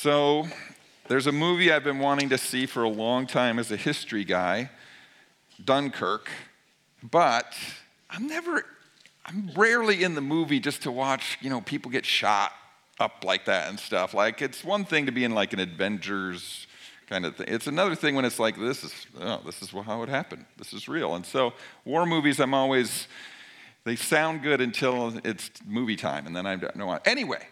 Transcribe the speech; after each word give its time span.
So, 0.00 0.46
there's 1.08 1.26
a 1.26 1.32
movie 1.32 1.72
I've 1.72 1.82
been 1.82 1.98
wanting 1.98 2.28
to 2.28 2.38
see 2.38 2.66
for 2.66 2.84
a 2.84 2.88
long 2.88 3.26
time 3.26 3.58
as 3.58 3.72
a 3.72 3.76
history 3.76 4.22
guy, 4.22 4.70
Dunkirk, 5.64 6.30
but 7.02 7.56
I'm 8.08 8.28
never, 8.28 8.64
I'm 9.26 9.50
rarely 9.56 10.04
in 10.04 10.14
the 10.14 10.20
movie 10.20 10.60
just 10.60 10.82
to 10.82 10.92
watch, 10.92 11.36
you 11.40 11.50
know, 11.50 11.62
people 11.62 11.90
get 11.90 12.06
shot 12.06 12.52
up 13.00 13.24
like 13.24 13.46
that 13.46 13.70
and 13.70 13.80
stuff. 13.80 14.14
Like, 14.14 14.40
it's 14.40 14.62
one 14.62 14.84
thing 14.84 15.06
to 15.06 15.10
be 15.10 15.24
in 15.24 15.32
like 15.32 15.52
an 15.52 15.58
Avengers 15.58 16.68
kind 17.08 17.26
of 17.26 17.34
thing. 17.34 17.46
It's 17.48 17.66
another 17.66 17.96
thing 17.96 18.14
when 18.14 18.24
it's 18.24 18.38
like, 18.38 18.56
this 18.56 18.84
is, 18.84 18.94
oh, 19.20 19.40
this 19.44 19.60
is 19.62 19.70
how 19.70 20.04
it 20.04 20.08
happened. 20.08 20.44
This 20.58 20.72
is 20.72 20.86
real. 20.86 21.16
And 21.16 21.26
so, 21.26 21.54
war 21.84 22.06
movies, 22.06 22.38
I'm 22.38 22.54
always, 22.54 23.08
they 23.82 23.96
sound 23.96 24.44
good 24.44 24.60
until 24.60 25.18
it's 25.24 25.50
movie 25.66 25.96
time, 25.96 26.28
and 26.28 26.36
then 26.36 26.46
I 26.46 26.54
don't 26.54 26.76
know. 26.76 26.96
Anyway, 27.04 27.48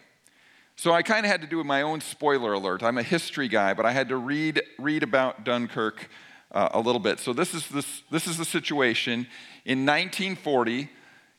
so 0.79 0.91
I 0.91 1.01
kind 1.01 1.25
of 1.25 1.31
had 1.31 1.41
to 1.41 1.47
do 1.47 1.63
my 1.63 1.81
own 1.81 2.01
spoiler 2.01 2.53
alert. 2.53 2.83
I'm 2.83 2.99
a 2.99 3.03
history 3.03 3.47
guy, 3.47 3.73
but 3.73 3.87
I 3.87 3.91
had 3.93 4.09
to 4.09 4.15
read, 4.15 4.61
read 4.77 5.01
about 5.01 5.43
Dunkirk 5.43 6.07
uh, 6.51 6.69
a 6.71 6.79
little 6.79 6.99
bit. 6.99 7.19
So 7.19 7.33
this 7.33 7.55
is, 7.55 7.67
this, 7.69 8.03
this 8.11 8.27
is 8.27 8.37
the 8.37 8.45
situation. 8.45 9.25
In 9.65 9.87
1940, 9.87 10.81
you 10.81 10.87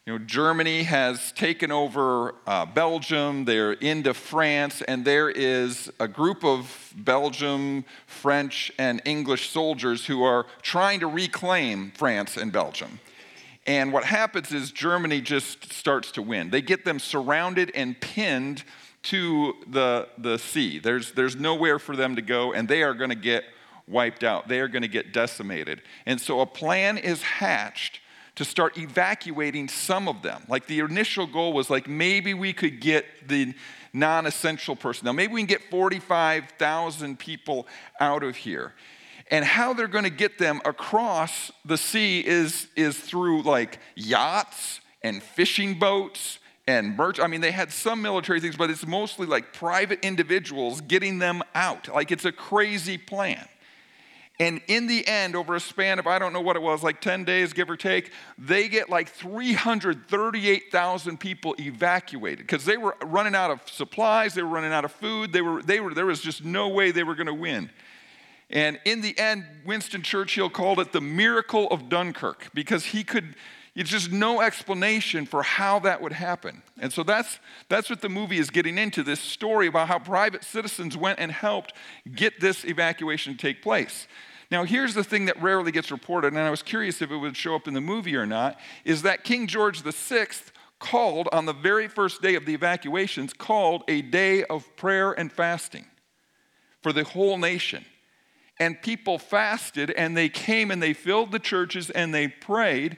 know, 0.07 0.19
Germany 0.19 0.83
has 0.83 1.31
taken 1.33 1.71
over 1.71 2.35
uh, 2.49 2.67
Belgium, 2.67 3.45
they're 3.45 3.75
into 3.75 4.13
France, 4.13 4.83
and 4.83 5.05
there 5.05 5.31
is 5.31 5.89
a 6.01 6.09
group 6.09 6.45
of 6.45 6.93
Belgium, 6.97 7.85
French, 8.09 8.73
and 8.77 9.01
English 9.05 9.51
soldiers 9.51 10.07
who 10.07 10.25
are 10.25 10.47
trying 10.63 10.99
to 10.99 11.07
reclaim 11.07 11.93
France 11.93 12.37
and 12.37 12.51
Belgium. 12.51 12.99
And 13.69 13.93
what 13.93 14.03
happens 14.03 14.51
is 14.51 14.73
Germany 14.73 15.21
just 15.21 15.73
starts 15.73 16.11
to 16.13 16.23
win. 16.23 16.51
They 16.51 16.63
get 16.63 16.85
them 16.85 16.99
surrounded 16.99 17.71
and 17.75 18.01
pinned 18.01 18.65
to 19.09 19.55
the, 19.67 20.09
the 20.19 20.39
sea. 20.39 20.79
There's, 20.79 21.13
there's 21.13 21.37
nowhere 21.37 21.79
for 21.79 21.97
them 21.97 22.17
to 22.17 22.23
go, 22.23 22.53
and 22.53 22.69
they 22.69 22.83
are 22.83 22.95
going 22.95 23.11
to 23.11 23.17
get 23.17 23.45
wiped 23.87 24.23
out. 24.23 24.49
They 24.49 24.61
are 24.61 24.69
going 24.69 24.83
to 24.83 24.89
get 24.89 25.13
decimated. 25.13 25.83
And 26.05 26.21
so 26.21 26.41
a 26.41 26.47
plan 26.47 26.99
is 26.99 27.23
hatched 27.23 28.01
to 28.35 28.45
start 28.45 28.77
evacuating 28.77 29.69
some 29.69 30.09
of 30.09 30.23
them. 30.23 30.45
Like 30.47 30.67
the 30.67 30.81
initial 30.81 31.27
goal 31.27 31.53
was 31.53 31.71
like 31.71 31.89
maybe 31.89 32.35
we 32.35 32.53
could 32.53 32.81
get 32.81 33.07
the 33.27 33.55
non 33.93 34.27
essential 34.27 34.77
personnel, 34.77 35.15
maybe 35.15 35.33
we 35.33 35.41
can 35.41 35.47
get 35.47 35.63
45,000 35.71 37.19
people 37.19 37.67
out 37.99 38.23
of 38.23 38.37
here. 38.37 38.75
And 39.31 39.45
how 39.45 39.75
they're 39.75 39.89
going 39.89 40.05
to 40.05 40.11
get 40.11 40.39
them 40.39 40.61
across 40.65 41.51
the 41.65 41.77
sea 41.77 42.21
is, 42.21 42.69
is 42.77 42.99
through 42.99 43.43
like 43.43 43.79
yachts 43.95 44.81
and 45.03 45.23
fishing 45.23 45.79
boats 45.79 46.39
and 46.69 46.97
merch. 46.97 47.19
I 47.19 47.27
mean, 47.27 47.41
they 47.41 47.51
had 47.51 47.73
some 47.73 48.01
military 48.03 48.41
things, 48.41 48.55
but 48.55 48.69
it's 48.69 48.87
mostly 48.87 49.27
like 49.27 49.55
private 49.55 50.05
individuals 50.05 50.83
getting 50.83 51.19
them 51.19 51.43
out. 51.55 51.89
Like 51.89 52.13
it's 52.13 52.27
a 52.27 52.33
crazy 52.33 52.99
plan. 52.99 53.49
And 54.39 54.61
in 54.69 54.87
the 54.87 55.09
end, 55.09 55.35
over 55.35 55.55
a 55.57 55.61
span 55.61 55.99
of, 55.99 56.07
I 56.07 56.19
don't 56.19 56.35
know 56.35 56.43
what 56.43 56.57
it 56.57 56.63
was, 56.63 56.83
like 56.83 57.01
10 57.01 57.25
days, 57.25 57.55
give 57.55 57.71
or 57.71 57.77
take, 57.77 58.13
they 58.37 58.69
get 58.69 58.91
like 58.91 59.09
338,000 59.09 61.19
people 61.19 61.57
evacuated 61.59 62.47
because 62.47 62.67
they 62.67 62.77
were 62.77 62.95
running 63.03 63.35
out 63.35 63.51
of 63.51 63.63
supplies, 63.67 64.35
they 64.35 64.43
were 64.43 64.51
running 64.51 64.73
out 64.73 64.85
of 64.85 64.93
food, 64.93 65.33
they 65.33 65.41
were, 65.41 65.63
they 65.63 65.81
were, 65.81 65.95
there 65.95 66.07
was 66.07 66.21
just 66.21 66.45
no 66.45 66.69
way 66.69 66.91
they 66.91 67.03
were 67.03 67.15
going 67.15 67.29
to 67.29 67.35
win. 67.35 67.71
And 68.51 68.79
in 68.85 69.01
the 69.01 69.19
end, 69.19 69.47
Winston 69.65 70.03
Churchill 70.03 70.51
called 70.51 70.81
it 70.81 70.93
the 70.93 71.01
miracle 71.01 71.67
of 71.69 71.89
Dunkirk 71.89 72.51
because 72.53 72.85
he 72.85 73.05
could 73.05 73.37
it's 73.75 73.91
just 73.91 74.11
no 74.11 74.41
explanation 74.41 75.27
for 75.27 75.43
how 75.43 75.79
that 75.81 76.03
would 76.03 76.13
happen. 76.13 76.63
And 76.79 76.93
so 76.93 77.03
that's, 77.03 77.39
that's 77.69 77.89
what 77.89 78.01
the 78.01 78.09
movie 78.09 78.39
is 78.39 78.51
getting 78.51 78.79
into 78.79 79.03
this 79.03 79.21
story 79.21 79.67
about 79.67 79.89
how 79.89 79.99
private 79.99 80.45
citizens 80.45 80.97
went 80.97 81.19
and 81.19 81.31
helped 81.31 81.73
get 82.15 82.41
this 82.41 82.65
evacuation 82.65 83.35
to 83.35 83.39
take 83.39 83.63
place. 83.63 84.09
Now, 84.51 84.65
here's 84.65 84.95
the 84.95 85.05
thing 85.05 85.27
that 85.27 85.41
rarely 85.43 85.71
gets 85.71 85.91
reported, 85.91 86.29
and 86.29 86.39
I 86.39 86.51
was 86.51 86.63
curious 86.63 87.03
if 87.03 87.11
it 87.11 87.17
would 87.17 87.37
show 87.37 87.55
up 87.55 87.69
in 87.69 87.75
the 87.75 87.81
movie 87.81 88.17
or 88.17 88.27
not, 88.27 88.59
is 88.85 89.03
that 89.03 89.23
King 89.23 89.47
George 89.47 89.83
VI 89.83 90.29
called 90.79 91.29
on 91.33 91.45
the 91.45 91.53
very 91.53 91.89
first 91.89 92.23
day 92.23 92.35
of 92.35 92.47
the 92.47 92.55
evacuations, 92.55 93.33
called 93.33 93.83
a 93.89 94.01
day 94.01 94.45
of 94.45 94.65
prayer 94.77 95.13
and 95.13 95.31
fasting 95.31 95.85
for 96.83 96.93
the 96.93 97.05
whole 97.05 97.37
nation. 97.37 97.85
And 98.61 98.81
people 98.81 99.19
fasted 99.19 99.91
and 99.91 100.17
they 100.17 100.29
came 100.29 100.71
and 100.71 100.83
they 100.83 100.93
filled 100.93 101.33
the 101.33 101.39
churches 101.39 101.91
and 101.91 102.15
they 102.15 102.29
prayed 102.29 102.97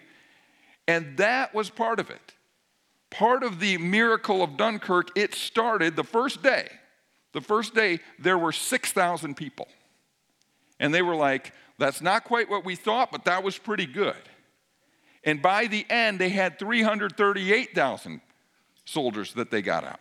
and 0.90 1.16
that 1.18 1.54
was 1.54 1.70
part 1.70 2.00
of 2.00 2.10
it. 2.10 2.34
Part 3.10 3.44
of 3.44 3.60
the 3.60 3.78
miracle 3.78 4.42
of 4.42 4.56
Dunkirk, 4.56 5.16
it 5.16 5.34
started 5.34 5.94
the 5.94 6.02
first 6.02 6.42
day. 6.42 6.68
The 7.32 7.40
first 7.40 7.76
day, 7.76 8.00
there 8.18 8.36
were 8.36 8.50
6,000 8.50 9.36
people. 9.36 9.68
And 10.80 10.92
they 10.92 11.02
were 11.02 11.14
like, 11.14 11.52
that's 11.78 12.02
not 12.02 12.24
quite 12.24 12.50
what 12.50 12.64
we 12.64 12.74
thought, 12.74 13.12
but 13.12 13.26
that 13.26 13.44
was 13.44 13.56
pretty 13.56 13.86
good. 13.86 14.16
And 15.22 15.40
by 15.40 15.68
the 15.68 15.86
end, 15.88 16.18
they 16.18 16.30
had 16.30 16.58
338,000 16.58 18.20
soldiers 18.84 19.34
that 19.34 19.52
they 19.52 19.62
got 19.62 19.84
out 19.84 20.00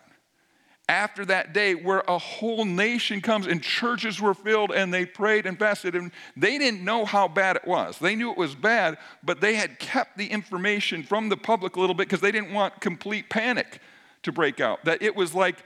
after 0.90 1.24
that 1.24 1.52
day 1.52 1.76
where 1.76 2.02
a 2.08 2.18
whole 2.18 2.64
nation 2.64 3.20
comes 3.20 3.46
and 3.46 3.62
churches 3.62 4.20
were 4.20 4.34
filled 4.34 4.72
and 4.72 4.92
they 4.92 5.06
prayed 5.06 5.46
and 5.46 5.56
fasted 5.56 5.94
and 5.94 6.10
they 6.36 6.58
didn't 6.58 6.84
know 6.84 7.04
how 7.04 7.28
bad 7.28 7.54
it 7.54 7.64
was. 7.64 7.96
They 8.00 8.16
knew 8.16 8.32
it 8.32 8.36
was 8.36 8.56
bad, 8.56 8.98
but 9.22 9.40
they 9.40 9.54
had 9.54 9.78
kept 9.78 10.18
the 10.18 10.26
information 10.26 11.04
from 11.04 11.28
the 11.28 11.36
public 11.36 11.76
a 11.76 11.80
little 11.80 11.94
bit 11.94 12.08
because 12.08 12.20
they 12.20 12.32
didn't 12.32 12.52
want 12.52 12.80
complete 12.80 13.30
panic 13.30 13.80
to 14.24 14.32
break 14.32 14.58
out. 14.58 14.84
That 14.84 15.00
it 15.00 15.14
was 15.14 15.32
like, 15.32 15.62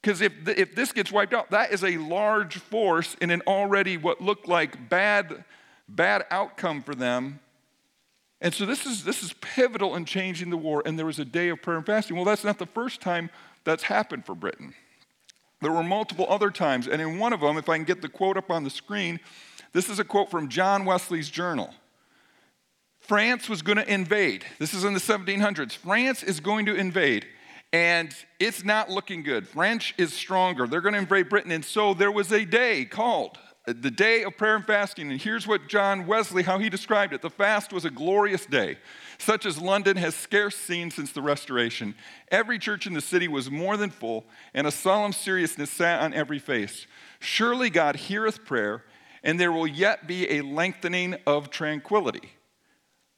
because 0.00 0.20
if, 0.20 0.32
if 0.46 0.76
this 0.76 0.92
gets 0.92 1.10
wiped 1.10 1.34
out, 1.34 1.50
that 1.50 1.72
is 1.72 1.82
a 1.82 1.96
large 1.98 2.58
force 2.58 3.16
in 3.20 3.32
an 3.32 3.42
already 3.48 3.96
what 3.96 4.20
looked 4.20 4.46
like 4.46 4.88
bad, 4.88 5.42
bad 5.88 6.24
outcome 6.30 6.84
for 6.84 6.94
them. 6.94 7.40
And 8.40 8.54
so 8.54 8.64
this 8.64 8.86
is, 8.86 9.02
this 9.02 9.24
is 9.24 9.32
pivotal 9.40 9.96
in 9.96 10.04
changing 10.04 10.50
the 10.50 10.56
war, 10.56 10.84
and 10.86 10.96
there 10.96 11.06
was 11.06 11.18
a 11.18 11.24
day 11.24 11.48
of 11.48 11.60
prayer 11.62 11.78
and 11.78 11.86
fasting. 11.86 12.14
Well, 12.14 12.24
that's 12.24 12.44
not 12.44 12.58
the 12.58 12.66
first 12.66 13.00
time 13.00 13.28
that's 13.64 13.84
happened 13.84 14.26
for 14.26 14.34
Britain. 14.34 14.74
There 15.60 15.72
were 15.72 15.84
multiple 15.84 16.26
other 16.28 16.50
times, 16.50 16.88
and 16.88 17.00
in 17.00 17.18
one 17.18 17.32
of 17.32 17.40
them, 17.40 17.56
if 17.56 17.68
I 17.68 17.76
can 17.76 17.84
get 17.84 18.02
the 18.02 18.08
quote 18.08 18.36
up 18.36 18.50
on 18.50 18.64
the 18.64 18.70
screen, 18.70 19.20
this 19.72 19.88
is 19.88 19.98
a 19.98 20.04
quote 20.04 20.30
from 20.30 20.48
John 20.48 20.84
Wesley's 20.84 21.30
journal. 21.30 21.72
France 23.00 23.48
was 23.48 23.62
going 23.62 23.78
to 23.78 23.92
invade. 23.92 24.44
This 24.58 24.74
is 24.74 24.84
in 24.84 24.94
the 24.94 25.00
1700s. 25.00 25.76
France 25.76 26.22
is 26.22 26.40
going 26.40 26.66
to 26.66 26.74
invade, 26.74 27.26
and 27.72 28.14
it's 28.38 28.64
not 28.64 28.90
looking 28.90 29.22
good. 29.22 29.46
French 29.46 29.94
is 29.98 30.12
stronger. 30.12 30.66
They're 30.66 30.80
going 30.80 30.94
to 30.94 31.00
invade 31.00 31.28
Britain. 31.28 31.52
And 31.52 31.64
so 31.64 31.94
there 31.94 32.12
was 32.12 32.32
a 32.32 32.44
day 32.44 32.84
called 32.84 33.38
the 33.64 33.90
day 33.90 34.24
of 34.24 34.36
prayer 34.36 34.56
and 34.56 34.66
fasting. 34.66 35.10
And 35.10 35.20
here's 35.20 35.46
what 35.46 35.68
John 35.68 36.06
Wesley, 36.06 36.42
how 36.42 36.58
he 36.58 36.68
described 36.68 37.12
it. 37.12 37.22
The 37.22 37.30
fast 37.30 37.72
was 37.72 37.84
a 37.84 37.90
glorious 37.90 38.46
day 38.46 38.78
such 39.22 39.46
as 39.46 39.60
London 39.60 39.96
has 39.96 40.14
scarce 40.14 40.56
seen 40.56 40.90
since 40.90 41.12
the 41.12 41.22
Restoration. 41.22 41.94
Every 42.30 42.58
church 42.58 42.86
in 42.86 42.92
the 42.92 43.00
city 43.00 43.28
was 43.28 43.50
more 43.50 43.76
than 43.76 43.90
full, 43.90 44.24
and 44.52 44.66
a 44.66 44.72
solemn 44.72 45.12
seriousness 45.12 45.70
sat 45.70 46.00
on 46.00 46.12
every 46.12 46.40
face. 46.40 46.86
Surely 47.20 47.70
God 47.70 47.96
heareth 47.96 48.44
prayer, 48.44 48.84
and 49.22 49.38
there 49.38 49.52
will 49.52 49.66
yet 49.66 50.08
be 50.08 50.28
a 50.30 50.42
lengthening 50.42 51.16
of 51.24 51.50
tranquility. 51.50 52.32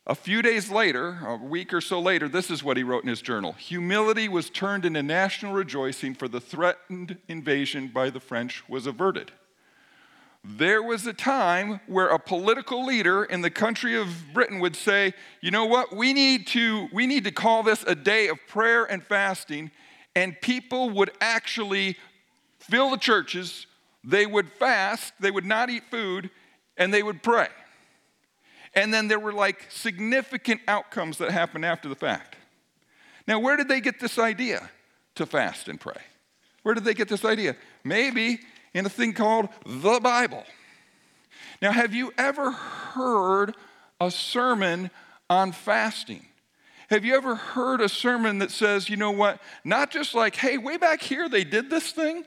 A 0.06 0.14
few 0.14 0.42
days 0.42 0.70
later, 0.70 1.20
a 1.26 1.36
week 1.36 1.72
or 1.72 1.80
so 1.80 1.98
later, 1.98 2.28
this 2.28 2.50
is 2.50 2.62
what 2.62 2.76
he 2.76 2.82
wrote 2.82 3.04
in 3.04 3.08
his 3.08 3.22
journal 3.22 3.52
Humility 3.52 4.28
was 4.28 4.50
turned 4.50 4.84
into 4.84 5.02
national 5.02 5.54
rejoicing, 5.54 6.14
for 6.14 6.28
the 6.28 6.40
threatened 6.40 7.16
invasion 7.28 7.88
by 7.88 8.10
the 8.10 8.20
French 8.20 8.68
was 8.68 8.86
averted. 8.86 9.32
There 10.46 10.82
was 10.82 11.06
a 11.06 11.14
time 11.14 11.80
where 11.86 12.08
a 12.08 12.18
political 12.18 12.84
leader 12.84 13.24
in 13.24 13.40
the 13.40 13.48
country 13.48 13.96
of 13.96 14.08
Britain 14.34 14.60
would 14.60 14.76
say, 14.76 15.14
you 15.40 15.50
know 15.50 15.64
what, 15.64 15.96
we 15.96 16.12
need 16.12 16.46
to, 16.48 16.86
we 16.92 17.06
need 17.06 17.24
to 17.24 17.32
call 17.32 17.62
this 17.62 17.82
a 17.84 17.94
day 17.94 18.28
of 18.28 18.36
prayer 18.46 18.84
and 18.84 19.02
fasting, 19.02 19.70
and 20.14 20.38
people 20.42 20.90
would 20.90 21.12
actually 21.18 21.96
fill 22.58 22.90
the 22.90 22.98
churches, 22.98 23.66
they 24.04 24.26
would 24.26 24.52
fast, 24.52 25.14
they 25.18 25.30
would 25.30 25.46
not 25.46 25.70
eat 25.70 25.84
food, 25.90 26.28
and 26.76 26.92
they 26.92 27.02
would 27.02 27.22
pray. 27.22 27.48
And 28.74 28.92
then 28.92 29.08
there 29.08 29.20
were 29.20 29.32
like 29.32 29.64
significant 29.70 30.60
outcomes 30.68 31.16
that 31.18 31.30
happened 31.30 31.64
after 31.64 31.88
the 31.88 31.94
fact. 31.94 32.36
Now, 33.26 33.38
where 33.38 33.56
did 33.56 33.68
they 33.68 33.80
get 33.80 33.98
this 33.98 34.18
idea 34.18 34.68
to 35.14 35.24
fast 35.24 35.68
and 35.68 35.80
pray? 35.80 36.02
Where 36.64 36.74
did 36.74 36.84
they 36.84 36.92
get 36.92 37.08
this 37.08 37.24
idea? 37.24 37.56
Maybe 37.82 38.40
in 38.74 38.84
a 38.84 38.88
thing 38.88 39.12
called 39.12 39.48
the 39.64 40.00
Bible. 40.00 40.44
Now, 41.62 41.72
have 41.72 41.94
you 41.94 42.12
ever 42.18 42.50
heard 42.50 43.54
a 44.00 44.10
sermon 44.10 44.90
on 45.30 45.52
fasting? 45.52 46.26
Have 46.90 47.04
you 47.04 47.16
ever 47.16 47.34
heard 47.34 47.80
a 47.80 47.88
sermon 47.88 48.40
that 48.40 48.50
says, 48.50 48.90
you 48.90 48.96
know 48.96 49.12
what, 49.12 49.40
not 49.64 49.90
just 49.90 50.14
like, 50.14 50.36
hey, 50.36 50.58
way 50.58 50.76
back 50.76 51.00
here 51.00 51.28
they 51.28 51.44
did 51.44 51.70
this 51.70 51.92
thing, 51.92 52.24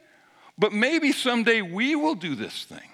but 0.57 0.73
maybe 0.73 1.11
someday 1.11 1.61
we 1.61 1.95
will 1.95 2.15
do 2.15 2.33
this 2.33 2.63
thing? 2.63 2.89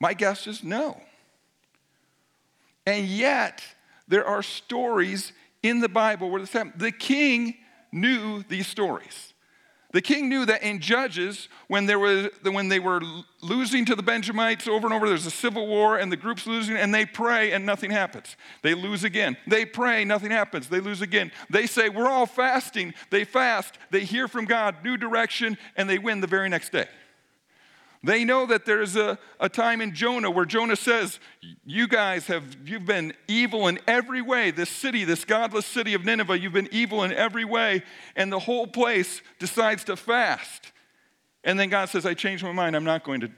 My 0.00 0.14
guess 0.14 0.46
is 0.46 0.64
no. 0.64 1.00
And 2.86 3.06
yet, 3.06 3.62
there 4.06 4.26
are 4.26 4.42
stories 4.42 5.32
in 5.62 5.80
the 5.80 5.88
Bible 5.88 6.30
where. 6.30 6.42
The 6.42 6.92
king 6.92 7.56
knew 7.92 8.42
these 8.48 8.66
stories. 8.66 9.34
The 9.92 10.02
king 10.02 10.28
knew 10.28 10.44
that 10.44 10.62
in 10.62 10.80
Judges, 10.80 11.48
when, 11.68 11.86
there 11.86 11.98
was, 11.98 12.28
when 12.42 12.68
they 12.68 12.78
were 12.78 13.00
losing 13.40 13.86
to 13.86 13.94
the 13.94 14.02
Benjamites 14.02 14.68
over 14.68 14.86
and 14.86 14.92
over, 14.92 15.08
there's 15.08 15.24
a 15.24 15.30
civil 15.30 15.66
war 15.66 15.96
and 15.96 16.12
the 16.12 16.16
group's 16.16 16.46
losing, 16.46 16.76
and 16.76 16.94
they 16.94 17.06
pray 17.06 17.52
and 17.52 17.64
nothing 17.64 17.90
happens. 17.90 18.36
They 18.60 18.74
lose 18.74 19.02
again. 19.02 19.38
They 19.46 19.64
pray, 19.64 20.04
nothing 20.04 20.30
happens. 20.30 20.68
They 20.68 20.80
lose 20.80 21.00
again. 21.00 21.32
They 21.48 21.66
say, 21.66 21.88
We're 21.88 22.10
all 22.10 22.26
fasting. 22.26 22.92
They 23.08 23.24
fast. 23.24 23.78
They 23.90 24.04
hear 24.04 24.28
from 24.28 24.44
God, 24.44 24.76
new 24.84 24.98
direction, 24.98 25.56
and 25.74 25.88
they 25.88 25.98
win 25.98 26.20
the 26.20 26.26
very 26.26 26.50
next 26.50 26.70
day. 26.70 26.86
They 28.02 28.24
know 28.24 28.46
that 28.46 28.64
there's 28.64 28.94
a, 28.94 29.18
a 29.40 29.48
time 29.48 29.80
in 29.80 29.94
Jonah 29.94 30.30
where 30.30 30.44
Jonah 30.44 30.76
says, 30.76 31.18
You 31.64 31.88
guys 31.88 32.26
have 32.28 32.56
you've 32.64 32.86
been 32.86 33.12
evil 33.26 33.66
in 33.66 33.80
every 33.86 34.22
way. 34.22 34.50
This 34.50 34.70
city, 34.70 35.04
this 35.04 35.24
godless 35.24 35.66
city 35.66 35.94
of 35.94 36.04
Nineveh, 36.04 36.38
you've 36.38 36.52
been 36.52 36.68
evil 36.70 37.02
in 37.02 37.12
every 37.12 37.44
way. 37.44 37.82
And 38.14 38.32
the 38.32 38.38
whole 38.38 38.66
place 38.66 39.20
decides 39.38 39.84
to 39.84 39.96
fast. 39.96 40.72
And 41.42 41.58
then 41.58 41.70
God 41.70 41.88
says, 41.88 42.06
I 42.06 42.14
changed 42.14 42.44
my 42.44 42.52
mind. 42.52 42.76
I'm 42.76 42.84
not 42.84 43.04
going 43.04 43.20
to 43.20 43.30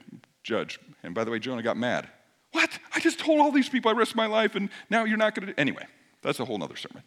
judge. 0.43 0.79
And 1.03 1.15
by 1.15 1.25
the 1.25 1.31
way, 1.31 1.39
Jonah 1.39 1.63
got 1.63 1.77
mad. 1.77 2.09
What? 2.53 2.79
I 2.95 3.01
just 3.01 3.19
told 3.19 3.41
all 3.41 3.53
these 3.53 3.69
people 3.69 3.91
I 3.91 3.95
risked 3.95 4.17
my 4.17 4.27
life, 4.27 4.57
and 4.57 4.69
now 4.91 5.05
you're 5.05 5.17
not 5.17 5.35
going 5.35 5.49
to. 5.49 5.61
Anyway, 5.61 5.87
that's 6.23 6.41
a 6.41 6.45
whole 6.45 6.63
other 6.63 6.77
sermon. 6.77 7.03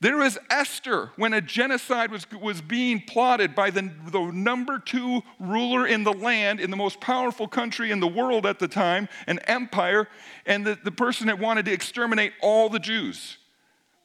There 0.00 0.16
was 0.16 0.38
Esther 0.48 1.10
when 1.16 1.32
a 1.32 1.40
genocide 1.40 2.12
was, 2.12 2.24
was 2.30 2.60
being 2.60 3.00
plotted 3.00 3.56
by 3.56 3.70
the, 3.70 3.90
the 4.12 4.30
number 4.32 4.78
two 4.78 5.22
ruler 5.40 5.86
in 5.86 6.04
the 6.04 6.12
land, 6.12 6.60
in 6.60 6.70
the 6.70 6.76
most 6.76 7.00
powerful 7.00 7.48
country 7.48 7.90
in 7.90 7.98
the 7.98 8.06
world 8.06 8.46
at 8.46 8.60
the 8.60 8.68
time, 8.68 9.08
an 9.26 9.40
empire, 9.40 10.06
and 10.46 10.64
the, 10.64 10.78
the 10.84 10.92
person 10.92 11.26
that 11.26 11.40
wanted 11.40 11.64
to 11.64 11.72
exterminate 11.72 12.32
all 12.40 12.68
the 12.68 12.78
Jews 12.78 13.38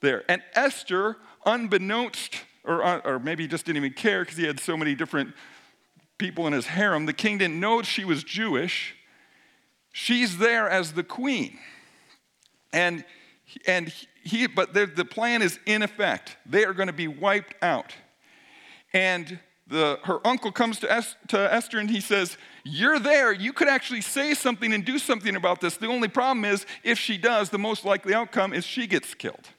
there. 0.01 0.23
And 0.27 0.41
Esther, 0.55 1.17
unbeknownst, 1.45 2.37
or, 2.63 2.83
uh, 2.83 3.01
or 3.05 3.19
maybe 3.19 3.43
he 3.43 3.47
just 3.47 3.65
didn't 3.65 3.77
even 3.77 3.93
care 3.93 4.21
because 4.21 4.37
he 4.37 4.45
had 4.45 4.59
so 4.59 4.75
many 4.75 4.95
different 4.95 5.33
people 6.17 6.47
in 6.47 6.53
his 6.53 6.67
harem, 6.67 7.05
the 7.05 7.13
king 7.13 7.37
didn't 7.37 7.59
know 7.59 7.81
she 7.83 8.05
was 8.05 8.23
Jewish. 8.23 8.95
She's 9.91 10.37
there 10.37 10.69
as 10.69 10.93
the 10.93 11.03
queen. 11.03 11.59
And, 12.71 13.05
and 13.67 13.93
he, 14.23 14.47
but 14.47 14.73
the 14.73 15.05
plan 15.05 15.41
is 15.41 15.59
in 15.65 15.83
effect. 15.83 16.37
They 16.45 16.65
are 16.65 16.73
going 16.73 16.87
to 16.87 16.93
be 16.93 17.07
wiped 17.07 17.55
out. 17.61 17.93
And 18.93 19.39
the, 19.67 19.99
her 20.03 20.25
uncle 20.25 20.51
comes 20.51 20.79
to, 20.79 20.91
es, 20.91 21.15
to 21.29 21.53
Esther 21.53 21.79
and 21.79 21.89
he 21.89 21.99
says, 21.99 22.37
You're 22.63 22.99
there. 22.99 23.33
You 23.33 23.53
could 23.53 23.67
actually 23.67 24.01
say 24.01 24.33
something 24.33 24.71
and 24.71 24.85
do 24.85 24.97
something 24.99 25.35
about 25.35 25.61
this. 25.61 25.77
The 25.77 25.87
only 25.87 26.07
problem 26.07 26.45
is, 26.45 26.65
if 26.83 26.99
she 26.99 27.17
does, 27.17 27.49
the 27.49 27.57
most 27.57 27.83
likely 27.83 28.13
outcome 28.13 28.53
is 28.53 28.65
she 28.65 28.87
gets 28.87 29.13
killed. 29.13 29.49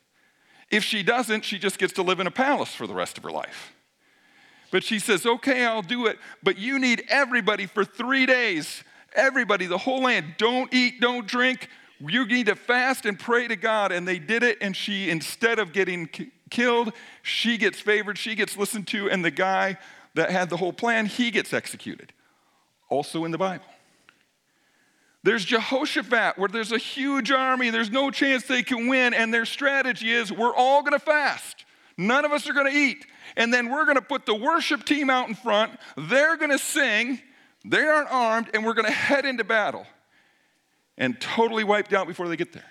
If 0.70 0.82
she 0.82 1.02
doesn't, 1.02 1.44
she 1.44 1.58
just 1.58 1.78
gets 1.78 1.92
to 1.94 2.02
live 2.02 2.20
in 2.20 2.26
a 2.26 2.30
palace 2.30 2.74
for 2.74 2.86
the 2.86 2.94
rest 2.94 3.18
of 3.18 3.24
her 3.24 3.30
life. 3.30 3.72
But 4.70 4.82
she 4.82 4.98
says, 4.98 5.26
Okay, 5.26 5.64
I'll 5.64 5.82
do 5.82 6.06
it. 6.06 6.18
But 6.42 6.58
you 6.58 6.78
need 6.78 7.04
everybody 7.08 7.66
for 7.66 7.84
three 7.84 8.24
days. 8.24 8.82
Everybody, 9.14 9.66
the 9.66 9.78
whole 9.78 10.02
land. 10.02 10.34
Don't 10.38 10.72
eat, 10.72 11.00
don't 11.00 11.26
drink 11.26 11.68
you 12.00 12.26
need 12.26 12.46
to 12.46 12.56
fast 12.56 13.06
and 13.06 13.18
pray 13.18 13.48
to 13.48 13.56
God. 13.56 13.92
And 13.92 14.06
they 14.06 14.18
did 14.18 14.42
it, 14.42 14.58
and 14.60 14.76
she, 14.76 15.10
instead 15.10 15.58
of 15.58 15.72
getting 15.72 16.06
k- 16.06 16.30
killed, 16.50 16.92
she 17.22 17.56
gets 17.56 17.80
favored, 17.80 18.18
she 18.18 18.34
gets 18.34 18.56
listened 18.56 18.86
to, 18.88 19.10
and 19.10 19.24
the 19.24 19.30
guy 19.30 19.78
that 20.14 20.30
had 20.30 20.50
the 20.50 20.56
whole 20.56 20.72
plan, 20.72 21.06
he 21.06 21.30
gets 21.30 21.52
executed. 21.52 22.12
Also 22.88 23.24
in 23.24 23.30
the 23.30 23.38
Bible. 23.38 23.64
There's 25.22 25.44
Jehoshaphat, 25.44 26.38
where 26.38 26.48
there's 26.48 26.72
a 26.72 26.78
huge 26.78 27.30
army, 27.30 27.70
there's 27.70 27.90
no 27.90 28.10
chance 28.10 28.44
they 28.44 28.62
can 28.62 28.88
win, 28.88 29.14
and 29.14 29.32
their 29.32 29.46
strategy 29.46 30.12
is 30.12 30.30
we're 30.30 30.54
all 30.54 30.82
gonna 30.82 30.98
fast. 30.98 31.64
None 31.96 32.24
of 32.24 32.32
us 32.32 32.48
are 32.48 32.52
gonna 32.52 32.70
eat. 32.70 33.06
And 33.36 33.52
then 33.52 33.70
we're 33.70 33.86
gonna 33.86 34.02
put 34.02 34.26
the 34.26 34.34
worship 34.34 34.84
team 34.84 35.08
out 35.08 35.28
in 35.28 35.34
front, 35.34 35.72
they're 35.96 36.36
gonna 36.36 36.58
sing, 36.58 37.22
they 37.64 37.80
aren't 37.80 38.10
armed, 38.10 38.50
and 38.52 38.64
we're 38.66 38.74
gonna 38.74 38.90
head 38.90 39.24
into 39.24 39.44
battle 39.44 39.86
and 40.96 41.20
totally 41.20 41.64
wiped 41.64 41.92
out 41.92 42.06
before 42.06 42.28
they 42.28 42.36
get 42.36 42.52
there. 42.52 42.64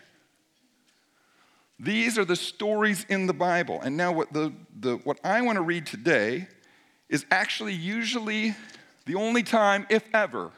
These 1.80 2.18
are 2.18 2.25
the 2.25 2.36
stories 2.36 3.06
in 3.10 3.28
the 3.28 3.34
Bible. 3.34 3.81
And 3.81 3.98
now, 3.98 4.12
what, 4.12 4.31
the, 4.31 4.54
the, 4.80 4.98
what 4.98 5.20
I 5.24 5.42
want 5.42 5.58
to 5.58 5.62
read 5.62 5.86
today 5.86 6.48
is 7.10 7.25
actually 7.30 7.74
usually 7.74 8.56
the 9.06 9.16
only 9.16 9.44
time, 9.44 9.86
if 9.90 10.04
ever, 10.14 10.52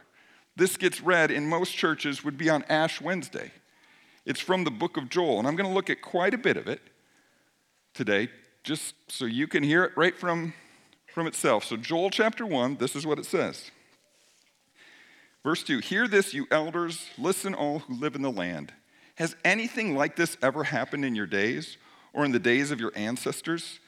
this 0.56 0.78
gets 0.78 1.02
read 1.02 1.32
in 1.32 1.48
most 1.48 1.76
churches 1.76 2.24
would 2.24 2.38
be 2.38 2.50
on 2.50 2.64
Ash 2.70 3.02
Wednesday. 3.02 3.52
It's 4.26 4.40
from 4.40 4.64
the 4.64 4.72
book 4.72 4.98
of 4.98 5.10
Joel, 5.10 5.40
and 5.40 5.48
I'm 5.48 5.56
going 5.56 5.68
to 5.68 5.74
look 5.74 5.90
at 5.90 6.02
quite 6.02 6.34
a 6.34 6.38
bit 6.38 6.58
of 6.58 6.68
it 6.68 6.82
today, 7.94 8.30
just 8.64 8.96
so 9.08 9.26
you 9.26 9.48
can 9.48 9.64
hear 9.64 9.84
it 9.84 9.92
right 9.96 10.18
from, 10.18 10.54
from 11.14 11.28
itself. 11.28 11.64
So, 11.64 11.76
Joel 11.76 12.10
chapter 12.10 12.46
1, 12.46 12.78
this 12.78 12.96
is 12.96 13.06
what 13.06 13.20
it 13.20 13.26
says. 13.26 13.72
Verse 15.46 15.62
2 15.62 15.78
Hear 15.78 16.08
this, 16.08 16.34
you 16.34 16.48
elders, 16.50 17.06
listen, 17.20 17.54
all 17.54 17.80
who 17.80 17.94
live 17.94 18.16
in 18.16 18.24
the 18.24 18.32
land. 18.32 18.74
Has 19.14 19.36
anything 19.46 19.96
like 19.96 20.16
this 20.16 20.38
ever 20.42 20.64
happened 20.64 21.06
in 21.06 21.14
your 21.14 21.28
days 21.28 21.78
or 22.14 22.26
in 22.26 22.32
the 22.32 22.40
days 22.40 22.72
of 22.72 22.80
your 22.80 22.92
ancestors? 22.96 23.80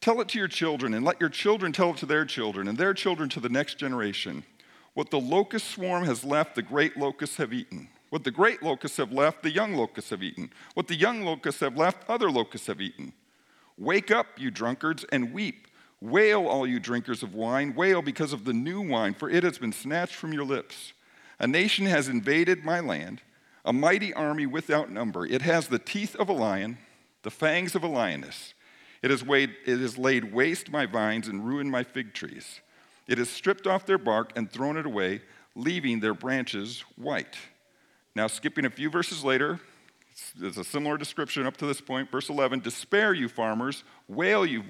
Tell 0.00 0.20
it 0.20 0.28
to 0.30 0.40
your 0.40 0.48
children, 0.48 0.92
and 0.92 1.04
let 1.04 1.20
your 1.20 1.30
children 1.30 1.70
tell 1.70 1.90
it 1.90 1.98
to 1.98 2.06
their 2.06 2.24
children, 2.24 2.66
and 2.66 2.76
their 2.76 2.92
children 2.92 3.28
to 3.28 3.38
the 3.38 3.48
next 3.48 3.78
generation. 3.78 4.42
What 4.94 5.10
the 5.10 5.20
locust 5.20 5.70
swarm 5.70 6.04
has 6.04 6.24
left, 6.24 6.56
the 6.56 6.62
great 6.62 6.96
locusts 6.96 7.36
have 7.36 7.52
eaten. 7.52 7.86
What 8.10 8.24
the 8.24 8.32
great 8.32 8.60
locusts 8.60 8.96
have 8.96 9.12
left, 9.12 9.44
the 9.44 9.52
young 9.52 9.74
locusts 9.74 10.10
have 10.10 10.22
eaten. 10.22 10.50
What 10.74 10.88
the 10.88 10.96
young 10.96 11.22
locusts 11.22 11.60
have 11.60 11.76
left, 11.76 12.10
other 12.10 12.28
locusts 12.28 12.66
have 12.66 12.80
eaten. 12.80 13.12
Wake 13.78 14.10
up, 14.10 14.26
you 14.36 14.50
drunkards, 14.50 15.04
and 15.12 15.32
weep. 15.32 15.68
Wail, 16.00 16.48
all 16.48 16.66
you 16.66 16.80
drinkers 16.80 17.22
of 17.22 17.36
wine. 17.36 17.72
Wail 17.76 18.02
because 18.02 18.32
of 18.32 18.44
the 18.44 18.52
new 18.52 18.80
wine, 18.80 19.14
for 19.14 19.30
it 19.30 19.44
has 19.44 19.58
been 19.58 19.72
snatched 19.72 20.16
from 20.16 20.32
your 20.32 20.44
lips. 20.44 20.92
A 21.44 21.46
nation 21.46 21.84
has 21.84 22.08
invaded 22.08 22.64
my 22.64 22.80
land, 22.80 23.20
a 23.66 23.72
mighty 23.74 24.14
army 24.14 24.46
without 24.46 24.90
number. 24.90 25.26
It 25.26 25.42
has 25.42 25.68
the 25.68 25.78
teeth 25.78 26.16
of 26.16 26.30
a 26.30 26.32
lion, 26.32 26.78
the 27.22 27.30
fangs 27.30 27.74
of 27.74 27.84
a 27.84 27.86
lioness. 27.86 28.54
It 29.02 29.10
has, 29.10 29.22
weighed, 29.22 29.54
it 29.66 29.78
has 29.78 29.98
laid 29.98 30.32
waste 30.32 30.72
my 30.72 30.86
vines 30.86 31.28
and 31.28 31.46
ruined 31.46 31.70
my 31.70 31.82
fig 31.82 32.14
trees. 32.14 32.62
It 33.06 33.18
has 33.18 33.28
stripped 33.28 33.66
off 33.66 33.84
their 33.84 33.98
bark 33.98 34.32
and 34.34 34.50
thrown 34.50 34.78
it 34.78 34.86
away, 34.86 35.20
leaving 35.54 36.00
their 36.00 36.14
branches 36.14 36.82
white. 36.96 37.36
Now, 38.14 38.26
skipping 38.26 38.64
a 38.64 38.70
few 38.70 38.88
verses 38.88 39.22
later, 39.22 39.60
there's 40.34 40.56
a 40.56 40.64
similar 40.64 40.96
description 40.96 41.44
up 41.44 41.58
to 41.58 41.66
this 41.66 41.82
point. 41.82 42.10
Verse 42.10 42.30
11 42.30 42.60
Despair, 42.60 43.12
you 43.12 43.28
farmers, 43.28 43.84
wail, 44.08 44.46
you 44.46 44.62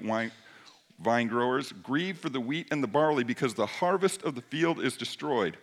vine 0.99 1.27
growers, 1.29 1.71
grieve 1.71 2.17
for 2.17 2.27
the 2.27 2.41
wheat 2.41 2.67
and 2.69 2.83
the 2.83 2.87
barley, 2.87 3.23
because 3.23 3.53
the 3.53 3.65
harvest 3.65 4.23
of 4.23 4.35
the 4.35 4.41
field 4.41 4.81
is 4.81 4.97
destroyed. 4.97 5.55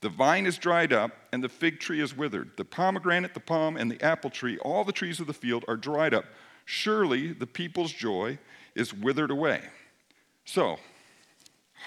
The 0.00 0.08
vine 0.08 0.46
is 0.46 0.56
dried 0.56 0.92
up, 0.92 1.12
and 1.32 1.44
the 1.44 1.48
fig 1.48 1.78
tree 1.78 2.00
is 2.00 2.16
withered. 2.16 2.56
The 2.56 2.64
pomegranate, 2.64 3.34
the 3.34 3.40
palm, 3.40 3.76
and 3.76 3.90
the 3.90 4.02
apple 4.02 4.30
tree, 4.30 4.58
all 4.58 4.84
the 4.84 4.92
trees 4.92 5.20
of 5.20 5.26
the 5.26 5.34
field 5.34 5.64
are 5.68 5.76
dried 5.76 6.14
up. 6.14 6.24
Surely 6.64 7.32
the 7.32 7.46
people's 7.46 7.92
joy 7.92 8.38
is 8.74 8.94
withered 8.94 9.30
away. 9.30 9.60
So, 10.46 10.78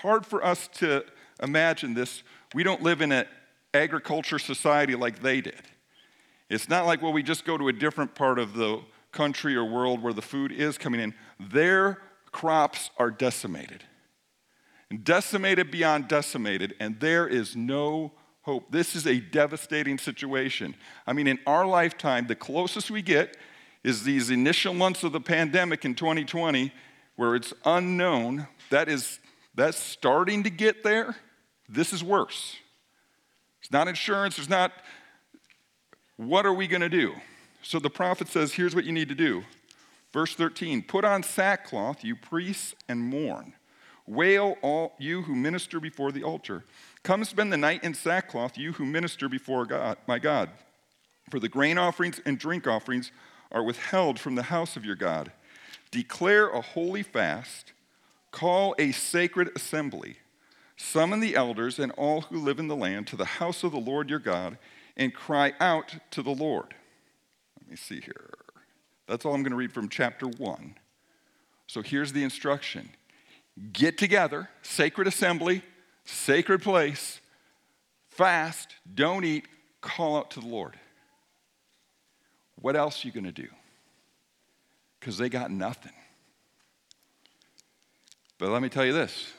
hard 0.01 0.25
for 0.25 0.45
us 0.45 0.67
to 0.75 1.05
imagine 1.41 1.95
this. 1.95 2.21
We 2.53 2.63
don't 2.63 2.83
live 2.83 3.01
in 3.01 3.11
an 3.11 3.25
agriculture 3.73 4.37
society 4.37 4.95
like 4.95 5.21
they 5.21 5.41
did. 5.41 5.61
It's 6.49 6.69
not 6.69 6.85
like, 6.85 7.01
well, 7.01 7.13
we 7.13 7.23
just 7.23 7.45
go 7.45 7.57
to 7.57 7.67
a 7.69 7.73
different 7.73 8.13
part 8.13 8.37
of 8.37 8.53
the 8.53 8.81
country 9.11 9.55
or 9.55 9.65
world 9.65 10.03
where 10.03 10.13
the 10.13 10.21
food 10.21 10.51
is 10.51 10.77
coming 10.77 11.01
in. 11.01 11.15
Their 11.39 11.99
crops 12.31 12.91
are 12.97 13.09
decimated 13.09 13.83
decimated 15.01 15.71
beyond 15.71 16.07
decimated, 16.07 16.75
and 16.79 16.99
there 16.99 17.27
is 17.27 17.55
no 17.55 18.11
hope. 18.41 18.71
This 18.71 18.95
is 18.95 19.07
a 19.07 19.19
devastating 19.19 19.97
situation. 19.97 20.75
I 21.07 21.13
mean, 21.13 21.27
in 21.27 21.39
our 21.47 21.65
lifetime, 21.65 22.27
the 22.27 22.35
closest 22.35 22.91
we 22.91 23.01
get 23.01 23.37
is 23.83 24.03
these 24.03 24.29
initial 24.29 24.73
months 24.73 25.03
of 25.03 25.11
the 25.11 25.21
pandemic 25.21 25.85
in 25.85 25.95
2020 25.95 26.71
where 27.15 27.35
it's 27.35 27.53
unknown. 27.65 28.47
That 28.69 28.89
is 28.89 29.19
that's 29.55 29.77
starting 29.77 30.43
to 30.43 30.49
get 30.49 30.83
there. 30.83 31.15
This 31.69 31.93
is 31.93 32.03
worse. 32.03 32.57
It's 33.61 33.71
not 33.71 33.87
insurance, 33.87 34.37
it's 34.37 34.49
not 34.49 34.71
what 36.17 36.45
are 36.45 36.53
we 36.53 36.67
going 36.67 36.81
to 36.81 36.89
do? 36.89 37.13
So 37.61 37.79
the 37.79 37.89
prophet 37.89 38.27
says, 38.27 38.53
here's 38.53 38.75
what 38.75 38.83
you 38.83 38.91
need 38.91 39.09
to 39.09 39.15
do. 39.15 39.43
Verse 40.11 40.35
13, 40.35 40.83
put 40.83 41.05
on 41.05 41.23
sackcloth, 41.23 42.03
you 42.03 42.15
priests, 42.15 42.75
and 42.87 42.99
mourn. 42.99 43.53
Wail, 44.05 44.57
all 44.61 44.93
you 44.97 45.21
who 45.21 45.35
minister 45.35 45.79
before 45.79 46.11
the 46.11 46.23
altar. 46.23 46.63
Come 47.03 47.23
spend 47.23 47.51
the 47.51 47.57
night 47.57 47.83
in 47.83 47.93
sackcloth, 47.93 48.57
you 48.57 48.73
who 48.73 48.85
minister 48.85 49.29
before 49.29 49.65
God, 49.65 49.97
my 50.07 50.19
God. 50.19 50.49
For 51.29 51.39
the 51.39 51.49
grain 51.49 51.77
offerings 51.77 52.21
and 52.25 52.37
drink 52.37 52.67
offerings 52.67 53.11
are 53.51 53.63
withheld 53.63 54.19
from 54.19 54.35
the 54.35 54.43
house 54.43 54.75
of 54.75 54.85
your 54.85 54.95
God. 54.95 55.31
Declare 55.91 56.49
a 56.49 56.61
holy 56.61 57.03
fast, 57.03 57.71
call 58.31 58.75
a 58.77 58.91
sacred 58.91 59.51
assembly. 59.55 60.17
Summon 60.75 61.19
the 61.19 61.35
elders 61.35 61.79
and 61.79 61.91
all 61.93 62.21
who 62.21 62.37
live 62.37 62.59
in 62.59 62.67
the 62.67 62.75
land 62.75 63.07
to 63.07 63.15
the 63.15 63.25
house 63.25 63.63
of 63.63 63.71
the 63.71 63.79
Lord 63.79 64.09
your 64.09 64.19
God, 64.19 64.57
and 64.97 65.13
cry 65.13 65.53
out 65.59 65.95
to 66.11 66.21
the 66.21 66.31
Lord. 66.31 66.73
Let 67.61 67.69
me 67.69 67.75
see 67.75 68.01
here. 68.01 68.33
That's 69.07 69.25
all 69.25 69.33
I'm 69.33 69.43
going 69.43 69.51
to 69.51 69.57
read 69.57 69.71
from 69.71 69.89
chapter 69.89 70.27
1. 70.27 70.75
So 71.67 71.81
here's 71.81 72.13
the 72.13 72.23
instruction 72.23 72.89
get 73.71 73.97
together, 73.97 74.49
sacred 74.61 75.07
assembly, 75.07 75.61
sacred 76.05 76.61
place, 76.61 77.19
fast, 78.09 78.75
don't 78.93 79.23
eat, 79.23 79.45
call 79.81 80.17
out 80.17 80.31
to 80.31 80.39
the 80.39 80.47
Lord. 80.47 80.75
What 82.55 82.75
else 82.75 83.03
are 83.03 83.07
you 83.07 83.13
going 83.13 83.25
to 83.25 83.31
do? 83.31 83.47
Because 84.99 85.17
they 85.17 85.29
got 85.29 85.51
nothing. 85.51 85.91
But 88.37 88.49
let 88.49 88.61
me 88.61 88.69
tell 88.69 88.85
you 88.85 88.93
this 88.93 89.31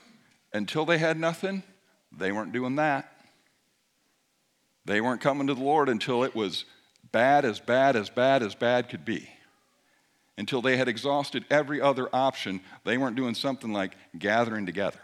until 0.53 0.85
they 0.85 0.99
had 0.99 1.19
nothing, 1.19 1.63
they 2.17 2.33
weren't 2.33 2.53
doing 2.53 2.77
that. 2.77 3.11
They 4.85 5.01
weren't 5.01 5.21
coming 5.21 5.47
to 5.47 5.55
the 5.55 5.63
Lord 5.63 5.89
until 5.89 6.25
it 6.25 6.35
was 6.35 6.65
bad, 7.11 7.45
as 7.45 7.59
bad, 7.59 7.97
as 7.97 8.11
bad 8.11 8.43
as 8.43 8.55
bad 8.55 8.89
could 8.89 9.05
be. 9.05 9.29
Until 10.37 10.61
they 10.61 10.77
had 10.77 10.89
exhausted 10.89 11.45
every 11.49 11.81
other 11.81 12.09
option, 12.13 12.61
they 12.85 12.99
weren't 12.99 13.17
doing 13.17 13.35
something 13.35 13.73
like 13.73 13.97
gathering 14.19 14.67
together 14.67 14.99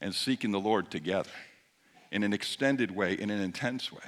and 0.00 0.14
seeking 0.14 0.50
the 0.50 0.60
Lord 0.60 0.90
together 0.90 1.30
in 2.10 2.22
an 2.22 2.32
extended 2.32 2.90
way, 2.90 3.14
in 3.14 3.30
an 3.30 3.40
intense 3.40 3.92
way. 3.92 3.98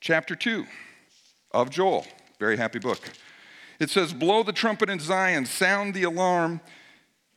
Chapter 0.00 0.34
2 0.34 0.66
of 1.52 1.70
Joel, 1.70 2.06
very 2.38 2.56
happy 2.56 2.78
book. 2.78 3.00
It 3.78 3.90
says, 3.90 4.12
Blow 4.12 4.42
the 4.42 4.52
trumpet 4.52 4.90
in 4.90 4.98
Zion, 4.98 5.46
sound 5.46 5.94
the 5.94 6.02
alarm 6.02 6.60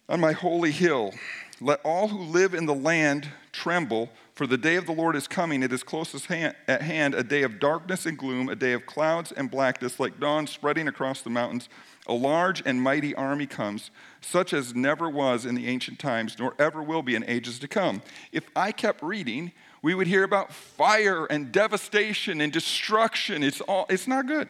on 0.10 0.20
my 0.20 0.32
holy 0.32 0.72
hill. 0.72 1.14
Let 1.62 1.82
all 1.84 2.08
who 2.08 2.20
live 2.20 2.54
in 2.54 2.66
the 2.66 2.76
land 2.76 3.28
tremble, 3.52 4.10
for 4.38 4.46
the 4.46 4.58
day 4.58 4.76
of 4.76 4.86
the 4.86 4.92
Lord 4.92 5.16
is 5.16 5.28
coming. 5.28 5.64
It 5.64 5.74
is 5.74 5.82
closest 5.82 6.30
at 6.30 6.82
hand, 6.84 7.16
a 7.16 7.24
day 7.24 7.42
of 7.42 7.60
darkness 7.60 8.06
and 8.06 8.16
gloom, 8.16 8.50
a 8.50 8.56
day 8.56 8.74
of 8.74 8.86
clouds 8.86 9.32
and 9.32 9.50
blackness, 9.50 10.00
like 10.00 10.20
dawn 10.20 10.46
spreading 10.46 10.88
across 10.88 11.22
the 11.22 11.32
mountains. 11.32 11.70
A 12.06 12.14
large 12.14 12.62
and 12.64 12.80
mighty 12.80 13.16
army 13.16 13.48
comes, 13.48 13.90
such 14.22 14.54
as 14.54 14.76
never 14.76 15.10
was 15.10 15.48
in 15.48 15.56
the 15.56 15.68
ancient 15.68 15.98
times, 15.98 16.38
nor 16.38 16.54
ever 16.60 16.84
will 16.84 17.02
be 17.02 17.16
in 17.16 17.24
ages 17.28 17.58
to 17.58 17.68
come. 17.68 18.04
If 18.32 18.44
I 18.56 18.72
kept 18.72 19.02
reading, 19.02 19.54
we 19.82 19.96
would 19.96 20.06
hear 20.06 20.24
about 20.24 20.54
fire 20.54 21.26
and 21.26 21.52
devastation 21.52 22.40
and 22.40 22.54
destruction. 22.54 23.42
It's, 23.42 23.62
all, 23.62 23.88
it's 23.90 24.08
not 24.08 24.28
good. 24.28 24.50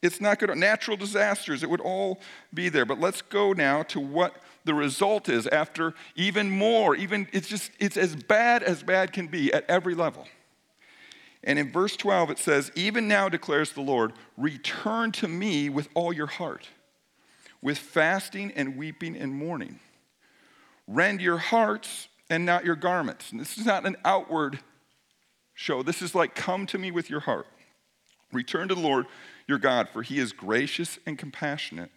It's 0.00 0.20
not 0.20 0.38
good. 0.38 0.56
Natural 0.56 0.96
disasters, 0.96 1.64
it 1.64 1.70
would 1.70 1.80
all 1.80 2.20
be 2.52 2.68
there. 2.68 2.84
But 2.84 3.00
let's 3.00 3.20
go 3.20 3.52
now 3.52 3.82
to 3.84 3.98
what 3.98 4.36
the 4.64 4.74
result 4.74 5.28
is 5.28 5.46
after 5.48 5.94
even 6.16 6.50
more, 6.50 6.96
even 6.96 7.28
it's 7.32 7.48
just, 7.48 7.70
it's 7.78 7.96
as 7.96 8.16
bad 8.16 8.62
as 8.62 8.82
bad 8.82 9.12
can 9.12 9.26
be 9.26 9.52
at 9.52 9.68
every 9.68 9.94
level. 9.94 10.26
And 11.42 11.58
in 11.58 11.70
verse 11.70 11.96
12, 11.96 12.30
it 12.30 12.38
says, 12.38 12.72
Even 12.74 13.06
now 13.06 13.28
declares 13.28 13.72
the 13.72 13.82
Lord, 13.82 14.14
return 14.38 15.12
to 15.12 15.28
me 15.28 15.68
with 15.68 15.88
all 15.94 16.12
your 16.12 16.26
heart, 16.26 16.68
with 17.60 17.76
fasting 17.76 18.52
and 18.56 18.76
weeping 18.76 19.16
and 19.16 19.34
mourning. 19.34 19.80
Rend 20.88 21.20
your 21.20 21.38
hearts 21.38 22.08
and 22.30 22.46
not 22.46 22.64
your 22.64 22.76
garments. 22.76 23.30
And 23.30 23.40
this 23.40 23.58
is 23.58 23.66
not 23.66 23.84
an 23.84 23.96
outward 24.04 24.60
show. 25.52 25.82
This 25.82 26.00
is 26.00 26.14
like, 26.14 26.34
come 26.34 26.66
to 26.66 26.78
me 26.78 26.90
with 26.90 27.10
your 27.10 27.20
heart. 27.20 27.46
Return 28.32 28.68
to 28.68 28.74
the 28.74 28.80
Lord 28.80 29.06
your 29.46 29.58
God, 29.58 29.88
for 29.92 30.02
he 30.02 30.18
is 30.18 30.32
gracious 30.32 30.98
and 31.04 31.18
compassionate 31.18 31.90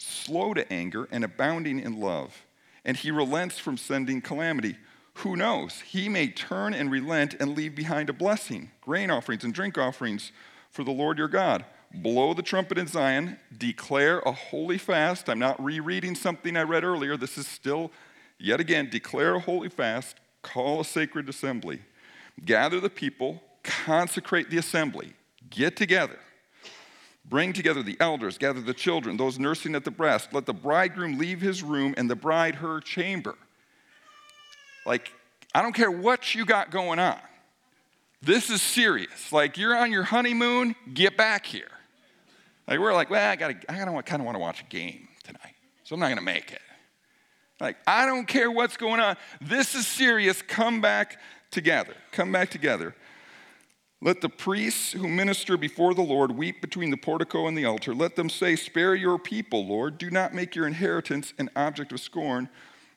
slow 0.00 0.54
to 0.54 0.72
anger, 0.72 1.08
and 1.10 1.22
abounding 1.22 1.78
in 1.78 2.00
love. 2.00 2.44
And 2.84 2.96
he 2.96 3.10
relents 3.10 3.58
from 3.58 3.76
sending 3.76 4.20
calamity. 4.20 4.76
Who 5.14 5.36
knows? 5.36 5.80
He 5.80 6.08
may 6.08 6.28
turn 6.28 6.72
and 6.72 6.90
relent 6.90 7.34
and 7.38 7.54
leave 7.54 7.74
behind 7.74 8.08
a 8.08 8.14
blessing, 8.14 8.70
grain 8.80 9.10
offerings 9.10 9.44
and 9.44 9.52
drink 9.52 9.76
offerings 9.76 10.32
for 10.70 10.84
the 10.84 10.90
Lord 10.90 11.18
your 11.18 11.28
God. 11.28 11.64
Blow 11.92 12.32
the 12.32 12.42
trumpet 12.42 12.78
in 12.78 12.86
Zion, 12.86 13.38
declare 13.56 14.20
a 14.20 14.32
holy 14.32 14.78
fast. 14.78 15.28
I'm 15.28 15.38
not 15.38 15.62
rereading 15.62 16.14
something 16.14 16.56
I 16.56 16.62
read 16.62 16.84
earlier. 16.84 17.16
This 17.16 17.36
is 17.36 17.46
still, 17.46 17.90
yet 18.38 18.60
again, 18.60 18.88
declare 18.88 19.34
a 19.34 19.40
holy 19.40 19.68
fast, 19.68 20.16
call 20.40 20.80
a 20.80 20.84
sacred 20.84 21.28
assembly. 21.28 21.80
Gather 22.44 22.80
the 22.80 22.88
people, 22.88 23.42
consecrate 23.62 24.48
the 24.48 24.56
assembly, 24.56 25.12
get 25.50 25.76
together 25.76 26.18
Bring 27.24 27.52
together 27.52 27.82
the 27.82 27.96
elders, 28.00 28.38
gather 28.38 28.60
the 28.60 28.74
children, 28.74 29.16
those 29.16 29.38
nursing 29.38 29.74
at 29.74 29.84
the 29.84 29.90
breast. 29.90 30.32
Let 30.32 30.46
the 30.46 30.54
bridegroom 30.54 31.18
leave 31.18 31.40
his 31.40 31.62
room 31.62 31.94
and 31.96 32.10
the 32.10 32.16
bride 32.16 32.56
her 32.56 32.80
chamber. 32.80 33.36
Like, 34.86 35.10
I 35.54 35.62
don't 35.62 35.74
care 35.74 35.90
what 35.90 36.34
you 36.34 36.44
got 36.44 36.70
going 36.70 36.98
on. 36.98 37.18
This 38.22 38.50
is 38.50 38.60
serious. 38.60 39.32
Like, 39.32 39.56
you're 39.56 39.76
on 39.76 39.92
your 39.92 40.02
honeymoon, 40.02 40.74
get 40.92 41.16
back 41.16 41.46
here. 41.46 41.70
Like, 42.66 42.78
we're 42.78 42.92
like, 42.92 43.10
well, 43.10 43.30
I, 43.30 43.36
gotta, 43.36 43.56
I 43.68 43.78
gotta, 43.78 44.02
kind 44.02 44.20
of 44.20 44.26
want 44.26 44.36
to 44.36 44.40
watch 44.40 44.60
a 44.60 44.64
game 44.64 45.08
tonight, 45.24 45.54
so 45.84 45.94
I'm 45.94 46.00
not 46.00 46.06
going 46.06 46.18
to 46.18 46.24
make 46.24 46.52
it. 46.52 46.60
Like, 47.60 47.76
I 47.86 48.06
don't 48.06 48.26
care 48.26 48.50
what's 48.50 48.76
going 48.76 49.00
on. 49.00 49.16
This 49.40 49.74
is 49.74 49.86
serious. 49.86 50.40
Come 50.42 50.80
back 50.80 51.18
together. 51.50 51.94
Come 52.12 52.32
back 52.32 52.50
together. 52.50 52.94
Let 54.02 54.22
the 54.22 54.30
priests 54.30 54.92
who 54.92 55.08
minister 55.08 55.58
before 55.58 55.92
the 55.92 56.02
Lord 56.02 56.32
weep 56.32 56.62
between 56.62 56.90
the 56.90 56.96
portico 56.96 57.46
and 57.46 57.56
the 57.56 57.66
altar. 57.66 57.94
Let 57.94 58.16
them 58.16 58.30
say, 58.30 58.56
Spare 58.56 58.94
your 58.94 59.18
people, 59.18 59.66
Lord. 59.66 59.98
Do 59.98 60.10
not 60.10 60.32
make 60.32 60.54
your 60.54 60.66
inheritance 60.66 61.34
an 61.38 61.50
object 61.54 61.92
of 61.92 62.00
scorn, 62.00 62.48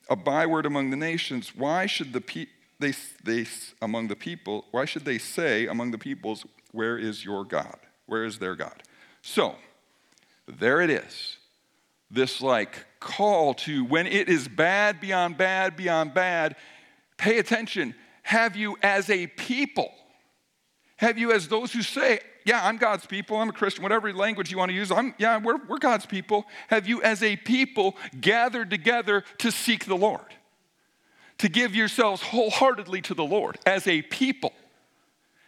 a 0.08 0.16
byword 0.16 0.64
among 0.64 0.90
the 0.90 0.96
nations. 0.96 1.54
Why 1.54 1.84
should 1.84 2.14
the 2.14 2.22
pe- 2.22 2.46
they, 2.78 2.94
they 3.22 3.46
among 3.82 4.08
the 4.08 4.16
people, 4.16 4.64
why 4.70 4.86
should 4.86 5.04
they 5.04 5.18
say 5.18 5.66
among 5.66 5.90
the 5.90 5.98
peoples, 5.98 6.46
Where 6.72 6.96
is 6.96 7.22
your 7.22 7.44
God? 7.44 7.76
Where 8.06 8.24
is 8.24 8.38
their 8.38 8.54
God? 8.54 8.82
So, 9.20 9.56
there 10.46 10.80
it 10.80 10.90
is. 10.90 11.36
This 12.10 12.40
like 12.40 12.86
call 12.98 13.52
to 13.54 13.84
when 13.84 14.06
it 14.06 14.30
is 14.30 14.48
bad 14.48 15.00
beyond 15.00 15.36
bad 15.36 15.76
beyond 15.76 16.14
bad, 16.14 16.56
pay 17.18 17.38
attention. 17.38 17.94
Have 18.22 18.56
you 18.56 18.78
as 18.82 19.10
a 19.10 19.26
people 19.26 19.92
have 20.96 21.18
you 21.18 21.32
as 21.32 21.48
those 21.48 21.72
who 21.72 21.82
say, 21.82 22.20
yeah, 22.44 22.64
I'm 22.64 22.76
God's 22.76 23.06
people, 23.06 23.36
I'm 23.38 23.48
a 23.48 23.52
Christian, 23.52 23.82
whatever 23.82 24.12
language 24.12 24.50
you 24.50 24.58
want 24.58 24.70
to 24.70 24.74
use, 24.74 24.92
I'm, 24.92 25.14
yeah, 25.18 25.38
we're, 25.38 25.58
we're 25.66 25.78
God's 25.78 26.06
people. 26.06 26.44
Have 26.68 26.86
you 26.86 27.02
as 27.02 27.22
a 27.22 27.36
people 27.36 27.96
gathered 28.20 28.70
together 28.70 29.24
to 29.38 29.50
seek 29.50 29.86
the 29.86 29.96
Lord? 29.96 30.34
To 31.38 31.48
give 31.48 31.74
yourselves 31.74 32.22
wholeheartedly 32.22 33.02
to 33.02 33.14
the 33.14 33.24
Lord 33.24 33.58
as 33.66 33.88
a 33.88 34.02
people? 34.02 34.52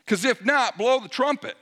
Because 0.04 0.24
if 0.24 0.44
not, 0.44 0.78
blow 0.78 1.00
the 1.00 1.08
trumpet. 1.08 1.56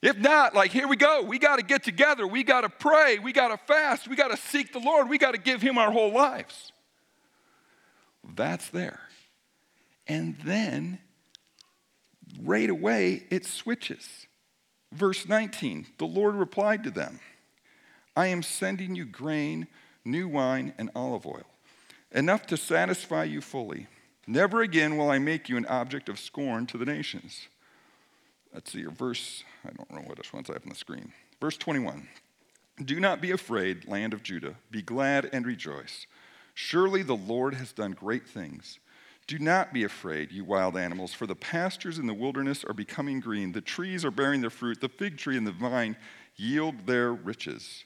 If 0.00 0.18
not, 0.18 0.54
like, 0.54 0.72
here 0.72 0.88
we 0.88 0.96
go. 0.96 1.22
We 1.22 1.38
got 1.38 1.56
to 1.56 1.64
get 1.64 1.84
together. 1.84 2.26
We 2.26 2.42
got 2.42 2.62
to 2.62 2.68
pray. 2.68 3.20
We 3.20 3.32
got 3.32 3.48
to 3.48 3.58
fast. 3.72 4.08
We 4.08 4.16
got 4.16 4.32
to 4.32 4.36
seek 4.36 4.72
the 4.72 4.80
Lord. 4.80 5.08
We 5.08 5.18
got 5.18 5.32
to 5.32 5.40
give 5.40 5.62
Him 5.62 5.78
our 5.78 5.92
whole 5.92 6.12
lives. 6.12 6.72
That's 8.34 8.68
there. 8.68 9.00
And 10.08 10.36
then 10.44 10.98
right 12.40 12.70
away 12.70 13.24
it 13.30 13.44
switches. 13.44 14.26
Verse 14.92 15.28
19 15.28 15.86
The 15.98 16.06
Lord 16.06 16.34
replied 16.34 16.84
to 16.84 16.90
them, 16.90 17.20
I 18.16 18.26
am 18.26 18.42
sending 18.42 18.94
you 18.94 19.04
grain, 19.04 19.66
new 20.04 20.28
wine, 20.28 20.74
and 20.78 20.90
olive 20.94 21.26
oil, 21.26 21.46
enough 22.10 22.46
to 22.48 22.56
satisfy 22.56 23.24
you 23.24 23.40
fully. 23.40 23.86
Never 24.26 24.62
again 24.62 24.96
will 24.96 25.10
I 25.10 25.18
make 25.18 25.48
you 25.48 25.56
an 25.56 25.66
object 25.66 26.08
of 26.08 26.18
scorn 26.18 26.66
to 26.66 26.78
the 26.78 26.84
nations. 26.84 27.48
Let's 28.54 28.70
see 28.70 28.80
your 28.80 28.90
verse. 28.90 29.42
I 29.64 29.70
don't 29.70 29.90
know 29.90 30.02
what 30.06 30.18
else 30.18 30.32
one's 30.32 30.50
I 30.50 30.54
have 30.54 30.62
on 30.62 30.68
the 30.68 30.74
screen. 30.74 31.12
Verse 31.40 31.56
21. 31.56 32.06
Do 32.84 33.00
not 33.00 33.20
be 33.20 33.30
afraid, 33.30 33.88
land 33.88 34.12
of 34.12 34.22
Judah. 34.22 34.56
Be 34.70 34.82
glad 34.82 35.28
and 35.32 35.46
rejoice. 35.46 36.06
Surely 36.54 37.02
the 37.02 37.16
Lord 37.16 37.54
has 37.54 37.72
done 37.72 37.92
great 37.92 38.28
things. 38.28 38.78
Do 39.26 39.38
not 39.38 39.72
be 39.72 39.84
afraid, 39.84 40.32
you 40.32 40.44
wild 40.44 40.76
animals, 40.76 41.14
for 41.14 41.26
the 41.26 41.36
pastures 41.36 41.98
in 41.98 42.06
the 42.06 42.14
wilderness 42.14 42.64
are 42.64 42.74
becoming 42.74 43.20
green. 43.20 43.52
The 43.52 43.60
trees 43.60 44.04
are 44.04 44.10
bearing 44.10 44.40
their 44.40 44.50
fruit. 44.50 44.80
The 44.80 44.88
fig 44.88 45.16
tree 45.16 45.36
and 45.36 45.46
the 45.46 45.52
vine 45.52 45.96
yield 46.36 46.86
their 46.86 47.12
riches. 47.12 47.84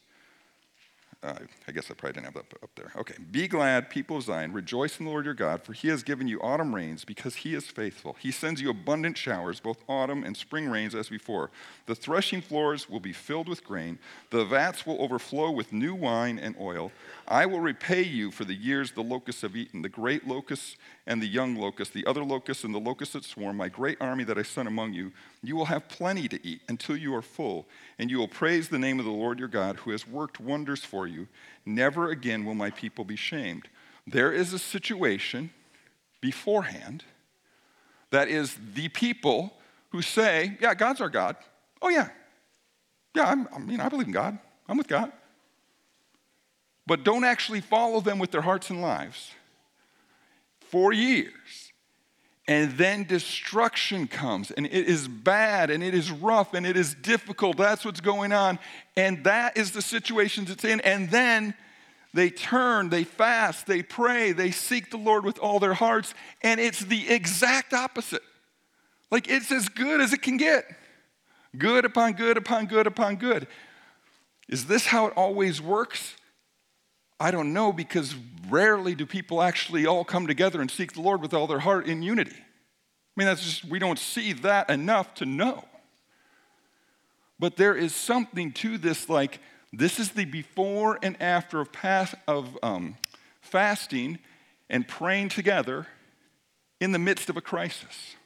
Uh, 1.22 1.34
I 1.66 1.72
guess 1.72 1.90
I 1.90 1.94
probably 1.94 2.20
didn't 2.20 2.26
have 2.26 2.34
that 2.34 2.62
up 2.62 2.70
there. 2.76 2.92
Okay. 2.96 3.14
Be 3.30 3.48
glad, 3.48 3.90
people 3.90 4.18
of 4.18 4.24
Zion. 4.24 4.52
Rejoice 4.52 4.98
in 4.98 5.06
the 5.06 5.10
Lord 5.10 5.24
your 5.24 5.34
God, 5.34 5.62
for 5.62 5.72
he 5.72 5.88
has 5.88 6.02
given 6.02 6.28
you 6.28 6.38
autumn 6.40 6.74
rains 6.74 7.04
because 7.04 7.36
he 7.36 7.54
is 7.54 7.64
faithful. 7.66 8.16
He 8.20 8.30
sends 8.30 8.60
you 8.60 8.70
abundant 8.70 9.16
showers, 9.16 9.58
both 9.58 9.78
autumn 9.88 10.24
and 10.24 10.36
spring 10.36 10.68
rains 10.68 10.94
as 10.94 11.08
before. 11.08 11.50
The 11.86 11.94
threshing 11.94 12.42
floors 12.42 12.88
will 12.88 13.00
be 13.00 13.12
filled 13.12 13.48
with 13.48 13.64
grain, 13.64 13.98
the 14.30 14.44
vats 14.44 14.86
will 14.86 15.00
overflow 15.02 15.50
with 15.50 15.72
new 15.72 15.94
wine 15.94 16.38
and 16.38 16.54
oil. 16.60 16.92
I 17.26 17.46
will 17.46 17.60
repay 17.60 18.02
you 18.02 18.30
for 18.30 18.44
the 18.44 18.54
years 18.54 18.92
the 18.92 19.02
locusts 19.02 19.42
have 19.42 19.56
eaten, 19.56 19.82
the 19.82 19.88
great 19.88 20.28
locusts 20.28 20.76
and 21.06 21.22
the 21.22 21.26
young 21.26 21.56
locusts, 21.56 21.94
the 21.94 22.06
other 22.06 22.24
locusts 22.24 22.64
and 22.64 22.74
the 22.74 22.80
locusts 22.80 23.14
that 23.14 23.24
swarm, 23.24 23.56
my 23.56 23.68
great 23.68 23.96
army 24.00 24.24
that 24.24 24.38
I 24.38 24.42
sent 24.42 24.68
among 24.68 24.92
you. 24.92 25.12
You 25.42 25.54
will 25.54 25.66
have 25.66 25.88
plenty 25.88 26.26
to 26.28 26.46
eat 26.46 26.62
until 26.68 26.96
you 26.96 27.14
are 27.14 27.22
full, 27.22 27.66
and 27.98 28.10
you 28.10 28.18
will 28.18 28.28
praise 28.28 28.68
the 28.68 28.78
name 28.78 28.98
of 28.98 29.04
the 29.04 29.12
Lord 29.12 29.38
your 29.38 29.48
God, 29.48 29.76
who 29.76 29.92
has 29.92 30.06
worked 30.06 30.40
wonders 30.40 30.84
for 30.84 31.06
you. 31.06 31.15
Never 31.64 32.10
again 32.10 32.44
will 32.44 32.54
my 32.54 32.70
people 32.70 33.04
be 33.04 33.16
shamed. 33.16 33.68
There 34.06 34.32
is 34.32 34.52
a 34.52 34.58
situation 34.58 35.50
beforehand 36.20 37.04
that 38.10 38.28
is 38.28 38.56
the 38.74 38.88
people 38.88 39.52
who 39.90 40.02
say, 40.02 40.56
Yeah, 40.60 40.74
God's 40.74 41.00
our 41.00 41.08
God. 41.08 41.36
Oh, 41.82 41.88
yeah. 41.88 42.08
Yeah, 43.14 43.28
I'm, 43.30 43.48
I 43.54 43.58
mean, 43.58 43.80
I 43.80 43.88
believe 43.88 44.06
in 44.06 44.12
God. 44.12 44.38
I'm 44.68 44.76
with 44.78 44.88
God. 44.88 45.12
but 46.86 47.02
don't 47.04 47.24
actually 47.24 47.60
follow 47.60 48.00
them 48.00 48.18
with 48.18 48.30
their 48.30 48.42
hearts 48.42 48.70
and 48.70 48.80
lives 48.80 49.32
for 50.60 50.92
years. 50.92 51.65
And 52.48 52.72
then 52.78 53.04
destruction 53.04 54.06
comes, 54.06 54.52
and 54.52 54.66
it 54.66 54.72
is 54.72 55.08
bad, 55.08 55.68
and 55.68 55.82
it 55.82 55.94
is 55.94 56.12
rough, 56.12 56.54
and 56.54 56.64
it 56.64 56.76
is 56.76 56.94
difficult. 56.94 57.56
That's 57.56 57.84
what's 57.84 58.00
going 58.00 58.32
on. 58.32 58.60
And 58.96 59.24
that 59.24 59.56
is 59.56 59.72
the 59.72 59.82
situation 59.82 60.46
it's 60.48 60.64
in. 60.64 60.80
And 60.82 61.10
then 61.10 61.54
they 62.14 62.30
turn, 62.30 62.88
they 62.88 63.02
fast, 63.02 63.66
they 63.66 63.82
pray, 63.82 64.30
they 64.30 64.52
seek 64.52 64.90
the 64.90 64.96
Lord 64.96 65.24
with 65.24 65.38
all 65.40 65.58
their 65.58 65.74
hearts, 65.74 66.14
and 66.42 66.60
it's 66.60 66.80
the 66.80 67.08
exact 67.10 67.74
opposite. 67.74 68.22
Like 69.10 69.28
it's 69.28 69.50
as 69.50 69.68
good 69.68 70.00
as 70.00 70.12
it 70.12 70.22
can 70.22 70.36
get 70.36 70.64
good 71.56 71.84
upon 71.84 72.12
good 72.12 72.36
upon 72.36 72.66
good 72.66 72.86
upon 72.86 73.16
good. 73.16 73.46
Is 74.48 74.66
this 74.66 74.86
how 74.86 75.06
it 75.06 75.14
always 75.16 75.60
works? 75.60 76.14
I 77.18 77.30
don't 77.30 77.52
know 77.52 77.72
because 77.72 78.14
rarely 78.48 78.94
do 78.94 79.06
people 79.06 79.42
actually 79.42 79.86
all 79.86 80.04
come 80.04 80.26
together 80.26 80.60
and 80.60 80.70
seek 80.70 80.92
the 80.92 81.00
Lord 81.00 81.22
with 81.22 81.32
all 81.32 81.46
their 81.46 81.60
heart 81.60 81.86
in 81.86 82.02
unity. 82.02 82.36
I 82.36 83.20
mean, 83.20 83.26
that's 83.26 83.42
just, 83.42 83.64
we 83.64 83.78
don't 83.78 83.98
see 83.98 84.34
that 84.34 84.68
enough 84.68 85.14
to 85.14 85.26
know. 85.26 85.64
But 87.38 87.56
there 87.56 87.74
is 87.74 87.94
something 87.94 88.52
to 88.52 88.78
this, 88.78 89.08
like, 89.08 89.40
this 89.72 89.98
is 89.98 90.10
the 90.10 90.24
before 90.24 90.98
and 91.02 91.20
after 91.20 91.60
of, 91.60 91.72
past, 91.72 92.14
of 92.26 92.58
um, 92.62 92.96
fasting 93.40 94.18
and 94.68 94.86
praying 94.86 95.30
together 95.30 95.86
in 96.80 96.92
the 96.92 96.98
midst 96.98 97.30
of 97.30 97.36
a 97.36 97.40
crisis. 97.40 98.16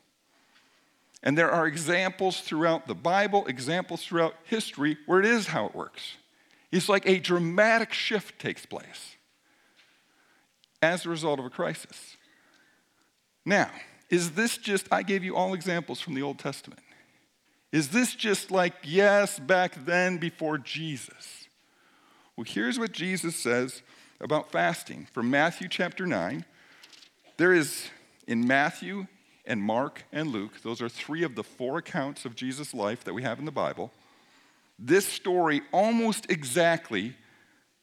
And 1.23 1.37
there 1.37 1.51
are 1.51 1.67
examples 1.67 2.41
throughout 2.41 2.87
the 2.87 2.95
Bible, 2.95 3.47
examples 3.47 4.05
throughout 4.05 4.35
history 4.45 4.97
where 5.07 5.21
it 5.21 5.27
is 5.27 5.49
how 5.49 5.67
it 5.67 5.75
works. 5.75 6.17
It's 6.73 6.89
like 6.89 7.07
a 7.07 7.19
dramatic 7.19 7.93
shift 7.93 8.41
takes 8.41 8.65
place 8.65 9.17
as 10.83 11.05
a 11.05 11.09
result 11.09 11.39
of 11.39 11.45
a 11.45 11.51
crisis. 11.51 12.17
Now, 13.45 13.71
is 14.09 14.33
this 14.33 14.57
just, 14.57 14.87
I 14.93 15.03
gave 15.03 15.25
you 15.25 15.37
all 15.37 15.55
examples 15.55 16.01
from 16.01 16.15
the 16.15 16.23
Old 16.23 16.39
Testament. 16.39 16.83
Is 17.73 17.89
this 17.89 18.15
just 18.15 18.51
like, 18.51 18.75
yes, 18.83 19.39
back 19.39 19.85
then 19.85 20.19
before 20.19 20.59
Jesus? 20.59 21.47
Well, 22.37 22.45
here's 22.49 22.79
what 22.79 22.93
Jesus 22.93 23.37
says 23.37 23.83
about 24.21 24.51
fasting 24.51 25.07
from 25.13 25.31
Matthew 25.31 25.69
chapter 25.69 26.07
9. 26.07 26.45
There 27.37 27.53
is 27.53 27.89
in 28.27 28.47
Matthew 28.47 29.07
and 29.45 29.63
Mark 29.63 30.05
and 30.13 30.29
Luke, 30.29 30.63
those 30.63 30.83
are 30.83 30.89
three 30.89 31.23
of 31.23 31.35
the 31.35 31.43
four 31.43 31.79
accounts 31.79 32.25
of 32.25 32.37
Jesus' 32.37 32.75
life 32.75 33.03
that 33.05 33.15
we 33.15 33.23
have 33.23 33.39
in 33.39 33.45
the 33.45 33.51
Bible. 33.51 33.93
This 34.81 35.07
story 35.07 35.61
almost 35.73 36.31
exactly 36.31 37.15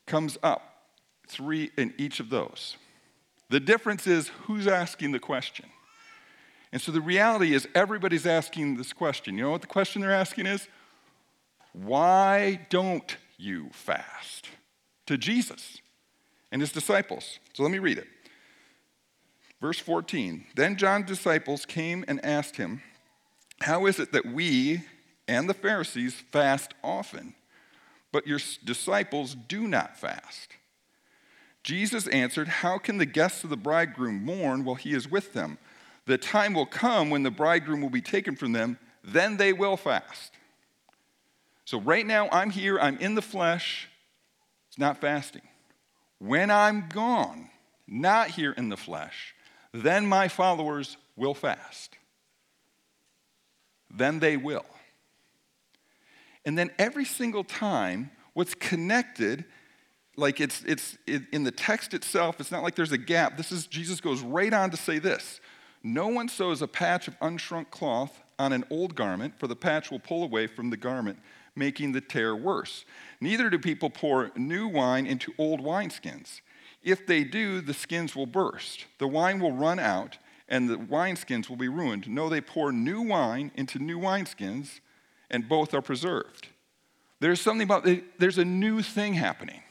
comes 0.08 0.38
up, 0.42 0.64
three 1.28 1.70
in 1.78 1.94
each 2.00 2.20
of 2.20 2.32
those. 2.32 2.76
The 3.50 3.60
difference 3.60 4.08
is 4.08 4.30
who's 4.46 4.68
asking 4.68 5.12
the 5.12 5.20
question. 5.20 5.68
And 6.72 6.82
so 6.82 6.92
the 6.92 7.00
reality 7.00 7.54
is 7.54 7.68
everybody's 7.76 8.26
asking 8.26 8.78
this 8.78 8.94
question. 8.94 9.38
You 9.38 9.44
know 9.44 9.52
what 9.52 9.62
the 9.62 9.68
question 9.68 10.02
they're 10.02 10.12
asking 10.12 10.48
is? 10.48 10.68
Why 11.72 12.66
don't 12.70 13.16
you 13.38 13.70
fast? 13.72 14.50
To 15.06 15.18
Jesus 15.18 15.78
and 16.52 16.62
his 16.62 16.72
disciples. 16.72 17.40
So 17.54 17.64
let 17.64 17.72
me 17.72 17.80
read 17.80 18.00
it. 18.00 18.08
Verse 19.62 19.80
14 19.80 20.46
Then 20.56 20.78
John's 20.78 21.06
disciples 21.06 21.66
came 21.66 22.04
and 22.08 22.24
asked 22.26 22.58
him, 22.58 22.82
How 23.62 23.86
is 23.86 24.00
it 24.00 24.12
that 24.12 24.26
we 24.26 24.84
and 25.28 25.50
the 25.50 25.54
Pharisees 25.54 26.16
fast 26.32 26.74
often, 26.84 27.34
but 28.12 28.28
your 28.28 28.40
disciples 28.64 29.36
do 29.36 29.68
not 29.68 29.98
fast. 29.98 30.54
Jesus 31.64 32.08
answered, 32.08 32.48
How 32.48 32.78
can 32.78 32.98
the 32.98 33.06
guests 33.06 33.44
of 33.44 33.50
the 33.50 33.58
bridegroom 33.58 34.24
mourn 34.24 34.64
while 34.64 34.76
he 34.76 34.94
is 34.94 35.12
with 35.12 35.34
them? 35.34 35.58
The 36.06 36.18
time 36.18 36.54
will 36.54 36.66
come 36.66 37.10
when 37.10 37.24
the 37.24 37.32
bridegroom 37.32 37.82
will 37.82 37.90
be 37.90 38.02
taken 38.02 38.36
from 38.36 38.54
them, 38.54 38.80
then 39.04 39.36
they 39.38 39.52
will 39.52 39.76
fast. 39.76 40.32
So, 41.66 41.82
right 41.82 42.06
now, 42.06 42.30
I'm 42.32 42.50
here, 42.50 42.80
I'm 42.80 42.98
in 43.00 43.16
the 43.16 43.22
flesh, 43.22 43.90
it's 44.70 44.80
not 44.80 45.02
fasting. 45.02 45.42
When 46.20 46.50
I'm 46.50 46.88
gone, 46.88 47.50
not 47.88 48.30
here 48.30 48.54
in 48.54 48.70
the 48.70 48.78
flesh, 48.78 49.36
then 49.74 50.06
my 50.06 50.30
followers 50.30 50.96
will 51.18 51.34
fast. 51.34 51.98
Then 53.92 54.20
they 54.20 54.38
will. 54.38 54.66
And 56.48 56.58
then 56.58 56.72
every 56.80 57.04
single 57.04 57.44
time, 57.44 58.10
what's 58.34 58.56
connected, 58.56 59.44
like 60.16 60.40
it's, 60.40 60.64
it's 60.64 60.98
in 61.06 61.44
the 61.44 61.52
text 61.52 61.94
itself, 61.94 62.40
it's 62.40 62.52
not 62.52 62.64
like 62.64 62.74
there's 62.74 62.94
a 62.94 62.98
gap. 62.98 63.36
This 63.36 63.52
is, 63.52 63.68
Jesus 63.68 64.00
goes 64.00 64.22
right 64.22 64.54
on 64.54 64.72
to 64.72 64.78
say 64.78 64.98
this 64.98 65.42
No 65.84 66.08
one 66.08 66.30
sews 66.30 66.62
a 66.62 66.68
patch 66.68 67.10
of 67.10 67.20
unshrunk 67.20 67.70
cloth 67.70 68.22
on 68.40 68.54
an 68.54 68.64
old 68.70 68.96
garment, 68.96 69.38
for 69.38 69.48
the 69.48 69.58
patch 69.58 69.92
will 69.92 70.00
pull 70.00 70.24
away 70.24 70.48
from 70.48 70.70
the 70.70 70.78
garment, 70.78 71.20
making 71.54 71.92
the 71.92 72.00
tear 72.00 72.34
worse. 72.34 72.86
Neither 73.20 73.50
do 73.50 73.60
people 73.60 73.90
pour 73.90 74.32
new 74.38 74.70
wine 74.70 75.06
into 75.06 75.34
old 75.38 75.60
wineskins. 75.60 76.40
If 76.82 77.06
they 77.06 77.26
do, 77.26 77.60
the 77.60 77.74
skins 77.74 78.16
will 78.16 78.26
burst, 78.26 78.86
the 79.00 79.08
wine 79.08 79.42
will 79.42 79.52
run 79.52 79.80
out, 79.80 80.18
and 80.48 80.70
the 80.70 80.78
wineskins 80.78 81.50
will 81.50 81.58
be 81.58 81.68
ruined. 81.68 82.08
No, 82.08 82.30
they 82.30 82.40
pour 82.40 82.72
new 82.72 83.02
wine 83.02 83.52
into 83.56 83.80
new 83.80 84.00
wineskins 84.00 84.80
and 85.30 85.48
both 85.48 85.74
are 85.74 85.82
preserved. 85.82 86.48
There's 87.20 87.42
something 87.42 87.66
about 87.66 87.88
there's 88.20 88.38
a 88.38 88.46
new 88.46 88.82
thing 88.82 89.14
happening. 89.14 89.62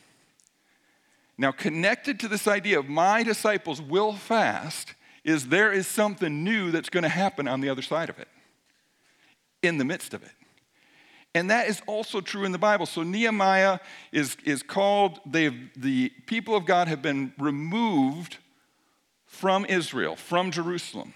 Now, 1.38 1.52
connected 1.52 2.18
to 2.20 2.28
this 2.28 2.48
idea 2.48 2.78
of 2.78 2.88
my 2.88 3.22
disciples 3.22 3.80
will 3.80 4.14
fast 4.14 4.94
is 5.22 5.48
there 5.48 5.72
is 5.72 5.86
something 5.86 6.44
new 6.44 6.70
that's 6.70 6.88
going 6.88 7.02
to 7.02 7.08
happen 7.08 7.46
on 7.46 7.60
the 7.60 7.68
other 7.68 7.82
side 7.82 8.08
of 8.08 8.18
it, 8.18 8.28
in 9.62 9.76
the 9.76 9.84
midst 9.84 10.14
of 10.14 10.22
it. 10.22 10.30
And 11.34 11.50
that 11.50 11.68
is 11.68 11.82
also 11.86 12.22
true 12.22 12.44
in 12.44 12.52
the 12.52 12.58
Bible. 12.58 12.86
So 12.86 13.02
Nehemiah 13.02 13.80
is, 14.12 14.38
is 14.44 14.62
called, 14.62 15.20
the 15.26 16.10
people 16.24 16.56
of 16.56 16.64
God 16.64 16.88
have 16.88 17.02
been 17.02 17.34
removed 17.38 18.38
from 19.26 19.66
Israel, 19.66 20.16
from 20.16 20.50
Jerusalem 20.50 21.12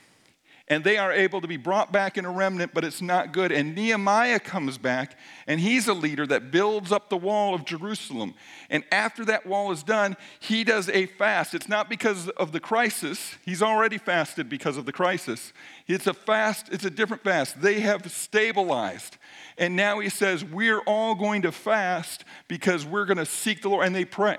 and 0.71 0.85
they 0.85 0.97
are 0.99 1.13
able 1.13 1.41
to 1.41 1.49
be 1.49 1.57
brought 1.57 1.91
back 1.91 2.17
in 2.17 2.25
a 2.25 2.31
remnant, 2.31 2.73
but 2.73 2.85
it's 2.85 3.03
not 3.03 3.33
good. 3.33 3.51
And 3.51 3.75
Nehemiah 3.75 4.39
comes 4.39 4.79
back, 4.79 5.19
and 5.49 5.59
he's 5.59 5.89
a 5.89 5.93
leader 5.93 6.25
that 6.29 6.53
builds 6.53 6.93
up 6.93 7.11
the 7.11 7.17
wall 7.17 7.57
of 7.57 7.65
Jerusalem. 7.65 8.35
And 8.71 8.85
after 8.93 9.25
that 9.25 9.45
wall 9.45 9.73
is 9.73 9.83
done, 9.83 10.17
he 10.39 10.63
does 10.63 10.89
a 10.89 11.07
fast. 11.07 11.55
It's 11.55 11.69
not 11.69 11.89
because 11.91 12.29
of 12.31 12.53
the 12.53 12.61
crisis, 12.61 13.35
he's 13.45 13.63
already 13.63 13.99
fasted 13.99 14.49
because 14.49 14.77
of 14.77 14.87
the 14.87 14.93
crisis. 14.93 15.53
It's 15.89 16.07
a 16.07 16.15
fast, 16.15 16.69
it's 16.71 16.85
a 16.85 16.91
different 16.91 17.25
fast. 17.25 17.61
They 17.61 17.81
have 17.81 18.09
stabilized. 18.11 19.17
And 19.59 19.75
now 19.75 19.99
he 19.99 20.09
says, 20.09 20.45
We're 20.45 20.81
all 20.83 21.17
going 21.17 21.43
to 21.43 21.51
fast 21.51 22.25
because 22.47 22.87
we're 22.87 23.07
going 23.07 23.19
to 23.19 23.27
seek 23.27 23.63
the 23.63 23.69
Lord. 23.71 23.85
And 23.85 23.95
they 23.95 24.05
pray 24.05 24.39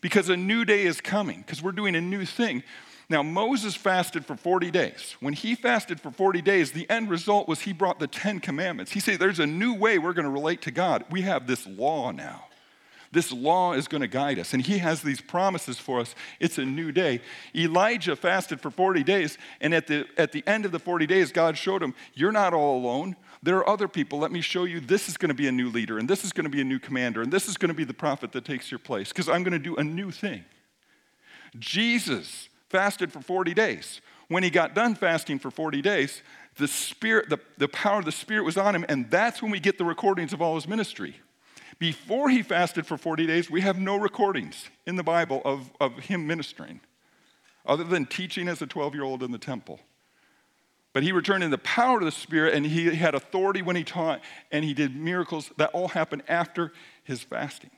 because 0.00 0.28
a 0.28 0.36
new 0.36 0.64
day 0.64 0.86
is 0.86 1.00
coming, 1.00 1.38
because 1.42 1.62
we're 1.62 1.70
doing 1.70 1.94
a 1.94 2.00
new 2.00 2.24
thing. 2.24 2.64
Now, 3.10 3.22
Moses 3.22 3.74
fasted 3.74 4.26
for 4.26 4.36
40 4.36 4.70
days. 4.70 5.16
When 5.20 5.32
he 5.32 5.54
fasted 5.54 5.98
for 5.98 6.10
40 6.10 6.42
days, 6.42 6.72
the 6.72 6.88
end 6.90 7.08
result 7.08 7.48
was 7.48 7.60
he 7.60 7.72
brought 7.72 7.98
the 7.98 8.06
Ten 8.06 8.38
Commandments. 8.38 8.92
He 8.92 9.00
said, 9.00 9.18
There's 9.18 9.38
a 9.38 9.46
new 9.46 9.74
way 9.74 9.98
we're 9.98 10.12
going 10.12 10.26
to 10.26 10.30
relate 10.30 10.60
to 10.62 10.70
God. 10.70 11.04
We 11.10 11.22
have 11.22 11.46
this 11.46 11.66
law 11.66 12.10
now. 12.10 12.44
This 13.10 13.32
law 13.32 13.72
is 13.72 13.88
going 13.88 14.02
to 14.02 14.08
guide 14.08 14.38
us, 14.38 14.52
and 14.52 14.62
he 14.62 14.78
has 14.78 15.00
these 15.00 15.22
promises 15.22 15.78
for 15.78 16.00
us. 16.00 16.14
It's 16.40 16.58
a 16.58 16.64
new 16.66 16.92
day. 16.92 17.22
Elijah 17.54 18.14
fasted 18.14 18.60
for 18.60 18.70
40 18.70 19.02
days, 19.02 19.38
and 19.62 19.72
at 19.72 19.86
the, 19.86 20.04
at 20.18 20.32
the 20.32 20.46
end 20.46 20.66
of 20.66 20.72
the 20.72 20.78
40 20.78 21.06
days, 21.06 21.32
God 21.32 21.56
showed 21.56 21.82
him, 21.82 21.94
You're 22.12 22.32
not 22.32 22.52
all 22.52 22.76
alone. 22.76 23.16
There 23.42 23.56
are 23.56 23.68
other 23.68 23.88
people. 23.88 24.18
Let 24.18 24.32
me 24.32 24.42
show 24.42 24.64
you 24.64 24.80
this 24.80 25.08
is 25.08 25.16
going 25.16 25.30
to 25.30 25.34
be 25.34 25.48
a 25.48 25.52
new 25.52 25.70
leader, 25.70 25.98
and 25.98 26.08
this 26.08 26.24
is 26.24 26.32
going 26.32 26.44
to 26.44 26.50
be 26.50 26.60
a 26.60 26.64
new 26.64 26.78
commander, 26.78 27.22
and 27.22 27.32
this 27.32 27.48
is 27.48 27.56
going 27.56 27.70
to 27.70 27.74
be 27.74 27.84
the 27.84 27.94
prophet 27.94 28.32
that 28.32 28.44
takes 28.44 28.70
your 28.70 28.80
place, 28.80 29.08
because 29.08 29.30
I'm 29.30 29.42
going 29.42 29.52
to 29.52 29.58
do 29.58 29.76
a 29.76 29.84
new 29.84 30.10
thing. 30.10 30.44
Jesus 31.58 32.47
fasted 32.70 33.12
for 33.12 33.20
40 33.20 33.54
days. 33.54 34.00
When 34.28 34.42
he 34.42 34.50
got 34.50 34.74
done 34.74 34.94
fasting 34.94 35.38
for 35.38 35.50
40 35.50 35.80
days, 35.80 36.22
the 36.56 36.68
spirit, 36.68 37.30
the, 37.30 37.38
the 37.56 37.68
power 37.68 38.00
of 38.00 38.04
the 38.04 38.12
Spirit 38.12 38.44
was 38.44 38.56
on 38.56 38.74
him, 38.74 38.84
and 38.88 39.10
that's 39.10 39.40
when 39.40 39.50
we 39.50 39.60
get 39.60 39.78
the 39.78 39.84
recordings 39.84 40.32
of 40.32 40.42
all 40.42 40.56
his 40.56 40.68
ministry. 40.68 41.16
Before 41.78 42.28
he 42.28 42.42
fasted 42.42 42.86
for 42.86 42.98
40 42.98 43.26
days, 43.26 43.48
we 43.48 43.60
have 43.60 43.78
no 43.78 43.96
recordings 43.96 44.68
in 44.84 44.96
the 44.96 45.04
Bible 45.04 45.40
of, 45.44 45.70
of 45.80 45.92
him 45.94 46.26
ministering, 46.26 46.80
other 47.64 47.84
than 47.84 48.06
teaching 48.06 48.48
as 48.48 48.60
a 48.60 48.66
12 48.66 48.94
year 48.94 49.04
old 49.04 49.22
in 49.22 49.30
the 49.30 49.38
temple. 49.38 49.78
But 50.92 51.04
he 51.04 51.12
returned 51.12 51.44
in 51.44 51.52
the 51.52 51.58
power 51.58 51.98
of 51.98 52.04
the 52.04 52.10
Spirit, 52.10 52.54
and 52.54 52.66
he 52.66 52.86
had 52.86 53.14
authority 53.14 53.62
when 53.62 53.76
he 53.76 53.84
taught, 53.84 54.20
and 54.50 54.64
he 54.64 54.74
did 54.74 54.96
miracles. 54.96 55.52
That 55.56 55.70
all 55.70 55.88
happened 55.88 56.24
after 56.28 56.72
his 57.04 57.22
fasting. 57.22 57.70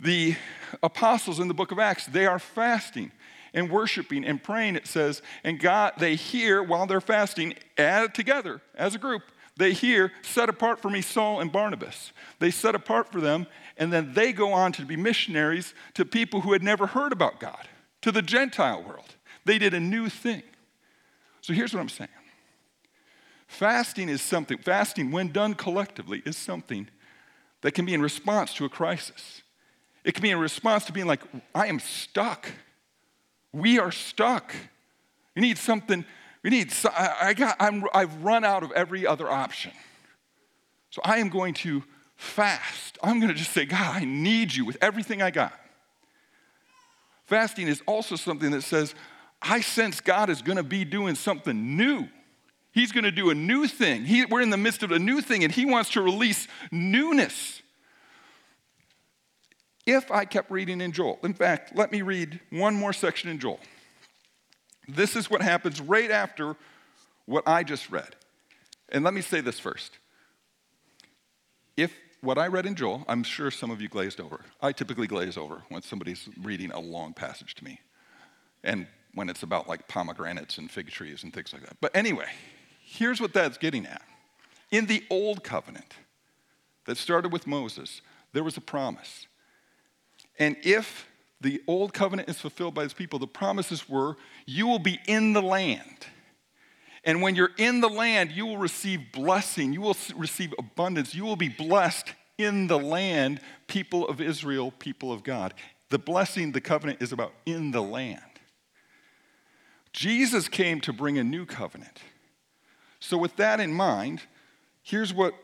The 0.00 0.34
apostles 0.82 1.38
in 1.38 1.46
the 1.46 1.54
book 1.54 1.70
of 1.70 1.78
Acts, 1.78 2.06
they 2.06 2.26
are 2.26 2.38
fasting 2.38 3.12
and 3.58 3.70
worshiping 3.70 4.24
and 4.24 4.42
praying, 4.42 4.76
it 4.76 4.86
says, 4.86 5.20
and 5.42 5.58
God, 5.58 5.94
they 5.98 6.14
hear 6.14 6.62
while 6.62 6.86
they're 6.86 7.00
fasting 7.00 7.54
together 7.76 8.62
as 8.74 8.94
a 8.94 8.98
group, 8.98 9.22
They 9.58 9.72
hear, 9.72 10.12
set 10.22 10.48
apart 10.48 10.80
for 10.80 10.88
me 10.88 11.02
Saul 11.02 11.40
and 11.40 11.50
Barnabas. 11.50 12.12
They 12.38 12.52
set 12.52 12.76
apart 12.76 13.10
for 13.10 13.20
them, 13.20 13.48
and 13.76 13.92
then 13.92 14.14
they 14.14 14.32
go 14.32 14.52
on 14.52 14.70
to 14.72 14.86
be 14.86 14.96
missionaries 14.96 15.74
to 15.94 16.04
people 16.04 16.42
who 16.42 16.52
had 16.52 16.62
never 16.62 16.86
heard 16.86 17.12
about 17.12 17.40
God, 17.40 17.66
to 18.02 18.12
the 18.12 18.22
Gentile 18.22 18.84
world. 18.84 19.16
They 19.44 19.58
did 19.58 19.74
a 19.74 19.80
new 19.80 20.08
thing. 20.08 20.44
So 21.40 21.52
here's 21.52 21.74
what 21.74 21.80
I'm 21.80 21.88
saying 21.88 22.08
fasting 23.48 24.08
is 24.08 24.22
something, 24.22 24.58
fasting, 24.58 25.10
when 25.10 25.32
done 25.32 25.54
collectively, 25.54 26.22
is 26.24 26.36
something 26.36 26.88
that 27.62 27.72
can 27.72 27.84
be 27.84 27.94
in 27.94 28.00
response 28.00 28.54
to 28.54 28.64
a 28.64 28.68
crisis. 28.68 29.42
It 30.04 30.14
can 30.14 30.22
be 30.22 30.30
in 30.30 30.38
response 30.38 30.84
to 30.84 30.92
being 30.92 31.08
like, 31.08 31.22
I 31.52 31.66
am 31.66 31.80
stuck. 31.80 32.48
We 33.52 33.78
are 33.78 33.92
stuck. 33.92 34.54
We 35.34 35.42
need 35.42 35.58
something, 35.58 36.04
we 36.42 36.50
need, 36.50 36.72
I 36.96 37.34
got, 37.34 37.56
I'm, 37.60 37.84
I've 37.94 38.24
run 38.24 38.44
out 38.44 38.62
of 38.62 38.72
every 38.72 39.06
other 39.06 39.30
option. 39.30 39.72
So 40.90 41.00
I 41.04 41.18
am 41.18 41.28
going 41.28 41.54
to 41.54 41.84
fast. 42.16 42.98
I'm 43.02 43.20
going 43.20 43.28
to 43.28 43.38
just 43.38 43.52
say, 43.52 43.64
God, 43.64 44.02
I 44.02 44.04
need 44.04 44.54
you 44.54 44.64
with 44.64 44.76
everything 44.80 45.22
I 45.22 45.30
got. 45.30 45.52
Fasting 47.26 47.68
is 47.68 47.82
also 47.86 48.16
something 48.16 48.50
that 48.50 48.62
says, 48.62 48.94
I 49.40 49.60
sense 49.60 50.00
God 50.00 50.30
is 50.30 50.42
going 50.42 50.56
to 50.56 50.62
be 50.62 50.84
doing 50.84 51.14
something 51.14 51.76
new. 51.76 52.08
He's 52.72 52.90
going 52.90 53.04
to 53.04 53.12
do 53.12 53.30
a 53.30 53.34
new 53.34 53.66
thing. 53.66 54.04
He, 54.04 54.24
we're 54.24 54.40
in 54.40 54.50
the 54.50 54.56
midst 54.56 54.82
of 54.82 54.90
a 54.90 54.98
new 54.98 55.20
thing, 55.20 55.44
and 55.44 55.52
He 55.52 55.66
wants 55.66 55.90
to 55.90 56.02
release 56.02 56.48
newness. 56.72 57.62
If 59.88 60.10
I 60.10 60.26
kept 60.26 60.50
reading 60.50 60.82
in 60.82 60.92
Joel, 60.92 61.18
in 61.22 61.32
fact, 61.32 61.74
let 61.74 61.90
me 61.90 62.02
read 62.02 62.40
one 62.50 62.74
more 62.74 62.92
section 62.92 63.30
in 63.30 63.38
Joel. 63.38 63.58
This 64.86 65.16
is 65.16 65.30
what 65.30 65.40
happens 65.40 65.80
right 65.80 66.10
after 66.10 66.56
what 67.24 67.48
I 67.48 67.62
just 67.62 67.88
read. 67.88 68.14
And 68.90 69.02
let 69.02 69.14
me 69.14 69.22
say 69.22 69.40
this 69.40 69.58
first. 69.58 69.96
If 71.74 71.90
what 72.20 72.36
I 72.36 72.48
read 72.48 72.66
in 72.66 72.74
Joel, 72.74 73.02
I'm 73.08 73.22
sure 73.22 73.50
some 73.50 73.70
of 73.70 73.80
you 73.80 73.88
glazed 73.88 74.20
over. 74.20 74.42
I 74.60 74.72
typically 74.72 75.06
glaze 75.06 75.38
over 75.38 75.62
when 75.70 75.80
somebody's 75.80 76.28
reading 76.42 76.70
a 76.70 76.80
long 76.80 77.14
passage 77.14 77.54
to 77.54 77.64
me. 77.64 77.80
And 78.62 78.88
when 79.14 79.30
it's 79.30 79.42
about 79.42 79.70
like 79.70 79.88
pomegranates 79.88 80.58
and 80.58 80.70
fig 80.70 80.90
trees 80.90 81.22
and 81.22 81.32
things 81.32 81.54
like 81.54 81.62
that. 81.62 81.78
But 81.80 81.96
anyway, 81.96 82.28
here's 82.84 83.22
what 83.22 83.32
that's 83.32 83.56
getting 83.56 83.86
at. 83.86 84.02
In 84.70 84.84
the 84.84 85.02
old 85.08 85.42
covenant 85.42 85.94
that 86.84 86.98
started 86.98 87.32
with 87.32 87.46
Moses, 87.46 88.02
there 88.34 88.44
was 88.44 88.58
a 88.58 88.60
promise. 88.60 89.27
And 90.38 90.56
if 90.62 91.06
the 91.40 91.62
old 91.66 91.92
covenant 91.92 92.28
is 92.28 92.38
fulfilled 92.38 92.74
by 92.74 92.82
his 92.82 92.92
people, 92.92 93.18
the 93.18 93.26
promises 93.26 93.88
were 93.88 94.16
you 94.46 94.66
will 94.66 94.78
be 94.78 94.98
in 95.06 95.32
the 95.32 95.42
land. 95.42 96.06
And 97.04 97.22
when 97.22 97.36
you're 97.36 97.52
in 97.58 97.80
the 97.80 97.88
land, 97.88 98.32
you 98.32 98.44
will 98.44 98.58
receive 98.58 99.12
blessing, 99.12 99.72
you 99.72 99.80
will 99.80 99.96
receive 100.16 100.52
abundance, 100.58 101.14
you 101.14 101.24
will 101.24 101.36
be 101.36 101.48
blessed 101.48 102.12
in 102.36 102.66
the 102.66 102.78
land, 102.78 103.40
people 103.66 104.06
of 104.08 104.20
Israel, 104.20 104.72
people 104.78 105.12
of 105.12 105.22
God. 105.22 105.54
The 105.90 105.98
blessing, 105.98 106.52
the 106.52 106.60
covenant 106.60 107.02
is 107.02 107.12
about 107.12 107.32
in 107.46 107.70
the 107.70 107.82
land. 107.82 108.20
Jesus 109.92 110.48
came 110.48 110.80
to 110.82 110.92
bring 110.92 111.18
a 111.18 111.24
new 111.24 111.46
covenant. 111.46 112.00
So, 113.00 113.16
with 113.16 113.36
that 113.36 113.58
in 113.58 113.72
mind, 113.72 114.22
here's 114.82 115.14
what 115.14 115.34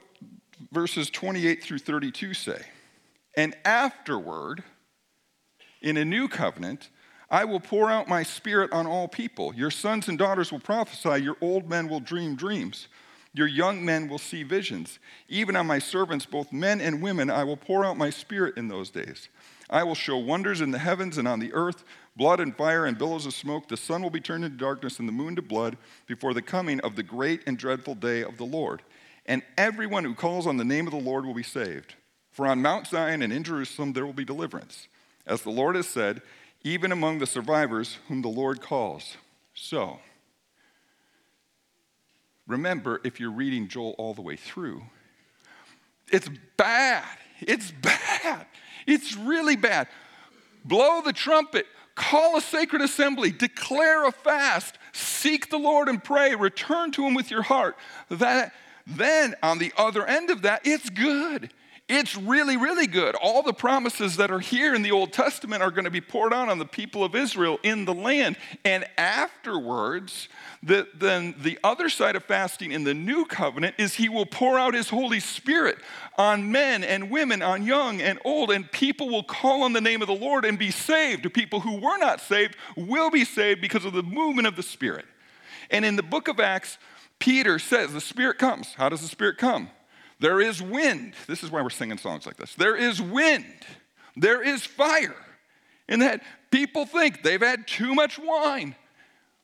verses 0.71 1.09
28 1.11 1.63
through 1.63 1.79
32 1.79 2.35
say. 2.35 2.63
And 3.37 3.57
afterward, 3.65 4.63
in 5.85 5.99
a 5.99 6.05
new 6.05 6.27
covenant, 6.29 6.88
I 7.31 7.44
will 7.44 7.61
pour 7.61 7.90
out 7.90 8.09
my 8.09 8.23
spirit 8.23 8.73
on 8.73 8.87
all 8.87 9.07
people. 9.07 9.55
Your 9.55 9.70
sons 9.70 10.09
and 10.09 10.18
daughters 10.18 10.51
will 10.51 10.61
prophesy, 10.61 11.23
your 11.23 11.37
old 11.40 11.68
men 11.68 11.88
will 11.88 12.01
dream 12.01 12.37
dreams, 12.37 12.88
your 13.35 13.47
young 13.47 13.85
men 13.85 14.09
will 14.09 14.18
see 14.18 14.44
visions. 14.44 14.99
Even 15.29 15.57
on 15.57 15.66
my 15.66 15.79
servants, 15.79 16.25
both 16.25 16.53
men 16.53 16.81
and 16.81 17.03
women, 17.03 17.29
I 17.29 17.44
will 17.44 17.57
pour 17.57 17.85
out 17.85 17.99
my 17.99 18.09
spirit 18.09 18.57
in 18.57 18.68
those 18.68 18.90
days. 18.90 19.29
I 19.68 19.83
will 19.83 19.94
show 19.94 20.16
wonders 20.16 20.61
in 20.61 20.70
the 20.70 20.79
heavens 20.79 21.18
and 21.18 21.29
on 21.29 21.40
the 21.40 21.53
earth 21.53 21.85
blood 22.16 22.40
and 22.40 22.57
fire 22.57 22.87
and 22.87 22.97
billows 22.97 23.27
of 23.27 23.35
smoke. 23.35 23.68
The 23.68 23.77
sun 23.77 24.03
will 24.03 24.11
be 24.11 24.20
turned 24.20 24.44
into 24.44 24.57
darkness 24.57 25.01
and 25.01 25.09
the 25.09 25.12
moon 25.12 25.37
to 25.37 25.42
blood 25.42 25.77
before 26.07 26.33
the 26.33 26.42
coming 26.42 26.81
of 26.81 26.97
the 26.97 27.03
great 27.03 27.42
and 27.47 27.59
dreadful 27.59 27.97
day 27.97 28.23
of 28.23 28.38
the 28.38 28.44
Lord. 28.44 28.83
And 29.27 29.42
everyone 29.59 30.05
who 30.05 30.14
calls 30.14 30.47
on 30.47 30.57
the 30.57 30.64
name 30.64 30.87
of 30.87 30.92
the 30.92 31.01
Lord 31.01 31.27
will 31.27 31.35
be 31.35 31.42
saved. 31.42 31.94
For 32.31 32.47
on 32.47 32.62
Mount 32.62 32.87
Zion 32.87 33.20
and 33.20 33.33
in 33.33 33.42
Jerusalem 33.42 33.92
there 33.92 34.07
will 34.07 34.12
be 34.12 34.25
deliverance 34.25 34.87
as 35.27 35.43
the 35.43 35.51
Lord 35.51 35.77
has 35.77 35.87
said, 35.87 36.23
even 36.63 36.93
among 36.93 37.19
the 37.19 37.27
survivors 37.27 37.99
whom 38.09 38.23
the 38.23 38.29
Lord 38.29 38.61
calls. 38.61 39.17
So, 39.55 39.99
remember 42.47 43.01
if 43.05 43.21
you're 43.21 43.31
reading 43.31 43.69
Joel 43.69 43.95
all 43.99 44.15
the 44.15 44.23
way 44.23 44.37
through, 44.37 44.83
it's 46.11 46.29
bad. 46.57 47.05
It's 47.41 47.71
bad. 47.71 48.47
It's 48.87 49.17
really 49.17 49.57
bad. 49.57 49.89
Blow 50.65 51.03
the 51.03 51.13
trumpet, 51.13 51.67
call 51.95 52.37
a 52.37 52.41
sacred 52.41 52.83
assembly, 52.83 53.31
declare 53.31 54.07
a 54.07 54.13
fast, 54.13 54.79
seek 54.93 55.51
the 55.51 55.59
Lord 55.59 55.89
and 55.89 56.03
pray, 56.03 56.35
return 56.35 56.91
to 56.93 57.05
him 57.05 57.15
with 57.15 57.31
your 57.31 57.43
heart. 57.43 57.77
That 58.09 58.53
then 58.87 59.35
on 59.43 59.59
the 59.59 59.73
other 59.77 60.07
end 60.07 60.31
of 60.31 60.43
that, 60.43 60.63
it's 60.65 60.89
good. 60.91 61.53
It's 61.87 62.16
really, 62.16 62.57
really 62.57 62.87
good. 62.87 63.14
All 63.14 63.42
the 63.42 63.53
promises 63.53 64.16
that 64.16 64.31
are 64.31 64.40
here 64.40 64.75
in 64.75 64.81
the 64.81 64.90
Old 64.90 65.12
Testament 65.12 65.62
are 65.62 65.70
going 65.70 65.85
to 65.85 65.90
be 65.90 66.01
poured 66.01 66.33
out 66.33 66.49
on 66.49 66.59
the 66.59 66.64
people 66.64 67.05
of 67.05 67.14
Israel 67.14 67.59
in 67.62 67.85
the 67.85 67.92
land. 67.92 68.38
And 68.64 68.87
afterwards, 68.97 70.31
the, 70.62 70.88
then 70.94 71.35
the 71.38 71.59
other 71.62 71.90
side 71.90 72.16
of 72.16 72.25
fasting 72.25 72.73
in 72.73 72.85
the 72.85 72.94
new 72.94 73.27
covenant 73.27 73.75
is 73.77 73.94
he 73.94 74.09
will 74.09 74.25
pour 74.25 74.59
out 74.59 74.73
his 74.73 74.88
Holy 74.88 75.20
Spirit 75.20 75.77
on 76.16 76.51
men 76.51 76.83
and 76.85 77.11
women, 77.11 77.42
on 77.42 77.62
young 77.62 78.01
and 78.01 78.18
old, 78.25 78.51
and 78.51 78.70
people 78.73 79.11
will 79.11 79.23
call 79.23 79.62
on 79.62 79.75
the 79.75 79.81
name 79.83 80.01
of 80.01 80.09
the 80.09 80.14
Lord 80.14 80.47
and 80.47 80.59
be 80.59 80.70
saved. 80.70 81.31
People 81.35 81.61
who 81.61 81.77
were 81.77 81.99
not 81.99 82.18
saved 82.23 82.57
will 82.79 83.11
be 83.11 83.27
saved 83.27 83.61
because 83.61 83.85
of 83.85 83.92
the 83.92 84.03
movement 84.03 84.49
of 84.49 84.57
the 84.57 84.62
Spirit. 84.62 85.05
And 85.70 85.85
in 85.85 85.97
the 85.97 86.03
book 86.03 86.29
of 86.29 86.40
Acts, 86.40 86.79
Peter 87.18 87.59
says, 87.59 87.92
The 87.92 88.01
Spirit 88.01 88.38
comes. 88.38 88.73
How 88.73 88.88
does 88.88 89.03
the 89.03 89.09
Spirit 89.09 89.37
come? 89.37 89.68
There 90.20 90.40
is 90.40 90.62
wind. 90.62 91.14
This 91.27 91.42
is 91.42 91.50
why 91.50 91.62
we're 91.62 91.70
singing 91.70 91.98
songs 91.98 92.27
like 92.27 92.37
this. 92.37 92.55
There 92.55 92.77
is 92.77 93.00
wind. 93.00 93.44
There 94.16 94.42
is 94.42 94.64
fire. 94.64 95.16
And 95.88 96.03
that 96.03 96.22
people 96.50 96.87
think 96.87 97.22
they've 97.22 97.40
had 97.40 97.66
too 97.66 97.94
much 97.94 98.18
wine. 98.18 98.74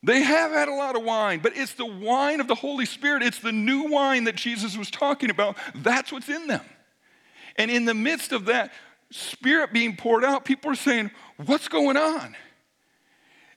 They 0.03 0.23
have 0.23 0.51
had 0.53 0.69
a 0.69 0.75
lot 0.75 0.97
of 0.97 1.03
wine, 1.03 1.41
but 1.41 1.57
it's 1.57 1.75
the 1.75 1.85
wine 1.85 2.41
of 2.41 2.49
the 2.49 2.55
Holy 2.55 2.87
Spirit. 2.87 3.23
It's 3.23 3.41
the 3.41 3.53
new 3.53 3.91
wine 3.91 4.25
that 4.25 4.37
Jesus 4.37 4.77
was 4.77 4.91
talking 4.91 5.29
about. 5.29 5.59
That's 5.75 6.11
what's 6.11 6.29
in 6.29 6.47
them. 6.47 6.65
And 7.57 7.71
in 7.71 7.85
the 7.85 7.95
midst 7.95 8.33
of 8.33 8.47
that 8.47 8.73
spirit 9.11 9.73
being 9.73 9.97
poured 9.97 10.25
out, 10.25 10.45
people 10.45 10.71
are 10.71 10.77
saying, 10.77 11.11
What's 11.37 11.69
going 11.69 11.97
on? 11.97 12.35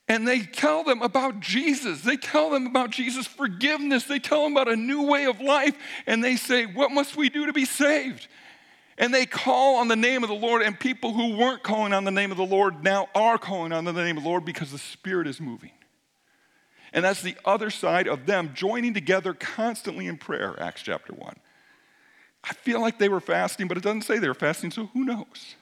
And 0.08 0.28
they 0.28 0.42
tell 0.42 0.84
them 0.84 1.02
about 1.02 1.40
Jesus. 1.40 2.02
They 2.02 2.18
tell 2.18 2.50
them 2.50 2.68
about 2.68 2.90
Jesus' 2.90 3.26
forgiveness. 3.26 4.04
They 4.04 4.20
tell 4.20 4.44
them 4.44 4.52
about 4.52 4.68
a 4.68 4.76
new 4.76 5.08
way 5.08 5.26
of 5.26 5.40
life. 5.40 5.76
And 6.06 6.24
they 6.24 6.36
say, 6.36 6.66
What 6.66 6.92
must 6.92 7.16
we 7.16 7.30
do 7.30 7.46
to 7.46 7.54
be 7.54 7.66
saved? 7.66 8.28
And 8.98 9.14
they 9.14 9.26
call 9.26 9.78
on 9.78 9.88
the 9.88 9.96
name 9.96 10.22
of 10.22 10.30
the 10.30 10.36
Lord, 10.36 10.62
and 10.62 10.80
people 10.80 11.14
who 11.14 11.36
weren't 11.36 11.64
calling 11.64 11.94
on 11.94 12.04
the 12.04 12.12
name 12.12 12.32
of 12.32 12.38
the 12.38 12.46
Lord 12.46 12.84
now 12.84 13.08
are 13.16 13.40
calling 13.40 13.72
on 13.72 13.86
the 13.86 13.94
name 13.94 14.18
of 14.18 14.24
the 14.24 14.30
Lord 14.30 14.46
because 14.46 14.72
the 14.72 14.78
Spirit 14.78 15.26
is 15.26 15.42
moving. 15.42 15.72
And 16.92 17.04
that's 17.04 17.24
the 17.24 17.36
other 17.44 17.72
side 17.72 18.08
of 18.08 18.28
them 18.28 18.52
joining 18.54 18.94
together 18.94 19.34
constantly 19.34 20.06
in 20.06 20.18
prayer, 20.18 20.56
Acts 20.62 20.84
chapter 20.84 21.12
1. 21.12 21.36
I 22.44 22.54
feel 22.54 22.82
like 22.82 23.00
they 23.00 23.10
were 23.10 23.20
fasting, 23.20 23.68
but 23.68 23.78
it 23.78 23.84
doesn't 23.84 24.04
say 24.04 24.20
they 24.20 24.28
were 24.28 24.36
fasting, 24.36 24.70
so 24.70 24.88
who 24.88 25.06
knows? 25.06 25.56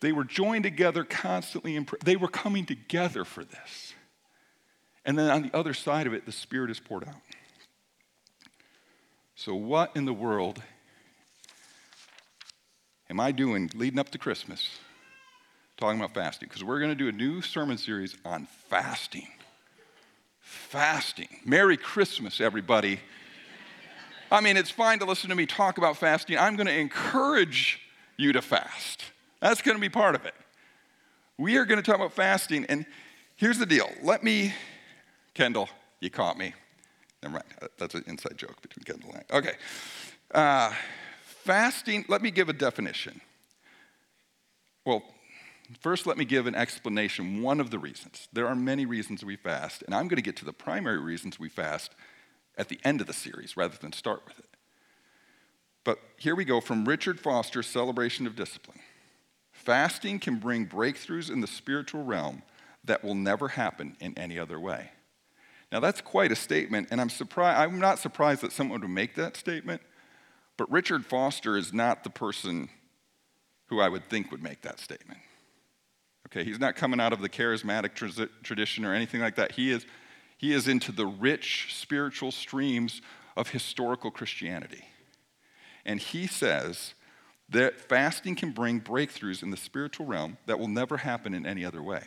They 0.00 0.12
were 0.12 0.24
joined 0.24 0.64
together 0.64 1.04
constantly 1.04 1.76
in 1.76 1.84
prayer. 1.84 2.00
They 2.04 2.16
were 2.16 2.28
coming 2.28 2.66
together 2.66 3.24
for 3.24 3.44
this. 3.44 3.94
And 5.04 5.18
then 5.18 5.30
on 5.30 5.42
the 5.42 5.56
other 5.56 5.74
side 5.74 6.06
of 6.06 6.12
it, 6.12 6.26
the 6.26 6.32
Spirit 6.32 6.70
is 6.70 6.78
poured 6.78 7.08
out. 7.08 7.14
So, 9.34 9.54
what 9.54 9.92
in 9.96 10.04
the 10.04 10.12
world 10.12 10.60
am 13.08 13.20
I 13.20 13.32
doing 13.32 13.70
leading 13.74 13.98
up 13.98 14.10
to 14.10 14.18
Christmas 14.18 14.68
talking 15.76 15.98
about 15.98 16.14
fasting? 16.14 16.48
Because 16.48 16.64
we're 16.64 16.80
going 16.80 16.90
to 16.90 16.96
do 16.96 17.08
a 17.08 17.12
new 17.12 17.40
sermon 17.40 17.78
series 17.78 18.16
on 18.24 18.46
fasting. 18.68 19.28
Fasting. 20.40 21.28
Merry 21.44 21.76
Christmas, 21.76 22.40
everybody. 22.40 23.00
I 24.30 24.40
mean, 24.40 24.56
it's 24.56 24.70
fine 24.70 24.98
to 24.98 25.04
listen 25.04 25.30
to 25.30 25.36
me 25.36 25.46
talk 25.46 25.78
about 25.78 25.96
fasting. 25.96 26.36
I'm 26.36 26.56
going 26.56 26.66
to 26.66 26.78
encourage 26.78 27.80
you 28.16 28.32
to 28.32 28.42
fast. 28.42 29.04
That's 29.40 29.62
going 29.62 29.76
to 29.76 29.80
be 29.80 29.88
part 29.88 30.14
of 30.14 30.24
it. 30.24 30.34
We 31.36 31.56
are 31.56 31.64
going 31.64 31.80
to 31.80 31.86
talk 31.86 31.96
about 31.96 32.12
fasting, 32.12 32.66
and 32.68 32.84
here's 33.36 33.58
the 33.58 33.66
deal. 33.66 33.88
Let 34.02 34.24
me, 34.24 34.52
Kendall, 35.34 35.68
you 36.00 36.10
caught 36.10 36.36
me. 36.36 36.54
Never 37.22 37.34
mind. 37.34 37.44
Uh, 37.62 37.68
that's 37.78 37.94
an 37.94 38.04
inside 38.06 38.36
joke 38.36 38.60
between 38.60 38.84
Kendall 38.84 39.10
and 39.12 39.24
I. 39.30 39.36
Okay. 39.36 39.52
Uh, 40.34 40.72
fasting, 41.22 42.04
let 42.08 42.22
me 42.22 42.30
give 42.30 42.48
a 42.48 42.52
definition. 42.52 43.20
Well, 44.84 45.02
first, 45.80 46.06
let 46.06 46.16
me 46.16 46.24
give 46.24 46.46
an 46.46 46.54
explanation, 46.54 47.42
one 47.42 47.60
of 47.60 47.70
the 47.70 47.78
reasons. 47.78 48.28
There 48.32 48.48
are 48.48 48.56
many 48.56 48.86
reasons 48.86 49.24
we 49.24 49.36
fast, 49.36 49.82
and 49.82 49.94
I'm 49.94 50.08
going 50.08 50.16
to 50.16 50.22
get 50.22 50.36
to 50.36 50.44
the 50.44 50.52
primary 50.52 50.98
reasons 50.98 51.38
we 51.38 51.48
fast 51.48 51.92
at 52.56 52.68
the 52.68 52.80
end 52.84 53.00
of 53.00 53.06
the 53.06 53.12
series 53.12 53.56
rather 53.56 53.76
than 53.76 53.92
start 53.92 54.22
with 54.26 54.38
it. 54.40 54.46
But 55.84 55.98
here 56.16 56.34
we 56.34 56.44
go 56.44 56.60
from 56.60 56.84
Richard 56.84 57.20
Foster's 57.20 57.66
Celebration 57.66 58.26
of 58.26 58.34
Discipline. 58.34 58.80
Fasting 59.58 60.20
can 60.20 60.36
bring 60.36 60.66
breakthroughs 60.66 61.30
in 61.30 61.40
the 61.40 61.46
spiritual 61.46 62.04
realm 62.04 62.42
that 62.84 63.02
will 63.02 63.16
never 63.16 63.48
happen 63.48 63.96
in 64.00 64.16
any 64.16 64.38
other 64.38 64.58
way. 64.58 64.92
Now, 65.72 65.80
that's 65.80 66.00
quite 66.00 66.30
a 66.30 66.36
statement, 66.36 66.88
and 66.90 67.00
I'm, 67.00 67.10
surprised, 67.10 67.58
I'm 67.58 67.80
not 67.80 67.98
surprised 67.98 68.40
that 68.42 68.52
someone 68.52 68.80
would 68.80 68.88
make 68.88 69.16
that 69.16 69.36
statement, 69.36 69.82
but 70.56 70.70
Richard 70.70 71.04
Foster 71.04 71.56
is 71.56 71.72
not 71.72 72.04
the 72.04 72.10
person 72.10 72.70
who 73.66 73.80
I 73.80 73.88
would 73.88 74.08
think 74.08 74.30
would 74.30 74.42
make 74.42 74.62
that 74.62 74.78
statement. 74.78 75.18
Okay, 76.28 76.44
he's 76.44 76.60
not 76.60 76.76
coming 76.76 77.00
out 77.00 77.12
of 77.12 77.20
the 77.20 77.28
charismatic 77.28 77.94
tra- 77.94 78.28
tradition 78.44 78.84
or 78.84 78.94
anything 78.94 79.20
like 79.20 79.34
that. 79.34 79.52
He 79.52 79.72
is, 79.72 79.84
he 80.38 80.52
is 80.52 80.68
into 80.68 80.92
the 80.92 81.06
rich 81.06 81.74
spiritual 81.74 82.30
streams 82.30 83.02
of 83.36 83.48
historical 83.48 84.12
Christianity. 84.12 84.84
And 85.84 86.00
he 86.00 86.28
says 86.28 86.94
that 87.50 87.80
fasting 87.80 88.34
can 88.34 88.52
bring 88.52 88.80
breakthroughs 88.80 89.42
in 89.42 89.50
the 89.50 89.56
spiritual 89.56 90.06
realm 90.06 90.36
that 90.46 90.58
will 90.58 90.68
never 90.68 90.98
happen 90.98 91.34
in 91.34 91.46
any 91.46 91.64
other 91.64 91.82
way. 91.82 92.02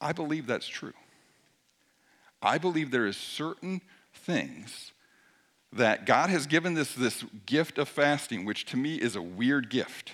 I 0.00 0.12
believe 0.12 0.46
that's 0.46 0.66
true. 0.66 0.94
I 2.40 2.58
believe 2.58 2.90
there 2.90 3.06
is 3.06 3.16
certain 3.16 3.82
things 4.12 4.92
that 5.72 6.06
God 6.06 6.28
has 6.28 6.46
given 6.46 6.74
this, 6.74 6.94
this 6.94 7.24
gift 7.46 7.78
of 7.78 7.88
fasting, 7.88 8.44
which 8.44 8.66
to 8.66 8.76
me 8.76 8.96
is 8.96 9.16
a 9.16 9.22
weird 9.22 9.70
gift. 9.70 10.12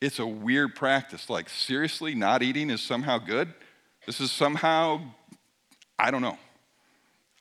It's 0.00 0.18
a 0.18 0.26
weird 0.26 0.74
practice. 0.74 1.28
Like, 1.28 1.48
seriously, 1.48 2.14
not 2.14 2.42
eating 2.42 2.70
is 2.70 2.80
somehow 2.80 3.18
good? 3.18 3.52
This 4.06 4.20
is 4.20 4.32
somehow, 4.32 5.00
I 5.98 6.10
don't 6.10 6.22
know. 6.22 6.38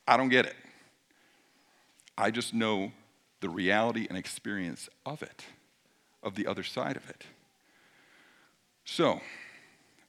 I 0.08 0.18
don't 0.18 0.30
get 0.30 0.46
it. 0.46 0.56
I 2.18 2.32
just 2.32 2.54
know 2.54 2.92
the 3.40 3.50
reality 3.50 4.06
and 4.10 4.18
experience 4.18 4.90
of 5.06 5.24
it, 5.24 5.46
of 6.24 6.36
the 6.36 6.48
other 6.48 6.64
side 6.64 6.98
of 6.98 7.10
it. 7.10 7.24
So, 8.86 9.22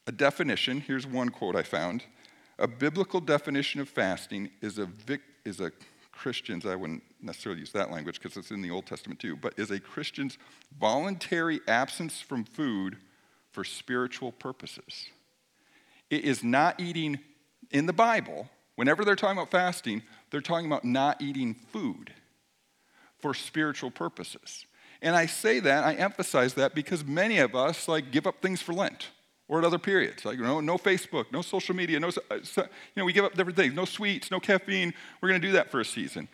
a 0.07 0.13
definition 0.13 0.81
here's 0.81 1.07
one 1.07 1.29
quote 1.29 1.57
I 1.57 1.63
found. 1.63 2.05
A 2.59 2.69
biblical 2.69 3.21
definition 3.21 3.81
of 3.81 3.89
fasting 3.89 4.51
is 4.61 4.79
a, 4.79 4.87
vic, 4.87 5.21
is 5.45 5.61
a 5.61 5.73
Christian's, 6.13 6.67
I 6.67 6.77
wouldn't 6.77 7.03
necessarily 7.23 7.61
use 7.61 7.73
that 7.73 7.91
language 7.91 8.21
because 8.21 8.37
it's 8.37 8.51
in 8.51 8.61
the 8.61 8.71
Old 8.71 8.87
Testament 8.87 9.21
too, 9.21 9.37
but 9.37 9.55
is 9.59 9.71
a 9.71 9.81
Christian's 9.81 10.37
voluntary 10.79 11.61
absence 11.67 12.21
from 12.21 12.45
food 12.45 12.99
for 13.53 13.65
spiritual 13.65 14.33
purposes. 14.33 15.07
It 16.11 16.25
is 16.25 16.45
not 16.45 16.81
eating 16.81 17.21
in 17.71 17.87
the 17.87 17.93
Bible, 17.93 18.49
whenever 18.75 19.05
they're 19.05 19.17
talking 19.17 19.39
about 19.39 19.51
fasting, 19.51 20.03
they're 20.31 20.41
talking 20.41 20.67
about 20.67 20.85
not 20.85 21.23
eating 21.23 21.55
food 21.55 22.13
for 23.21 23.35
spiritual 23.35 23.91
purposes. 23.91 24.67
And 25.03 25.17
I 25.17 25.27
say 25.27 25.61
that, 25.61 25.85
I 25.85 25.95
emphasize 25.95 26.55
that 26.55 26.75
because 26.75 27.05
many 27.05 27.39
of 27.39 27.55
us 27.55 27.89
like 27.89 28.11
give 28.11 28.27
up 28.27 28.43
things 28.43 28.61
for 28.61 28.73
Lent 28.73 29.09
or 29.49 29.59
at 29.59 29.65
other 29.65 29.79
periods. 29.79 30.25
Like, 30.25 30.37
you 30.37 30.45
know, 30.45 30.61
no 30.61 30.77
Facebook, 30.79 31.33
no 31.33 31.43
social 31.43 31.75
media, 31.75 31.99
no, 31.99 32.09
uh, 32.31 32.37
you 32.55 32.65
know, 32.97 33.05
we 33.05 33.13
give 33.13 33.25
up 33.25 33.35
different 33.35 33.57
things, 33.57 33.75
no 33.75 33.85
sweets, 33.85 34.31
no 34.31 34.39
caffeine. 34.39 34.93
We're 35.21 35.29
going 35.29 35.41
to 35.41 35.47
do 35.47 35.53
that 35.55 35.71
for 35.71 35.81
a 35.81 35.85
season. 35.85 36.29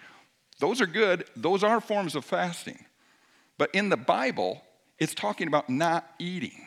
Those 0.59 0.81
are 0.81 0.87
good, 0.87 1.25
those 1.37 1.63
are 1.63 1.81
forms 1.81 2.15
of 2.15 2.25
fasting. 2.25 2.85
But 3.57 3.71
in 3.75 3.89
the 3.89 3.97
Bible, 3.97 4.63
it's 4.99 5.15
talking 5.15 5.49
about 5.49 5.71
not 5.71 6.07
eating. 6.19 6.67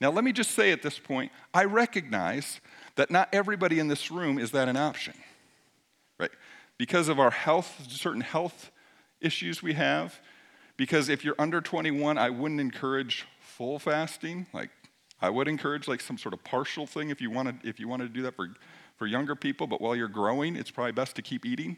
Now, 0.00 0.10
let 0.10 0.24
me 0.24 0.32
just 0.32 0.52
say 0.52 0.70
at 0.70 0.82
this 0.82 0.98
point, 0.98 1.32
I 1.52 1.64
recognize 1.64 2.60
that 2.96 3.10
not 3.10 3.28
everybody 3.32 3.78
in 3.78 3.88
this 3.88 4.10
room 4.10 4.38
is 4.38 4.52
that 4.52 4.68
an 4.68 4.76
option, 4.76 5.14
right? 6.18 6.30
Because 6.78 7.08
of 7.08 7.18
our 7.18 7.30
health, 7.30 7.86
certain 7.88 8.20
health 8.20 8.70
issues 9.20 9.62
we 9.62 9.74
have, 9.74 10.20
because 10.78 11.10
if 11.10 11.24
you're 11.24 11.34
under 11.38 11.60
21, 11.60 12.16
I 12.16 12.30
wouldn't 12.30 12.60
encourage 12.60 13.26
full 13.40 13.78
fasting, 13.78 14.46
like 14.54 14.70
I 15.20 15.28
would 15.28 15.48
encourage 15.48 15.88
like 15.88 16.00
some 16.00 16.16
sort 16.16 16.32
of 16.32 16.42
partial 16.44 16.86
thing 16.86 17.10
if 17.10 17.20
you 17.20 17.30
wanted, 17.30 17.58
if 17.64 17.78
you 17.78 17.88
wanted 17.88 18.04
to 18.04 18.14
do 18.14 18.22
that 18.22 18.36
for, 18.36 18.48
for 18.96 19.06
younger 19.06 19.34
people, 19.34 19.66
but 19.66 19.80
while 19.80 19.96
you're 19.96 20.08
growing, 20.08 20.56
it's 20.56 20.70
probably 20.70 20.92
best 20.92 21.16
to 21.16 21.22
keep 21.22 21.44
eating. 21.44 21.76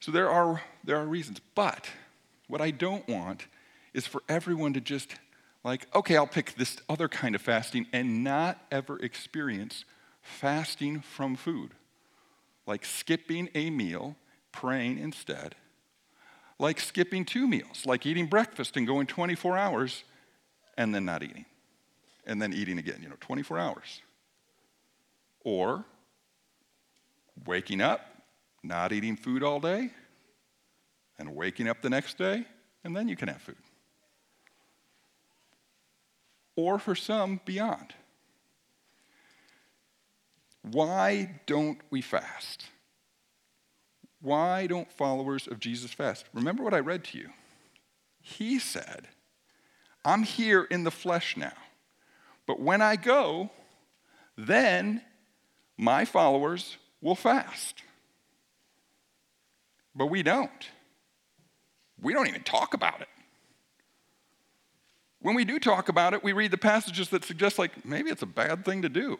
So 0.00 0.10
there 0.10 0.30
are, 0.30 0.62
there 0.84 0.96
are 0.96 1.06
reasons. 1.06 1.40
But 1.54 1.88
what 2.48 2.62
I 2.62 2.70
don't 2.70 3.06
want 3.06 3.46
is 3.92 4.06
for 4.06 4.22
everyone 4.28 4.72
to 4.72 4.80
just 4.80 5.14
like, 5.64 5.86
okay, 5.94 6.16
I'll 6.16 6.26
pick 6.26 6.54
this 6.54 6.78
other 6.88 7.08
kind 7.08 7.34
of 7.34 7.42
fasting 7.42 7.86
and 7.92 8.24
not 8.24 8.58
ever 8.70 8.98
experience 9.00 9.84
fasting 10.22 11.00
from 11.00 11.36
food. 11.36 11.72
Like 12.66 12.86
skipping 12.86 13.50
a 13.54 13.68
meal, 13.68 14.16
praying 14.50 14.98
instead. 14.98 15.56
Like 16.58 16.80
skipping 16.80 17.24
two 17.24 17.46
meals, 17.46 17.84
like 17.84 18.06
eating 18.06 18.26
breakfast 18.26 18.76
and 18.76 18.86
going 18.86 19.06
24 19.06 19.58
hours 19.58 20.04
and 20.76 20.94
then 20.94 21.04
not 21.04 21.22
eating, 21.22 21.44
and 22.26 22.40
then 22.40 22.52
eating 22.52 22.78
again, 22.78 23.00
you 23.02 23.08
know, 23.08 23.16
24 23.20 23.58
hours. 23.58 24.02
Or 25.44 25.84
waking 27.44 27.80
up, 27.80 28.00
not 28.62 28.92
eating 28.92 29.16
food 29.16 29.42
all 29.42 29.60
day, 29.60 29.90
and 31.18 31.34
waking 31.34 31.68
up 31.68 31.82
the 31.82 31.90
next 31.90 32.18
day, 32.18 32.44
and 32.84 32.96
then 32.96 33.08
you 33.08 33.16
can 33.16 33.28
have 33.28 33.40
food. 33.40 33.56
Or 36.56 36.78
for 36.78 36.94
some, 36.94 37.40
beyond. 37.44 37.94
Why 40.62 41.40
don't 41.46 41.78
we 41.90 42.00
fast? 42.00 42.64
Why 44.26 44.66
don't 44.66 44.90
followers 44.90 45.46
of 45.46 45.60
Jesus 45.60 45.92
fast? 45.92 46.24
Remember 46.32 46.64
what 46.64 46.74
I 46.74 46.80
read 46.80 47.04
to 47.04 47.18
you. 47.18 47.30
He 48.20 48.58
said, 48.58 49.06
I'm 50.04 50.24
here 50.24 50.64
in 50.64 50.82
the 50.82 50.90
flesh 50.90 51.36
now. 51.36 51.52
But 52.44 52.58
when 52.58 52.82
I 52.82 52.96
go, 52.96 53.50
then 54.36 55.00
my 55.78 56.04
followers 56.04 56.76
will 57.00 57.14
fast. 57.14 57.84
But 59.94 60.06
we 60.06 60.24
don't. 60.24 60.70
We 62.02 62.12
don't 62.12 62.26
even 62.26 62.42
talk 62.42 62.74
about 62.74 63.00
it. 63.00 63.08
When 65.20 65.36
we 65.36 65.44
do 65.44 65.60
talk 65.60 65.88
about 65.88 66.14
it, 66.14 66.24
we 66.24 66.32
read 66.32 66.50
the 66.50 66.58
passages 66.58 67.10
that 67.10 67.24
suggest, 67.24 67.60
like, 67.60 67.84
maybe 67.84 68.10
it's 68.10 68.22
a 68.22 68.26
bad 68.26 68.64
thing 68.64 68.82
to 68.82 68.88
do. 68.88 69.18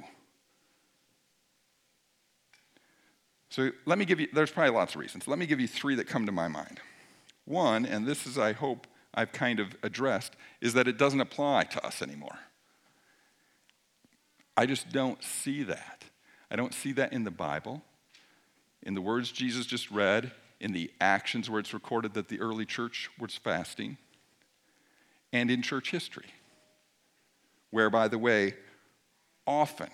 So 3.57 3.71
let 3.87 3.97
me 3.97 4.05
give 4.05 4.21
you, 4.21 4.29
there's 4.35 4.51
probably 4.51 4.75
lots 4.75 4.95
of 4.95 5.01
reasons. 5.01 5.27
Let 5.27 5.39
me 5.39 5.47
give 5.47 5.61
you 5.61 5.67
three 5.67 5.95
that 5.95 6.07
come 6.07 6.27
to 6.27 6.33
my 6.33 6.47
mind. 6.47 6.79
One, 7.47 7.87
and 7.87 8.07
this 8.07 8.27
is, 8.27 8.37
I 8.37 8.53
hope, 8.53 8.87
I've 9.15 9.33
kind 9.33 9.61
of 9.61 9.75
addressed 9.83 10.37
is 10.61 10.75
that 10.75 10.87
it 10.87 10.99
doesn't 10.99 11.23
apply 11.23 11.65
to 11.65 11.83
us 11.83 12.03
anymore. 12.03 12.39
I 14.59 14.67
just 14.67 14.91
don't 14.93 15.25
see 15.25 15.63
that. 15.63 16.05
I 16.51 16.57
don't 16.57 16.75
see 16.75 16.93
that 16.93 17.15
in 17.15 17.25
the 17.25 17.31
Bible, 17.31 17.81
in 18.83 18.93
the 18.93 19.01
words 19.01 19.33
Jesus 19.33 19.65
just 19.65 19.91
read, 19.91 20.33
in 20.61 20.73
the 20.73 20.91
actions 21.01 21.49
where 21.49 21.59
it's 21.59 21.73
recorded 21.73 22.13
that 22.13 22.29
the 22.29 22.41
early 22.41 22.67
church 22.67 23.09
was 23.19 23.37
fasting, 23.37 23.97
and 25.33 25.51
in 25.51 25.63
church 25.63 25.93
history, 25.93 26.29
where, 27.71 27.89
by 27.89 28.07
the 28.07 28.19
way, 28.19 28.53
often, 29.47 29.89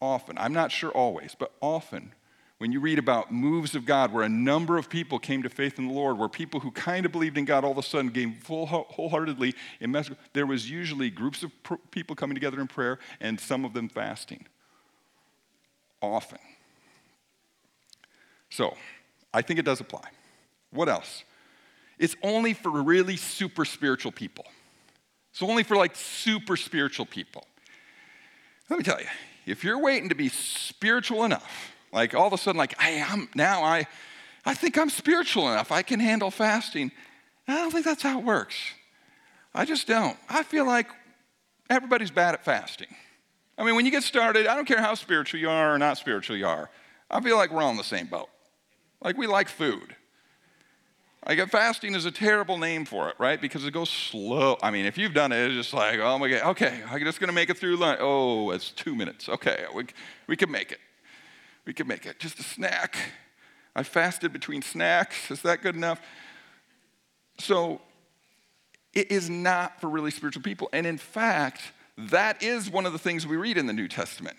often, 0.00 0.36
I'm 0.38 0.52
not 0.52 0.72
sure 0.72 0.90
always, 0.90 1.36
but 1.38 1.52
often, 1.60 2.14
when 2.58 2.70
you 2.70 2.80
read 2.80 2.98
about 2.98 3.32
moves 3.32 3.74
of 3.74 3.84
God 3.84 4.12
where 4.12 4.22
a 4.22 4.28
number 4.28 4.78
of 4.78 4.88
people 4.88 5.18
came 5.18 5.42
to 5.42 5.48
faith 5.48 5.78
in 5.78 5.88
the 5.88 5.92
Lord, 5.92 6.18
where 6.18 6.28
people 6.28 6.60
who 6.60 6.70
kind 6.70 7.04
of 7.04 7.12
believed 7.12 7.36
in 7.36 7.44
God 7.44 7.64
all 7.64 7.72
of 7.72 7.78
a 7.78 7.82
sudden 7.82 8.10
came 8.10 8.34
full 8.34 8.66
wholeheartedly 8.66 9.54
in 9.80 9.90
mess, 9.90 10.10
there 10.32 10.46
was 10.46 10.70
usually 10.70 11.10
groups 11.10 11.42
of 11.42 11.50
people 11.90 12.14
coming 12.14 12.34
together 12.34 12.60
in 12.60 12.68
prayer 12.68 12.98
and 13.20 13.38
some 13.40 13.64
of 13.64 13.72
them 13.72 13.88
fasting. 13.88 14.46
Often. 16.00 16.38
So, 18.50 18.76
I 19.32 19.42
think 19.42 19.58
it 19.58 19.64
does 19.64 19.80
apply. 19.80 20.08
What 20.70 20.88
else? 20.88 21.24
It's 21.98 22.14
only 22.22 22.52
for 22.52 22.70
really 22.82 23.16
super 23.16 23.64
spiritual 23.64 24.12
people. 24.12 24.44
It's 25.32 25.42
only 25.42 25.64
for 25.64 25.76
like 25.76 25.96
super 25.96 26.56
spiritual 26.56 27.06
people. 27.06 27.44
Let 28.70 28.78
me 28.78 28.84
tell 28.84 29.00
you, 29.00 29.06
if 29.46 29.64
you're 29.64 29.80
waiting 29.80 30.08
to 30.10 30.14
be 30.14 30.28
spiritual 30.28 31.24
enough, 31.24 31.73
like 31.94 32.14
all 32.14 32.26
of 32.26 32.32
a 32.32 32.38
sudden, 32.38 32.58
like, 32.58 32.74
I 32.82 32.90
am 32.90 33.28
now 33.34 33.62
I 33.62 33.86
I 34.44 34.52
think 34.52 34.76
I'm 34.76 34.90
spiritual 34.90 35.50
enough. 35.50 35.72
I 35.72 35.82
can 35.82 36.00
handle 36.00 36.30
fasting. 36.30 36.92
I 37.48 37.54
don't 37.54 37.70
think 37.70 37.84
that's 37.84 38.02
how 38.02 38.18
it 38.18 38.24
works. 38.24 38.56
I 39.54 39.64
just 39.64 39.86
don't. 39.86 40.16
I 40.28 40.42
feel 40.42 40.66
like 40.66 40.88
everybody's 41.70 42.10
bad 42.10 42.34
at 42.34 42.44
fasting. 42.44 42.88
I 43.56 43.64
mean, 43.64 43.76
when 43.76 43.84
you 43.84 43.90
get 43.90 44.02
started, 44.02 44.46
I 44.46 44.56
don't 44.56 44.66
care 44.66 44.80
how 44.80 44.94
spiritual 44.94 45.40
you 45.40 45.48
are 45.48 45.74
or 45.74 45.78
not 45.78 45.96
spiritual 45.96 46.36
you 46.36 46.46
are. 46.46 46.68
I 47.10 47.20
feel 47.20 47.36
like 47.36 47.52
we're 47.52 47.62
all 47.62 47.74
the 47.76 47.84
same 47.84 48.06
boat. 48.06 48.28
Like 49.00 49.16
we 49.16 49.26
like 49.26 49.48
food. 49.48 49.94
Like 51.26 51.48
fasting 51.48 51.94
is 51.94 52.04
a 52.04 52.10
terrible 52.10 52.58
name 52.58 52.84
for 52.84 53.08
it, 53.08 53.14
right? 53.18 53.40
Because 53.40 53.64
it 53.64 53.70
goes 53.70 53.88
slow. 53.88 54.58
I 54.62 54.70
mean, 54.70 54.84
if 54.84 54.98
you've 54.98 55.14
done 55.14 55.32
it, 55.32 55.46
it's 55.46 55.54
just 55.54 55.72
like, 55.72 55.98
oh 56.00 56.18
my 56.18 56.28
God, 56.28 56.42
okay, 56.50 56.82
I'm 56.90 57.00
just 57.00 57.20
gonna 57.20 57.32
make 57.32 57.48
it 57.48 57.56
through 57.56 57.76
lunch. 57.76 57.98
Oh, 58.02 58.50
it's 58.50 58.70
two 58.72 58.94
minutes. 58.94 59.28
Okay, 59.28 59.64
we, 59.74 59.86
we 60.26 60.36
can 60.36 60.50
make 60.50 60.72
it. 60.72 60.80
We 61.64 61.72
could 61.72 61.88
make 61.88 62.06
it 62.06 62.18
just 62.18 62.38
a 62.38 62.42
snack. 62.42 62.96
I 63.74 63.82
fasted 63.82 64.32
between 64.32 64.62
snacks. 64.62 65.30
Is 65.30 65.42
that 65.42 65.62
good 65.62 65.74
enough? 65.74 66.00
So 67.38 67.80
it 68.92 69.10
is 69.10 69.28
not 69.28 69.80
for 69.80 69.88
really 69.88 70.10
spiritual 70.10 70.42
people. 70.42 70.68
And 70.72 70.86
in 70.86 70.98
fact, 70.98 71.62
that 71.96 72.42
is 72.42 72.70
one 72.70 72.86
of 72.86 72.92
the 72.92 72.98
things 72.98 73.26
we 73.26 73.36
read 73.36 73.58
in 73.58 73.66
the 73.66 73.72
New 73.72 73.88
Testament. 73.88 74.36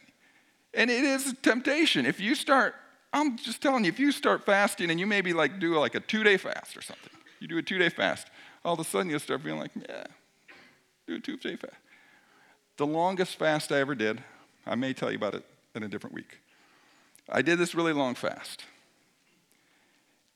And 0.73 0.89
it 0.89 1.03
is 1.03 1.27
a 1.27 1.35
temptation. 1.35 2.05
If 2.05 2.19
you 2.19 2.35
start, 2.35 2.75
I'm 3.13 3.37
just 3.37 3.61
telling 3.61 3.85
you, 3.85 3.89
if 3.89 3.99
you 3.99 4.11
start 4.11 4.45
fasting 4.45 4.89
and 4.89 4.99
you 4.99 5.07
maybe 5.07 5.33
like 5.33 5.59
do 5.59 5.77
like 5.77 5.95
a 5.95 5.99
two 5.99 6.23
day 6.23 6.37
fast 6.37 6.77
or 6.77 6.81
something, 6.81 7.11
you 7.39 7.47
do 7.47 7.57
a 7.57 7.61
two 7.61 7.77
day 7.77 7.89
fast, 7.89 8.27
all 8.63 8.73
of 8.73 8.79
a 8.79 8.83
sudden 8.83 9.09
you'll 9.09 9.19
start 9.19 9.41
feeling 9.41 9.59
like, 9.59 9.71
yeah, 9.89 10.03
do 11.07 11.15
a 11.15 11.19
two 11.19 11.37
day 11.37 11.55
fast. 11.55 11.75
The 12.77 12.85
longest 12.85 13.37
fast 13.37 13.71
I 13.71 13.79
ever 13.79 13.95
did, 13.95 14.21
I 14.65 14.75
may 14.75 14.93
tell 14.93 15.09
you 15.11 15.17
about 15.17 15.33
it 15.33 15.45
in 15.75 15.83
a 15.83 15.87
different 15.87 16.13
week. 16.13 16.39
I 17.29 17.41
did 17.41 17.57
this 17.57 17.73
really 17.73 17.93
long 17.93 18.15
fast. 18.15 18.65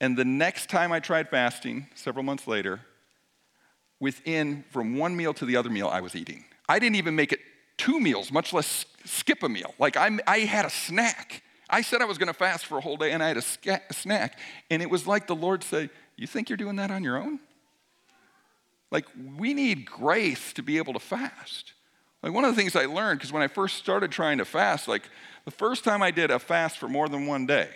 And 0.01 0.17
the 0.17 0.25
next 0.25 0.69
time 0.69 0.91
I 0.91 0.99
tried 0.99 1.29
fasting, 1.29 1.87
several 1.93 2.23
months 2.23 2.47
later, 2.47 2.81
within 3.99 4.63
from 4.71 4.97
one 4.97 5.15
meal 5.15 5.33
to 5.33 5.45
the 5.45 5.57
other 5.57 5.69
meal, 5.69 5.87
I 5.87 6.01
was 6.01 6.15
eating. 6.15 6.45
I 6.67 6.79
didn't 6.79 6.95
even 6.95 7.15
make 7.15 7.33
it 7.33 7.39
two 7.77 7.99
meals, 7.99 8.31
much 8.31 8.53
less 8.53 8.85
skip 9.05 9.43
a 9.43 9.49
meal. 9.49 9.73
Like 9.77 9.97
i 9.97 10.09
I 10.25 10.39
had 10.39 10.65
a 10.65 10.69
snack. 10.69 11.43
I 11.69 11.81
said 11.81 12.01
I 12.01 12.05
was 12.05 12.17
going 12.17 12.27
to 12.27 12.33
fast 12.33 12.65
for 12.65 12.77
a 12.77 12.81
whole 12.81 12.97
day, 12.97 13.11
and 13.11 13.21
I 13.21 13.27
had 13.27 13.37
a, 13.37 13.41
sca- 13.41 13.81
a 13.89 13.93
snack. 13.93 14.39
And 14.71 14.81
it 14.81 14.89
was 14.89 15.05
like 15.05 15.27
the 15.27 15.35
Lord 15.35 15.63
said, 15.63 15.89
You 16.15 16.25
think 16.25 16.49
you're 16.49 16.57
doing 16.57 16.77
that 16.77 16.89
on 16.89 17.03
your 17.03 17.17
own? 17.17 17.39
Like, 18.91 19.05
we 19.37 19.53
need 19.53 19.85
grace 19.85 20.51
to 20.53 20.63
be 20.63 20.77
able 20.77 20.93
to 20.93 20.99
fast. 20.99 21.73
Like, 22.21 22.33
one 22.33 22.43
of 22.43 22.53
the 22.53 22.61
things 22.61 22.75
I 22.75 22.85
learned, 22.85 23.19
because 23.19 23.31
when 23.31 23.41
I 23.41 23.47
first 23.47 23.77
started 23.77 24.11
trying 24.11 24.39
to 24.39 24.45
fast, 24.45 24.87
like, 24.87 25.09
the 25.45 25.51
first 25.51 25.83
time 25.83 26.01
I 26.01 26.11
did 26.11 26.31
a 26.31 26.39
fast 26.39 26.77
for 26.77 26.87
more 26.87 27.07
than 27.07 27.25
one 27.25 27.45
day, 27.45 27.69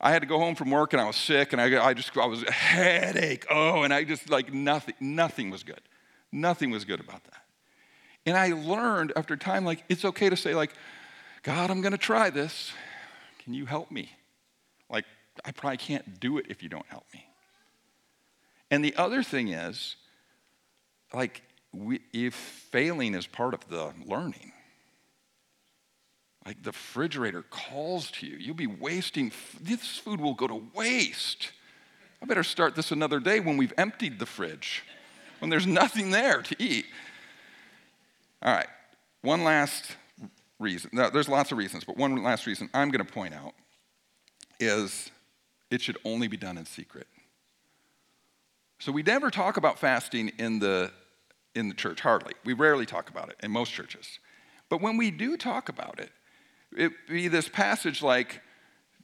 I 0.00 0.12
had 0.12 0.22
to 0.22 0.26
go 0.26 0.38
home 0.38 0.54
from 0.54 0.70
work 0.70 0.92
and 0.92 1.00
I 1.00 1.06
was 1.06 1.16
sick 1.16 1.52
and 1.52 1.60
I, 1.60 1.84
I 1.84 1.94
just, 1.94 2.16
I 2.16 2.26
was 2.26 2.42
headache. 2.42 3.46
Oh, 3.50 3.82
and 3.82 3.92
I 3.92 4.04
just 4.04 4.30
like 4.30 4.52
nothing, 4.52 4.94
nothing 5.00 5.50
was 5.50 5.62
good. 5.62 5.80
Nothing 6.30 6.70
was 6.70 6.84
good 6.84 7.00
about 7.00 7.24
that. 7.24 7.42
And 8.26 8.36
I 8.36 8.52
learned 8.52 9.12
after 9.16 9.36
time, 9.36 9.64
like, 9.64 9.82
it's 9.88 10.04
okay 10.04 10.28
to 10.28 10.36
say, 10.36 10.54
like, 10.54 10.72
God, 11.42 11.70
I'm 11.70 11.80
going 11.80 11.92
to 11.92 11.98
try 11.98 12.30
this. 12.30 12.72
Can 13.42 13.54
you 13.54 13.66
help 13.66 13.90
me? 13.90 14.10
Like, 14.90 15.04
I 15.44 15.52
probably 15.52 15.78
can't 15.78 16.20
do 16.20 16.38
it 16.38 16.46
if 16.48 16.62
you 16.62 16.68
don't 16.68 16.86
help 16.88 17.06
me. 17.14 17.26
And 18.70 18.84
the 18.84 18.94
other 18.96 19.22
thing 19.22 19.48
is, 19.48 19.96
like, 21.14 21.42
we, 21.72 22.00
if 22.12 22.34
failing 22.34 23.14
is 23.14 23.26
part 23.26 23.54
of 23.54 23.68
the 23.68 23.92
learning, 24.06 24.52
like 26.46 26.62
the 26.62 26.70
refrigerator 26.70 27.42
calls 27.42 28.10
to 28.12 28.26
you, 28.26 28.36
you'll 28.38 28.54
be 28.54 28.66
wasting, 28.66 29.32
this 29.60 29.98
food 29.98 30.20
will 30.20 30.34
go 30.34 30.46
to 30.46 30.62
waste. 30.74 31.52
I 32.22 32.26
better 32.26 32.42
start 32.42 32.74
this 32.74 32.90
another 32.90 33.20
day 33.20 33.40
when 33.40 33.56
we've 33.56 33.74
emptied 33.76 34.18
the 34.18 34.26
fridge, 34.26 34.82
when 35.40 35.50
there's 35.50 35.66
nothing 35.66 36.10
there 36.10 36.42
to 36.42 36.56
eat. 36.58 36.86
All 38.42 38.52
right, 38.54 38.68
one 39.22 39.44
last 39.44 39.96
reason. 40.58 40.90
Now, 40.92 41.10
there's 41.10 41.28
lots 41.28 41.52
of 41.52 41.58
reasons, 41.58 41.84
but 41.84 41.96
one 41.96 42.22
last 42.22 42.46
reason 42.46 42.70
I'm 42.72 42.90
going 42.90 43.04
to 43.04 43.12
point 43.12 43.34
out 43.34 43.52
is 44.58 45.10
it 45.70 45.80
should 45.80 45.98
only 46.04 46.28
be 46.28 46.36
done 46.36 46.56
in 46.56 46.64
secret. 46.66 47.06
So 48.80 48.90
we 48.92 49.02
never 49.02 49.30
talk 49.30 49.56
about 49.56 49.78
fasting 49.78 50.30
in 50.38 50.60
the 50.60 50.90
in 51.58 51.68
the 51.68 51.74
church 51.74 52.00
hardly. 52.00 52.34
We 52.44 52.52
rarely 52.52 52.86
talk 52.86 53.10
about 53.10 53.28
it 53.30 53.36
in 53.42 53.50
most 53.50 53.72
churches. 53.72 54.18
But 54.68 54.80
when 54.80 54.96
we 54.96 55.10
do 55.10 55.36
talk 55.36 55.68
about 55.68 55.98
it, 55.98 56.10
it 56.76 56.92
be 57.08 57.28
this 57.28 57.48
passage 57.48 58.02
like 58.02 58.40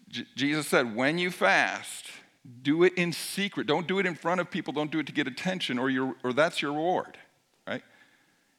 J- 0.09 0.27
Jesus 0.37 0.69
said, 0.69 0.95
when 0.95 1.19
you 1.19 1.31
fast, 1.31 2.07
do 2.63 2.85
it 2.85 2.95
in 2.95 3.13
secret. 3.13 3.67
Don't 3.67 3.87
do 3.87 3.99
it 3.99 4.07
in 4.07 4.15
front 4.15 4.41
of 4.41 4.51
people. 4.51 4.73
Don't 4.73 4.91
do 4.91 4.99
it 4.99 5.07
to 5.07 5.13
get 5.13 5.27
attention, 5.27 5.79
or, 5.79 5.89
your, 5.91 6.15
or 6.23 6.33
that's 6.33 6.61
your 6.61 6.73
reward, 6.73 7.17
right? 7.67 7.83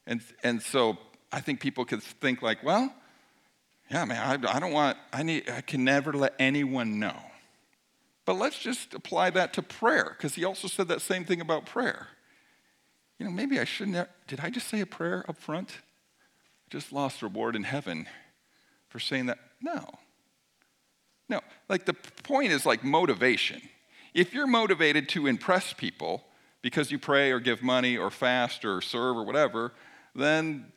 And, 0.06 0.20
and 0.42 0.60
so 0.60 0.98
I 1.32 1.40
think 1.40 1.60
people 1.60 1.84
could 1.84 2.02
think 2.02 2.42
like, 2.42 2.62
well, 2.64 2.92
yeah, 3.90 4.04
man, 4.04 4.44
I, 4.44 4.56
I 4.56 4.58
don't 4.58 4.72
want, 4.72 4.98
I, 5.12 5.22
need, 5.22 5.48
I 5.48 5.60
can 5.60 5.84
never 5.84 6.12
let 6.12 6.34
anyone 6.38 6.98
know. 6.98 7.16
But 8.24 8.34
let's 8.34 8.58
just 8.58 8.92
apply 8.94 9.30
that 9.30 9.52
to 9.52 9.62
prayer, 9.62 10.16
because 10.16 10.34
he 10.34 10.44
also 10.44 10.66
said 10.66 10.88
that 10.88 11.00
same 11.00 11.24
thing 11.24 11.40
about 11.40 11.64
prayer. 11.64 12.08
You 13.18 13.26
know, 13.26 13.32
maybe 13.32 13.58
I 13.58 13.64
shouldn't 13.64 13.96
have, 13.96 14.08
did 14.26 14.40
I 14.40 14.50
just 14.50 14.68
say 14.68 14.80
a 14.80 14.86
prayer 14.86 15.24
up 15.28 15.38
front? 15.38 15.70
Just 16.70 16.92
lost 16.92 17.22
reward 17.22 17.56
in 17.56 17.62
heaven 17.62 18.06
for 18.88 18.98
saying 18.98 19.26
that. 19.26 19.38
No. 19.60 19.86
No, 21.28 21.40
like 21.68 21.86
the 21.86 21.94
point 21.94 22.52
is 22.52 22.64
like 22.64 22.84
motivation. 22.84 23.60
If 24.14 24.32
you're 24.32 24.46
motivated 24.46 25.08
to 25.10 25.26
impress 25.26 25.72
people 25.72 26.24
because 26.62 26.90
you 26.90 26.98
pray 26.98 27.32
or 27.32 27.40
give 27.40 27.62
money 27.62 27.96
or 27.96 28.10
fast 28.10 28.64
or 28.64 28.80
serve 28.80 29.16
or 29.16 29.24
whatever, 29.24 29.72
then 30.14 30.72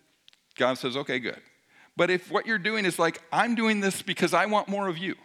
God 0.57 0.77
says, 0.77 0.97
okay, 0.97 1.19
good. 1.19 1.41
But 1.95 2.09
if 2.09 2.31
what 2.31 2.45
you're 2.45 2.57
doing 2.57 2.85
is 2.85 2.97
like, 2.97 3.21
I'm 3.31 3.55
doing 3.55 3.79
this 3.79 4.01
because 4.01 4.33
I 4.33 4.45
want 4.45 4.67
more 4.67 4.87
of 4.87 4.97
you, 4.97 5.15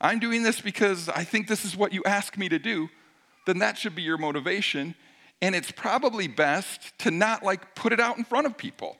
I'm 0.00 0.18
doing 0.18 0.42
this 0.42 0.60
because 0.60 1.08
I 1.08 1.22
think 1.22 1.46
this 1.46 1.64
is 1.64 1.76
what 1.76 1.92
you 1.92 2.02
ask 2.04 2.36
me 2.36 2.48
to 2.48 2.58
do, 2.58 2.88
then 3.46 3.58
that 3.58 3.78
should 3.78 3.94
be 3.94 4.02
your 4.02 4.18
motivation. 4.18 4.94
And 5.42 5.54
it's 5.54 5.72
probably 5.72 6.28
best 6.28 6.96
to 7.00 7.10
not 7.10 7.42
like 7.42 7.74
put 7.74 7.92
it 7.92 8.00
out 8.00 8.16
in 8.16 8.24
front 8.24 8.46
of 8.46 8.56
people. 8.56 8.96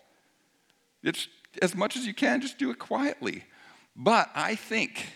It's 1.03 1.29
as 1.63 1.75
much 1.75 1.97
as 1.97 2.05
you 2.07 2.13
can, 2.13 2.41
just 2.41 2.59
do 2.59 2.71
it 2.71 2.79
quietly. 2.79 3.45
But 3.95 4.29
I 4.35 4.57
think 4.57 5.07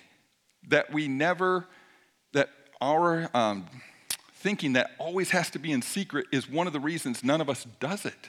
that 0.68 0.92
we 0.92 1.08
never, 1.08 1.66
that 2.32 2.50
our 2.80 3.28
um, 3.34 3.66
thinking 4.34 4.74
that 4.74 4.90
always 4.98 5.30
has 5.30 5.50
to 5.50 5.58
be 5.58 5.72
in 5.72 5.82
secret 5.82 6.26
is 6.30 6.48
one 6.48 6.66
of 6.66 6.72
the 6.72 6.80
reasons 6.80 7.24
none 7.24 7.40
of 7.40 7.50
us 7.50 7.66
does 7.80 8.04
it. 8.04 8.28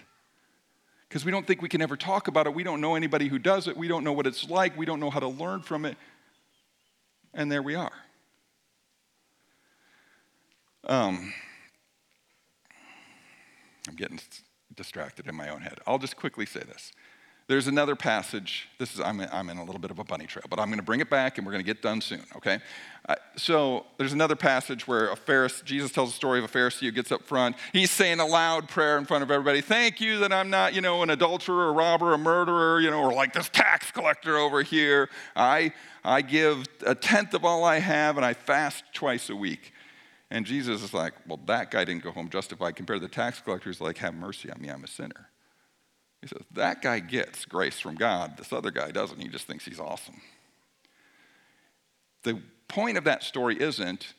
Because 1.08 1.24
we 1.24 1.32
don't 1.32 1.46
think 1.46 1.62
we 1.62 1.70
can 1.70 1.82
ever 1.82 1.96
talk 1.96 2.28
about 2.28 2.48
it. 2.48 2.54
We 2.54 2.64
don't 2.64 2.82
know 2.82 2.96
anybody 2.96 3.28
who 3.28 3.40
does 3.40 3.68
it. 3.68 3.78
We 3.78 3.88
don't 3.88 4.04
know 4.04 4.12
what 4.12 4.28
it's 4.28 4.50
like. 4.50 4.76
We 4.76 4.86
don't 4.86 5.00
know 5.00 5.10
how 5.10 5.20
to 5.20 5.28
learn 5.28 5.62
from 5.62 5.86
it. 5.86 5.98
And 7.34 7.52
there 7.52 7.62
we 7.62 7.76
are. 7.76 7.92
Um, 10.84 11.34
I'm 13.88 13.96
getting 13.96 14.20
distracted 14.76 15.28
in 15.28 15.36
my 15.36 15.50
own 15.50 15.62
head. 15.62 15.80
I'll 15.88 16.00
just 16.00 16.16
quickly 16.16 16.46
say 16.46 16.62
this. 16.62 16.92
There's 17.48 17.68
another 17.68 17.96
passage. 17.96 18.68
This 18.78 18.94
is, 18.94 19.00
I'm, 19.00 19.22
I'm 19.32 19.50
in 19.50 19.56
a 19.56 19.64
little 19.64 19.80
bit 19.80 19.90
of 19.90 20.00
a 20.00 20.04
bunny 20.04 20.26
trail, 20.26 20.44
but 20.50 20.60
I'm 20.60 20.68
going 20.68 20.80
to 20.80 20.84
bring 20.84 21.00
it 21.00 21.10
back 21.10 21.38
and 21.38 21.48
we're 21.48 21.54
going 21.54 21.64
to 21.64 21.66
get 21.66 21.82
done 21.82 22.02
soon, 22.02 22.24
okay? 22.36 22.60
Uh, 23.08 23.16
so 23.38 23.86
there's 23.98 24.12
another 24.12 24.36
passage 24.36 24.86
where 24.86 25.10
a 25.10 25.16
Pharisee, 25.16 25.64
Jesus 25.64 25.94
tells 25.94 26.10
a 26.10 26.14
story 26.14 26.40
of 26.40 26.46
a 26.46 26.50
Pharisee 26.50 26.82
who 26.82 26.92
gets 26.92 27.10
up 27.10 27.24
front. 27.24 27.56
He's 27.72 27.90
saying 27.90 28.20
a 28.20 28.26
loud 28.26 28.68
prayer 28.68 28.98
in 28.98 29.06
front 29.06 29.24
of 29.24 29.32
everybody. 29.32 29.62
Thank 29.62 30.02
you 30.02 30.20
that 30.20 30.34
I'm 30.34 30.50
not, 30.50 30.74
you 30.74 30.82
know, 30.82 31.04
an 31.04 31.10
adulterer, 31.10 31.70
a 31.70 31.72
robber, 31.72 32.14
a 32.14 32.18
murderer, 32.18 32.82
you 32.82 32.92
know, 32.92 33.02
or 33.02 33.14
like 33.14 33.32
this 33.32 33.48
tax 33.48 33.92
collector 33.92 34.36
over 34.38 34.62
here. 34.62 35.10
I, 35.34 35.72
I 36.04 36.24
give 36.24 36.66
a 36.86 36.96
tenth 36.96 37.34
of 37.34 37.46
all 37.46 37.64
I 37.64 37.80
have 37.80 38.18
and 38.18 38.26
I 38.26 38.34
fast 38.34 38.84
twice 38.94 39.30
a 39.30 39.38
week. 39.38 39.72
And 40.30 40.46
Jesus 40.46 40.84
is 40.84 40.94
like, 40.94 41.14
well, 41.26 41.40
that 41.46 41.72
guy 41.72 41.86
didn't 41.86 42.04
go 42.04 42.12
home 42.12 42.30
justified. 42.30 42.76
Compared 42.76 43.02
to 43.02 43.08
the 43.08 43.14
tax 43.14 43.40
collector, 43.40 43.70
he's 43.70 43.80
like, 43.80 43.98
have 44.00 44.14
mercy 44.14 44.52
on 44.52 44.62
me, 44.62 44.70
I'm 44.70 44.84
a 44.84 44.88
sinner. 44.88 45.30
He 46.22 46.28
says, 46.28 46.42
that 46.52 46.82
guy 46.82 47.00
gets 47.00 47.46
grace 47.46 47.80
from 47.80 47.96
God. 47.96 48.38
This 48.38 48.52
other 48.52 48.72
guy 48.72 48.92
doesn't. 48.92 49.22
He 49.22 49.28
just 49.28 49.48
thinks 49.48 49.66
he's 49.66 49.80
awesome. 49.80 50.22
The 52.24 52.42
point 52.68 52.98
of 52.98 53.06
that 53.06 53.24
story 53.24 53.62
isn't 53.62 54.14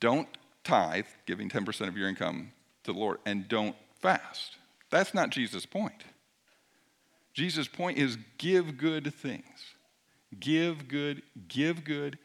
don't 0.00 0.28
tithe, 0.62 1.06
giving 1.26 1.48
10% 1.48 1.88
of 1.88 1.96
your 1.96 2.08
income 2.08 2.52
to 2.84 2.92
the 2.92 2.98
Lord, 2.98 3.18
and 3.24 3.48
don't 3.48 3.74
fast. 4.00 4.56
That's 4.90 5.14
not 5.14 5.30
Jesus' 5.30 5.66
point. 5.66 6.04
Jesus' 7.32 7.68
point 7.68 7.98
is 7.98 8.18
give 8.36 8.76
good 8.76 9.14
things. 9.14 9.74
Give 10.38 10.86
good, 10.88 11.22
give 11.48 11.84
good, 11.84 12.18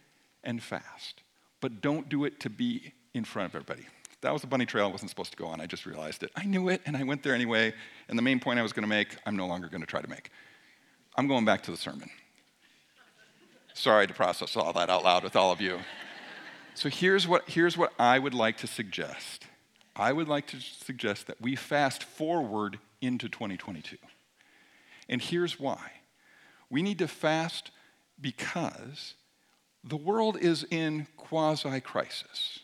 and 0.44 0.62
fast. 0.62 1.22
But 1.62 1.82
don't 1.82 2.10
do 2.10 2.26
it 2.26 2.40
to 2.42 2.50
be 2.50 2.94
in 3.14 3.24
front 3.24 3.50
of 3.50 3.56
everybody. 3.56 3.88
That 4.22 4.32
was 4.32 4.44
a 4.44 4.48
bunny 4.48 4.66
trail 4.66 4.86
I 4.86 4.90
wasn't 4.90 5.10
supposed 5.10 5.32
to 5.32 5.38
go 5.38 5.48
on. 5.48 5.60
I 5.60 5.66
just 5.66 5.86
realized 5.86 6.24
it. 6.24 6.32
I 6.36 6.46
knew 6.46 6.70
it, 6.70 6.82
and 6.86 6.96
I 6.96 7.04
went 7.04 7.24
there 7.24 7.36
anyway. 7.36 7.74
And 8.08 8.18
the 8.18 8.24
main 8.24 8.40
point 8.40 8.58
I 8.58 8.62
was 8.62 8.72
going 8.72 8.84
to 8.84 8.90
make, 8.90 9.18
I'm 9.26 9.36
no 9.36 9.48
longer 9.48 9.68
going 9.68 9.82
to 9.82 9.88
try 9.88 10.02
to 10.02 10.10
make. 10.10 10.30
I'm 11.18 11.28
going 11.28 11.44
back 11.44 11.64
to 11.64 11.72
the 11.72 11.78
sermon. 11.78 12.10
Sorry 13.74 14.08
to 14.08 14.14
process 14.14 14.56
all 14.56 14.72
that 14.74 14.90
out 14.90 15.04
loud 15.04 15.24
with 15.24 15.36
all 15.36 15.52
of 15.52 15.60
you. 15.60 15.80
So 16.74 16.90
here's 16.90 17.28
what, 17.28 17.50
here's 17.50 17.78
what 17.78 17.92
I 18.00 18.18
would 18.18 18.34
like 18.34 18.58
to 18.58 18.68
suggest. 18.68 19.46
I 19.96 20.14
would 20.14 20.28
like 20.28 20.48
to 20.48 20.60
suggest 20.60 21.28
that 21.28 21.40
we 21.42 21.56
fast 21.56 22.04
forward 22.04 22.80
into 23.02 23.28
2022. 23.28 23.98
And 25.10 25.22
here's 25.22 25.60
why. 25.60 25.92
We 26.70 26.82
need 26.82 27.00
to 27.00 27.08
fast 27.08 27.72
because 28.20 29.16
the 29.84 29.98
world 29.98 30.38
is 30.38 30.66
in 30.72 31.08
quasi 31.18 31.82
crisis 31.82 32.60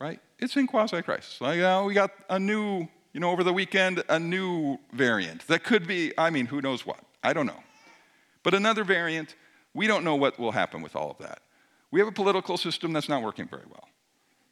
right? 0.00 0.20
It's 0.38 0.56
in 0.56 0.66
quasi 0.66 1.02
crisis. 1.02 1.40
Like, 1.40 1.60
uh, 1.60 1.84
we 1.86 1.94
got 1.94 2.10
a 2.28 2.38
new, 2.38 2.88
you 3.12 3.20
know, 3.20 3.30
over 3.30 3.44
the 3.44 3.52
weekend, 3.52 4.02
a 4.08 4.18
new 4.18 4.78
variant 4.92 5.46
that 5.46 5.64
could 5.64 5.86
be, 5.86 6.12
I 6.18 6.30
mean, 6.30 6.46
who 6.46 6.60
knows 6.60 6.84
what? 6.84 7.00
I 7.22 7.32
don't 7.32 7.46
know. 7.46 7.62
But 8.42 8.54
another 8.54 8.84
variant 8.84 9.34
We 9.76 9.88
don't 9.88 10.04
know 10.04 10.14
what 10.14 10.38
will 10.38 10.52
happen 10.52 10.82
with 10.82 10.94
all 10.94 11.10
of 11.10 11.18
that. 11.18 11.40
We 11.90 12.00
have 12.00 12.08
a 12.08 12.12
political 12.12 12.56
system 12.56 12.92
that's 12.92 13.08
not 13.08 13.22
working 13.22 13.48
very 13.48 13.64
well. 13.68 13.88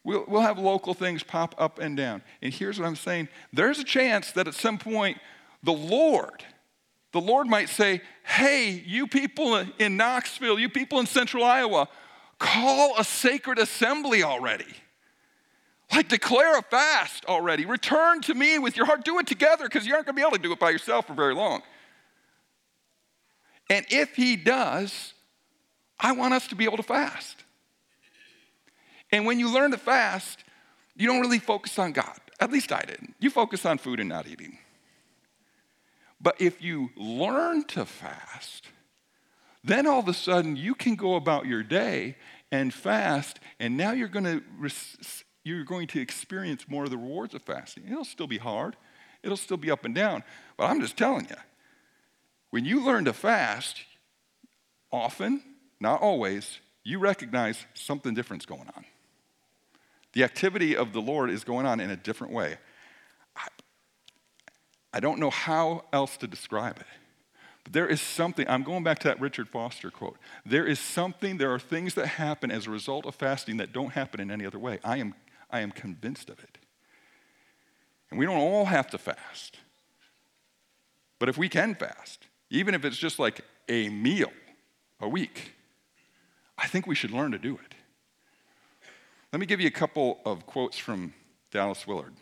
We'll, 0.04 0.24
we'll 0.26 0.40
have 0.40 0.58
local 0.58 0.94
things 0.94 1.22
pop 1.22 1.54
up 1.58 1.78
and 1.78 1.96
down. 1.96 2.22
And 2.42 2.52
here's 2.52 2.78
what 2.78 2.86
I'm 2.86 2.96
saying 2.96 3.28
there's 3.52 3.78
a 3.78 3.84
chance 3.84 4.32
that 4.32 4.48
at 4.48 4.54
some 4.54 4.78
point, 4.78 5.18
the 5.62 5.72
Lord, 5.72 6.44
the 7.12 7.20
Lord 7.20 7.46
might 7.46 7.68
say, 7.68 8.00
Hey, 8.24 8.82
you 8.84 9.06
people 9.06 9.64
in 9.78 9.96
Knoxville, 9.96 10.58
you 10.58 10.68
people 10.68 10.98
in 10.98 11.06
central 11.06 11.44
Iowa, 11.44 11.88
call 12.38 12.98
a 12.98 13.04
sacred 13.04 13.58
assembly 13.58 14.24
already. 14.24 14.74
Like, 15.92 16.08
declare 16.08 16.58
a 16.58 16.62
fast 16.62 17.26
already. 17.26 17.66
Return 17.66 18.22
to 18.22 18.34
me 18.34 18.58
with 18.58 18.76
your 18.76 18.86
heart. 18.86 19.04
Do 19.04 19.18
it 19.18 19.26
together 19.26 19.64
because 19.64 19.86
you 19.86 19.94
aren't 19.94 20.06
going 20.06 20.16
to 20.16 20.20
be 20.20 20.26
able 20.26 20.36
to 20.36 20.42
do 20.42 20.52
it 20.52 20.58
by 20.58 20.70
yourself 20.70 21.06
for 21.06 21.14
very 21.14 21.34
long. 21.34 21.62
And 23.68 23.84
if 23.90 24.16
he 24.16 24.36
does, 24.36 25.12
I 26.00 26.12
want 26.12 26.34
us 26.34 26.48
to 26.48 26.54
be 26.54 26.64
able 26.64 26.78
to 26.78 26.82
fast. 26.82 27.44
And 29.10 29.26
when 29.26 29.38
you 29.38 29.52
learn 29.52 29.70
to 29.72 29.78
fast, 29.78 30.42
you 30.96 31.06
don't 31.06 31.20
really 31.20 31.38
focus 31.38 31.78
on 31.78 31.92
God. 31.92 32.18
At 32.40 32.50
least 32.50 32.72
I 32.72 32.80
didn't. 32.80 33.14
You 33.20 33.30
focus 33.30 33.66
on 33.66 33.78
food 33.78 34.00
and 34.00 34.08
not 34.08 34.26
eating. 34.26 34.58
But 36.20 36.40
if 36.40 36.62
you 36.62 36.90
learn 36.96 37.64
to 37.64 37.84
fast, 37.84 38.66
then 39.62 39.86
all 39.86 40.00
of 40.00 40.08
a 40.08 40.14
sudden 40.14 40.56
you 40.56 40.74
can 40.74 40.94
go 40.94 41.16
about 41.16 41.46
your 41.46 41.62
day 41.62 42.16
and 42.50 42.72
fast, 42.72 43.40
and 43.58 43.76
now 43.76 43.92
you're 43.92 44.08
going 44.08 44.24
to 44.24 44.42
you're 45.44 45.64
going 45.64 45.86
to 45.88 46.00
experience 46.00 46.68
more 46.68 46.84
of 46.84 46.90
the 46.90 46.96
rewards 46.96 47.34
of 47.34 47.42
fasting. 47.42 47.84
It'll 47.86 48.04
still 48.04 48.26
be 48.26 48.38
hard, 48.38 48.76
it'll 49.22 49.36
still 49.36 49.56
be 49.56 49.70
up 49.70 49.84
and 49.84 49.94
down. 49.94 50.22
But 50.56 50.64
I'm 50.64 50.80
just 50.80 50.96
telling 50.96 51.26
you, 51.28 51.36
when 52.50 52.64
you 52.64 52.84
learn 52.84 53.06
to 53.06 53.12
fast, 53.12 53.78
often, 54.92 55.42
not 55.80 56.00
always, 56.00 56.60
you 56.84 56.98
recognize 56.98 57.64
something 57.74 58.14
different's 58.14 58.46
going 58.46 58.68
on. 58.76 58.84
The 60.12 60.24
activity 60.24 60.76
of 60.76 60.92
the 60.92 61.00
Lord 61.00 61.30
is 61.30 61.44
going 61.44 61.66
on 61.66 61.80
in 61.80 61.90
a 61.90 61.96
different 61.96 62.32
way. 62.32 62.58
I, 64.94 65.00
don't 65.00 65.18
know 65.18 65.30
how 65.30 65.84
else 65.92 66.18
to 66.18 66.26
describe 66.26 66.78
it. 66.78 66.86
But 67.64 67.72
there 67.72 67.86
is 67.86 68.02
something, 68.02 68.46
I'm 68.46 68.62
going 68.62 68.82
back 68.84 68.98
to 69.00 69.08
that 69.08 69.20
Richard 69.20 69.48
Foster 69.48 69.90
quote. 69.90 70.18
There 70.44 70.66
is 70.66 70.78
something, 70.78 71.38
there 71.38 71.52
are 71.54 71.58
things 71.58 71.94
that 71.94 72.06
happen 72.06 72.50
as 72.50 72.66
a 72.66 72.70
result 72.70 73.06
of 73.06 73.14
fasting 73.14 73.56
that 73.56 73.72
don't 73.72 73.92
happen 73.92 74.20
in 74.20 74.30
any 74.30 74.44
other 74.44 74.58
way. 74.58 74.80
I 74.84 74.98
am 74.98 75.14
I 75.52 75.60
am 75.60 75.70
convinced 75.70 76.30
of 76.30 76.42
it. 76.42 76.58
And 78.10 78.18
we 78.18 78.26
don't 78.26 78.36
all 78.36 78.64
have 78.64 78.90
to 78.90 78.98
fast. 78.98 79.58
But 81.18 81.28
if 81.28 81.38
we 81.38 81.48
can 81.48 81.74
fast, 81.74 82.26
even 82.50 82.74
if 82.74 82.84
it's 82.84 82.98
just 82.98 83.18
like 83.18 83.42
a 83.68 83.88
meal 83.90 84.32
a 85.00 85.08
week, 85.08 85.52
I 86.58 86.66
think 86.66 86.86
we 86.86 86.94
should 86.94 87.10
learn 87.10 87.32
to 87.32 87.38
do 87.38 87.54
it. 87.54 87.74
Let 89.32 89.40
me 89.40 89.46
give 89.46 89.60
you 89.60 89.68
a 89.68 89.70
couple 89.70 90.20
of 90.24 90.46
quotes 90.46 90.76
from 90.76 91.14
Dallas 91.50 91.86
Willard. 91.86 92.12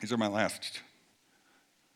These 0.00 0.12
are 0.12 0.16
my 0.16 0.26
last 0.28 0.80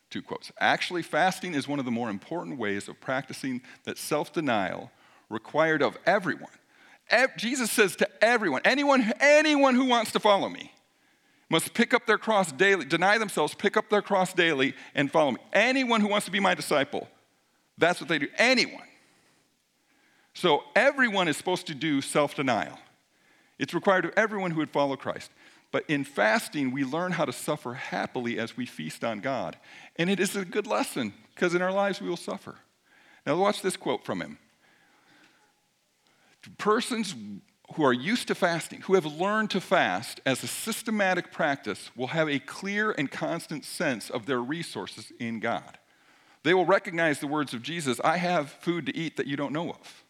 two 0.09 0.21
quotes. 0.21 0.51
Actually, 0.59 1.01
fasting 1.01 1.53
is 1.53 1.67
one 1.67 1.79
of 1.79 1.85
the 1.85 1.91
more 1.91 2.09
important 2.09 2.57
ways 2.57 2.87
of 2.87 3.01
practicing 3.01 3.61
that 3.83 3.97
self 3.97 4.31
denial 4.31 4.91
required 5.29 5.81
of 5.81 5.97
everyone 6.05 6.51
Jesus 7.37 7.71
says 7.71 7.95
to 7.97 8.09
everyone, 8.23 8.61
anyone, 8.65 9.13
anyone 9.19 9.75
who 9.75 9.85
wants 9.85 10.11
to 10.13 10.19
follow 10.19 10.49
me 10.49 10.71
must 11.49 11.73
pick 11.73 11.93
up 11.93 12.05
their 12.05 12.17
cross 12.17 12.51
daily, 12.51 12.85
deny 12.85 13.17
themselves, 13.17 13.53
pick 13.53 13.77
up 13.77 13.89
their 13.89 14.01
cross 14.01 14.33
daily, 14.33 14.73
and 14.95 15.11
follow 15.11 15.31
me. 15.31 15.37
Anyone 15.53 16.01
who 16.01 16.07
wants 16.07 16.25
to 16.25 16.31
be 16.31 16.39
my 16.39 16.55
disciple, 16.55 17.07
that's 17.77 17.99
what 17.99 18.09
they 18.09 18.17
do. 18.17 18.27
Anyone. 18.37 18.87
So 20.33 20.63
everyone 20.75 21.27
is 21.27 21.37
supposed 21.37 21.67
to 21.67 21.75
do 21.75 22.01
self 22.01 22.35
denial. 22.35 22.77
It's 23.57 23.73
required 23.73 24.05
of 24.05 24.11
everyone 24.17 24.51
who 24.51 24.57
would 24.57 24.69
follow 24.69 24.95
Christ. 24.97 25.31
But 25.71 25.85
in 25.89 26.03
fasting, 26.03 26.71
we 26.71 26.83
learn 26.83 27.13
how 27.13 27.25
to 27.25 27.33
suffer 27.33 27.73
happily 27.73 28.39
as 28.39 28.55
we 28.55 28.65
feast 28.65 29.03
on 29.03 29.19
God. 29.19 29.57
And 29.97 30.09
it 30.09 30.19
is 30.19 30.35
a 30.35 30.45
good 30.45 30.67
lesson 30.67 31.13
because 31.33 31.55
in 31.55 31.61
our 31.61 31.71
lives 31.71 32.01
we 32.01 32.09
will 32.09 32.17
suffer. 32.17 32.55
Now, 33.25 33.37
watch 33.37 33.61
this 33.61 33.75
quote 33.75 34.05
from 34.05 34.21
him 34.21 34.37
persons 36.57 37.15
who 37.75 37.83
are 37.83 37.93
used 37.93 38.27
to 38.27 38.35
fasting, 38.35 38.81
who 38.81 38.93
have 38.93 39.05
learned 39.05 39.49
to 39.51 39.61
fast 39.61 40.21
as 40.25 40.43
a 40.43 40.47
systematic 40.47 41.31
practice, 41.31 41.89
will 41.95 42.07
have 42.07 42.29
a 42.29 42.39
clear 42.39 42.91
and 42.91 43.09
constant 43.09 43.65
sense 43.65 44.09
of 44.09 44.25
their 44.25 44.39
resources 44.39 45.11
in 45.19 45.39
God. 45.39 45.77
They 46.43 46.53
will 46.53 46.65
recognize 46.65 47.19
the 47.19 47.27
words 47.27 47.53
of 47.53 47.63
Jesus 47.63 47.99
I 48.03 48.17
have 48.17 48.51
food 48.51 48.85
to 48.85 48.95
eat 48.95 49.17
that 49.17 49.27
you 49.27 49.35
don't 49.35 49.53
know 49.53 49.71
of. 49.71 50.03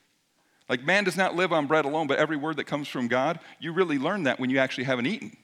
Like, 0.67 0.83
man 0.83 1.03
does 1.03 1.15
not 1.15 1.35
live 1.35 1.53
on 1.53 1.67
bread 1.67 1.85
alone, 1.85 2.07
but 2.07 2.17
every 2.17 2.37
word 2.37 2.57
that 2.57 2.65
comes 2.65 2.87
from 2.87 3.07
God, 3.07 3.39
you 3.59 3.71
really 3.71 3.97
learn 3.97 4.23
that 4.23 4.39
when 4.39 4.49
you 4.49 4.57
actually 4.57 4.85
haven't 4.85 5.05
eaten 5.05 5.37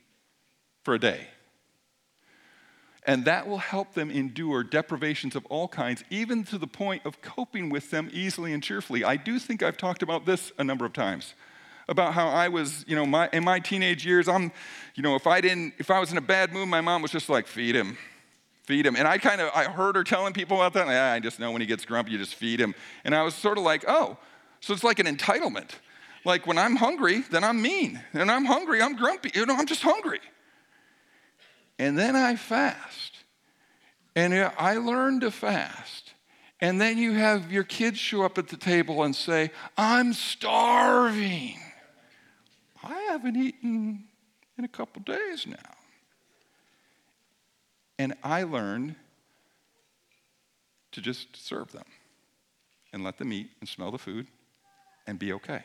for 0.83 0.93
a 0.95 0.99
day. 0.99 1.27
And 3.03 3.25
that 3.25 3.47
will 3.47 3.57
help 3.57 3.93
them 3.93 4.11
endure 4.11 4.63
deprivations 4.63 5.35
of 5.35 5.45
all 5.47 5.67
kinds, 5.67 6.03
even 6.09 6.43
to 6.45 6.57
the 6.57 6.67
point 6.67 7.03
of 7.05 7.21
coping 7.21 7.69
with 7.69 7.89
them 7.89 8.09
easily 8.13 8.53
and 8.53 8.61
cheerfully. 8.61 9.03
I 9.03 9.15
do 9.15 9.39
think 9.39 9.63
I've 9.63 9.77
talked 9.77 10.03
about 10.03 10.25
this 10.25 10.51
a 10.59 10.63
number 10.63 10.85
of 10.85 10.93
times 10.93 11.33
about 11.87 12.13
how 12.13 12.27
I 12.29 12.47
was, 12.47 12.85
you 12.87 12.95
know, 12.95 13.05
my, 13.05 13.27
in 13.33 13.43
my 13.43 13.59
teenage 13.59 14.05
years, 14.05 14.27
I'm, 14.27 14.51
you 14.95 15.01
know, 15.01 15.15
if 15.15 15.25
I 15.25 15.41
didn't, 15.41 15.73
if 15.79 15.89
I 15.89 15.99
was 15.99 16.11
in 16.11 16.17
a 16.17 16.21
bad 16.21 16.53
mood, 16.53 16.67
my 16.67 16.79
mom 16.79 17.01
was 17.01 17.11
just 17.11 17.27
like, 17.27 17.47
feed 17.47 17.75
him, 17.75 17.97
feed 18.63 18.85
him. 18.85 18.95
And 18.95 19.07
I 19.07 19.17
kind 19.17 19.41
of, 19.41 19.49
I 19.53 19.65
heard 19.65 19.95
her 19.95 20.03
telling 20.03 20.31
people 20.31 20.57
about 20.57 20.73
that. 20.73 20.87
And 20.87 20.91
I, 20.91 21.15
I 21.15 21.19
just 21.19 21.39
know 21.39 21.51
when 21.51 21.59
he 21.59 21.67
gets 21.67 21.83
grumpy, 21.83 22.11
you 22.11 22.19
just 22.19 22.35
feed 22.35 22.61
him. 22.61 22.75
And 23.03 23.15
I 23.15 23.23
was 23.23 23.33
sort 23.33 23.57
of 23.57 23.63
like, 23.63 23.83
oh, 23.87 24.17
so 24.59 24.73
it's 24.73 24.83
like 24.83 24.99
an 24.99 25.07
entitlement. 25.07 25.71
Like 26.23 26.45
when 26.45 26.59
I'm 26.59 26.75
hungry, 26.75 27.23
then 27.31 27.43
I'm 27.43 27.61
mean. 27.61 27.99
And 28.13 28.29
I'm 28.29 28.45
hungry, 28.45 28.81
I'm 28.81 28.95
grumpy. 28.95 29.31
You 29.33 29.47
know, 29.47 29.55
I'm 29.55 29.65
just 29.65 29.81
hungry 29.81 30.21
and 31.81 31.97
then 31.97 32.15
I 32.15 32.35
fast. 32.35 33.17
And 34.15 34.35
I 34.35 34.75
learned 34.75 35.21
to 35.21 35.31
fast. 35.31 36.13
And 36.59 36.79
then 36.79 36.99
you 36.99 37.13
have 37.13 37.51
your 37.51 37.63
kids 37.63 37.97
show 37.97 38.21
up 38.21 38.37
at 38.37 38.49
the 38.49 38.55
table 38.55 39.01
and 39.01 39.15
say, 39.15 39.49
I'm 39.75 40.13
starving. 40.13 41.57
I 42.83 42.93
haven't 43.09 43.35
eaten 43.35 44.03
in 44.59 44.63
a 44.63 44.67
couple 44.67 45.01
days 45.01 45.47
now. 45.47 45.55
And 47.97 48.13
I 48.23 48.43
learned 48.43 48.93
to 50.91 51.01
just 51.01 51.35
serve 51.35 51.71
them 51.71 51.85
and 52.93 53.03
let 53.03 53.17
them 53.17 53.33
eat 53.33 53.49
and 53.59 53.67
smell 53.67 53.89
the 53.89 53.97
food 53.97 54.27
and 55.07 55.17
be 55.17 55.33
okay. 55.33 55.63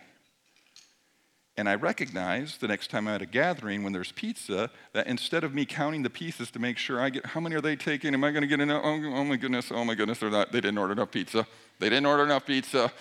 And 1.58 1.70
I 1.70 1.74
recognize 1.74 2.58
the 2.58 2.68
next 2.68 2.90
time 2.90 3.08
I'm 3.08 3.14
at 3.14 3.22
a 3.22 3.26
gathering 3.26 3.82
when 3.82 3.94
there's 3.94 4.12
pizza 4.12 4.70
that 4.92 5.06
instead 5.06 5.42
of 5.42 5.54
me 5.54 5.64
counting 5.64 6.02
the 6.02 6.10
pieces 6.10 6.50
to 6.50 6.58
make 6.58 6.76
sure 6.76 7.00
I 7.00 7.08
get, 7.08 7.24
how 7.24 7.40
many 7.40 7.56
are 7.56 7.62
they 7.62 7.76
taking? 7.76 8.12
Am 8.12 8.22
I 8.24 8.30
going 8.30 8.42
to 8.42 8.46
get 8.46 8.60
enough? 8.60 8.82
Oh, 8.84 9.00
oh, 9.14 9.24
my 9.24 9.36
goodness, 9.36 9.72
oh 9.72 9.84
my 9.84 9.94
goodness, 9.94 10.18
they're 10.18 10.30
not, 10.30 10.52
they 10.52 10.60
didn't 10.60 10.76
order 10.76 10.92
enough 10.92 11.10
pizza. 11.10 11.46
They 11.78 11.88
didn't 11.88 12.04
order 12.04 12.24
enough 12.24 12.44
pizza. 12.44 12.92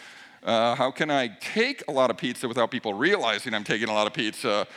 Uh, 0.42 0.74
how 0.76 0.90
can 0.90 1.12
I 1.12 1.36
take 1.42 1.84
a 1.90 1.92
lot 1.92 2.10
of 2.10 2.18
pizza 2.18 2.48
without 2.48 2.72
people 2.72 2.94
realizing 2.94 3.54
I'm 3.54 3.66
taking 3.66 3.90
a 3.90 3.94
lot 3.94 4.08
of 4.08 4.14
pizza? 4.14 4.68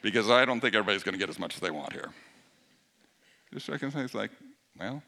Because 0.00 0.30
I 0.30 0.44
don't 0.44 0.60
think 0.60 0.76
everybody's 0.76 1.02
going 1.02 1.14
to 1.14 1.18
get 1.18 1.28
as 1.28 1.38
much 1.38 1.54
as 1.54 1.60
they 1.60 1.70
want 1.72 1.92
here. 1.92 2.10
Thing 3.58 3.90
is 4.00 4.14
like, 4.14 4.30
well, 4.78 5.02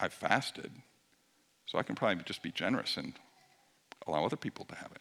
I've 0.00 0.12
fasted, 0.12 0.70
so 1.66 1.78
I 1.78 1.82
can 1.82 1.96
probably 1.96 2.22
just 2.24 2.42
be 2.42 2.50
generous 2.50 2.96
and 2.96 3.14
allow 4.06 4.24
other 4.24 4.36
people 4.36 4.64
to 4.66 4.74
have 4.74 4.92
it. 4.92 5.00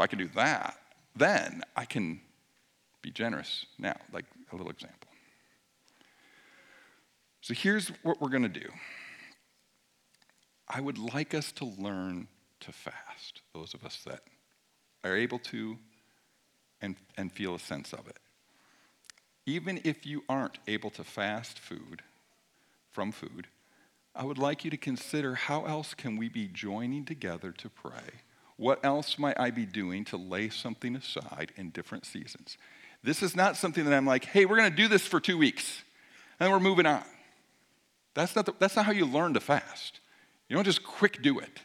If 0.00 0.04
I 0.04 0.06
can 0.06 0.18
do 0.18 0.30
that, 0.34 0.78
then 1.14 1.60
I 1.76 1.84
can 1.84 2.22
be 3.02 3.10
generous 3.10 3.66
now, 3.78 3.96
like 4.14 4.24
a 4.50 4.56
little 4.56 4.72
example. 4.72 5.10
So 7.42 7.52
here's 7.52 7.88
what 8.02 8.18
we're 8.18 8.30
going 8.30 8.44
to 8.44 8.48
do 8.48 8.66
I 10.66 10.80
would 10.80 10.96
like 10.96 11.34
us 11.34 11.52
to 11.52 11.66
learn 11.66 12.28
to 12.60 12.72
fast, 12.72 13.42
those 13.52 13.74
of 13.74 13.84
us 13.84 14.00
that 14.06 14.20
are 15.04 15.14
able 15.14 15.38
to 15.38 15.76
and, 16.80 16.96
and 17.18 17.30
feel 17.30 17.54
a 17.54 17.58
sense 17.58 17.92
of 17.92 18.08
it. 18.08 18.16
Even 19.44 19.82
if 19.84 20.06
you 20.06 20.24
aren't 20.30 20.56
able 20.66 20.88
to 20.92 21.04
fast 21.04 21.58
food 21.58 22.00
from 22.90 23.12
food, 23.12 23.48
I 24.14 24.24
would 24.24 24.38
like 24.38 24.64
you 24.64 24.70
to 24.70 24.78
consider 24.78 25.34
how 25.34 25.66
else 25.66 25.92
can 25.92 26.16
we 26.16 26.30
be 26.30 26.46
joining 26.46 27.04
together 27.04 27.52
to 27.52 27.68
pray 27.68 28.22
what 28.60 28.84
else 28.84 29.18
might 29.18 29.40
I 29.40 29.50
be 29.50 29.64
doing 29.64 30.04
to 30.04 30.18
lay 30.18 30.50
something 30.50 30.94
aside 30.94 31.50
in 31.56 31.70
different 31.70 32.04
seasons? 32.04 32.58
This 33.02 33.22
is 33.22 33.34
not 33.34 33.56
something 33.56 33.86
that 33.86 33.94
I'm 33.94 34.04
like, 34.04 34.26
hey, 34.26 34.44
we're 34.44 34.58
going 34.58 34.70
to 34.70 34.76
do 34.76 34.86
this 34.86 35.06
for 35.06 35.18
two 35.18 35.38
weeks, 35.38 35.82
and 36.38 36.52
we're 36.52 36.60
moving 36.60 36.84
on. 36.84 37.02
That's 38.12 38.36
not, 38.36 38.44
the, 38.44 38.52
that's 38.58 38.76
not 38.76 38.84
how 38.84 38.92
you 38.92 39.06
learn 39.06 39.32
to 39.32 39.40
fast. 39.40 40.00
You 40.46 40.56
don't 40.56 40.66
just 40.66 40.84
quick 40.84 41.22
do 41.22 41.38
it. 41.38 41.62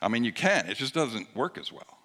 I 0.00 0.08
mean, 0.08 0.24
you 0.24 0.32
can, 0.32 0.70
it 0.70 0.78
just 0.78 0.94
doesn't 0.94 1.36
work 1.36 1.58
as 1.58 1.70
well. 1.70 1.98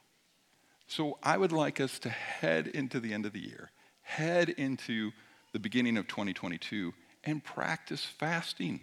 So 0.88 1.18
I 1.24 1.38
would 1.38 1.54
like 1.54 1.80
us 1.80 2.00
to 2.00 2.10
head 2.10 2.68
into 2.68 3.00
the 3.00 3.14
end 3.14 3.26
of 3.26 3.32
the 3.32 3.40
year, 3.40 3.72
head 4.02 4.50
into 4.50 5.12
the 5.54 5.60
beginning 5.60 5.96
of 5.96 6.06
2022, 6.10 6.94
and 7.24 7.42
practice 7.42 8.04
fasting. 8.04 8.82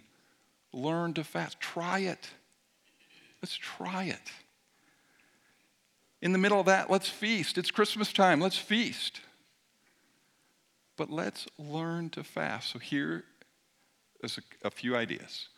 Learn 0.73 1.13
to 1.13 1.23
fast. 1.23 1.59
Try 1.59 1.99
it. 1.99 2.31
Let's 3.43 3.55
try 3.55 4.05
it. 4.05 4.31
In 6.21 6.31
the 6.31 6.37
middle 6.37 6.59
of 6.59 6.65
that, 6.65 6.89
let's 6.89 7.09
feast. 7.09 7.57
It's 7.57 7.69
Christmas 7.69 8.11
time. 8.11 8.39
Let's 8.39 8.57
feast. 8.57 9.21
But 10.95 11.11
let's 11.11 11.47
learn 11.59 12.09
to 12.11 12.23
fast. 12.23 12.71
So 12.71 12.79
here 12.79 13.23
is 14.23 14.39
a, 14.39 14.67
a 14.67 14.71
few 14.71 14.95
ideas. 14.95 15.49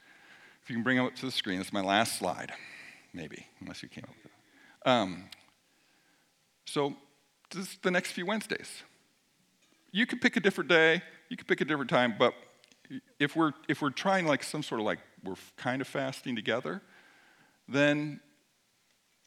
If 0.62 0.70
you 0.70 0.76
can 0.76 0.84
bring 0.84 0.98
them 0.98 1.06
up 1.06 1.16
to 1.16 1.26
the 1.26 1.32
screen, 1.32 1.58
that's 1.58 1.72
my 1.72 1.82
last 1.82 2.20
slide, 2.20 2.52
maybe, 3.14 3.48
unless 3.62 3.82
you 3.82 3.90
came 3.90 4.04
up 4.04 4.16
with 4.24 4.26
it. 4.26 4.88
Um, 4.88 5.30
so, 6.66 6.96
this 7.52 7.78
the 7.82 7.90
next 7.90 8.12
few 8.12 8.26
Wednesdays. 8.26 8.84
You 9.92 10.06
could 10.06 10.22
pick 10.22 10.36
a 10.36 10.40
different 10.40 10.70
day, 10.70 11.02
you 11.30 11.38
could 11.38 11.48
pick 11.48 11.62
a 11.62 11.66
different 11.66 11.90
time, 11.90 12.14
but 12.20 12.34
if 13.20 13.36
we're 13.36 13.54
if 13.68 13.82
we're 13.82 13.90
trying 13.90 14.28
like 14.28 14.44
some 14.44 14.62
sort 14.62 14.80
of 14.80 14.86
like 14.86 15.00
we're 15.24 15.36
kind 15.58 15.82
of 15.82 15.88
fasting 15.88 16.36
together, 16.36 16.82
then 17.68 18.20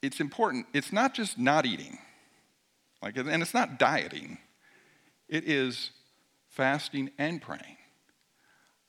it's 0.03 0.19
important. 0.19 0.67
It's 0.73 0.91
not 0.91 1.15
just 1.15 1.39
not 1.39 1.65
eating, 1.65 1.97
like, 3.01 3.17
and 3.17 3.41
it's 3.41 3.53
not 3.53 3.79
dieting. 3.79 4.37
It 5.29 5.45
is 5.45 5.91
fasting 6.49 7.09
and 7.17 7.41
praying. 7.41 7.77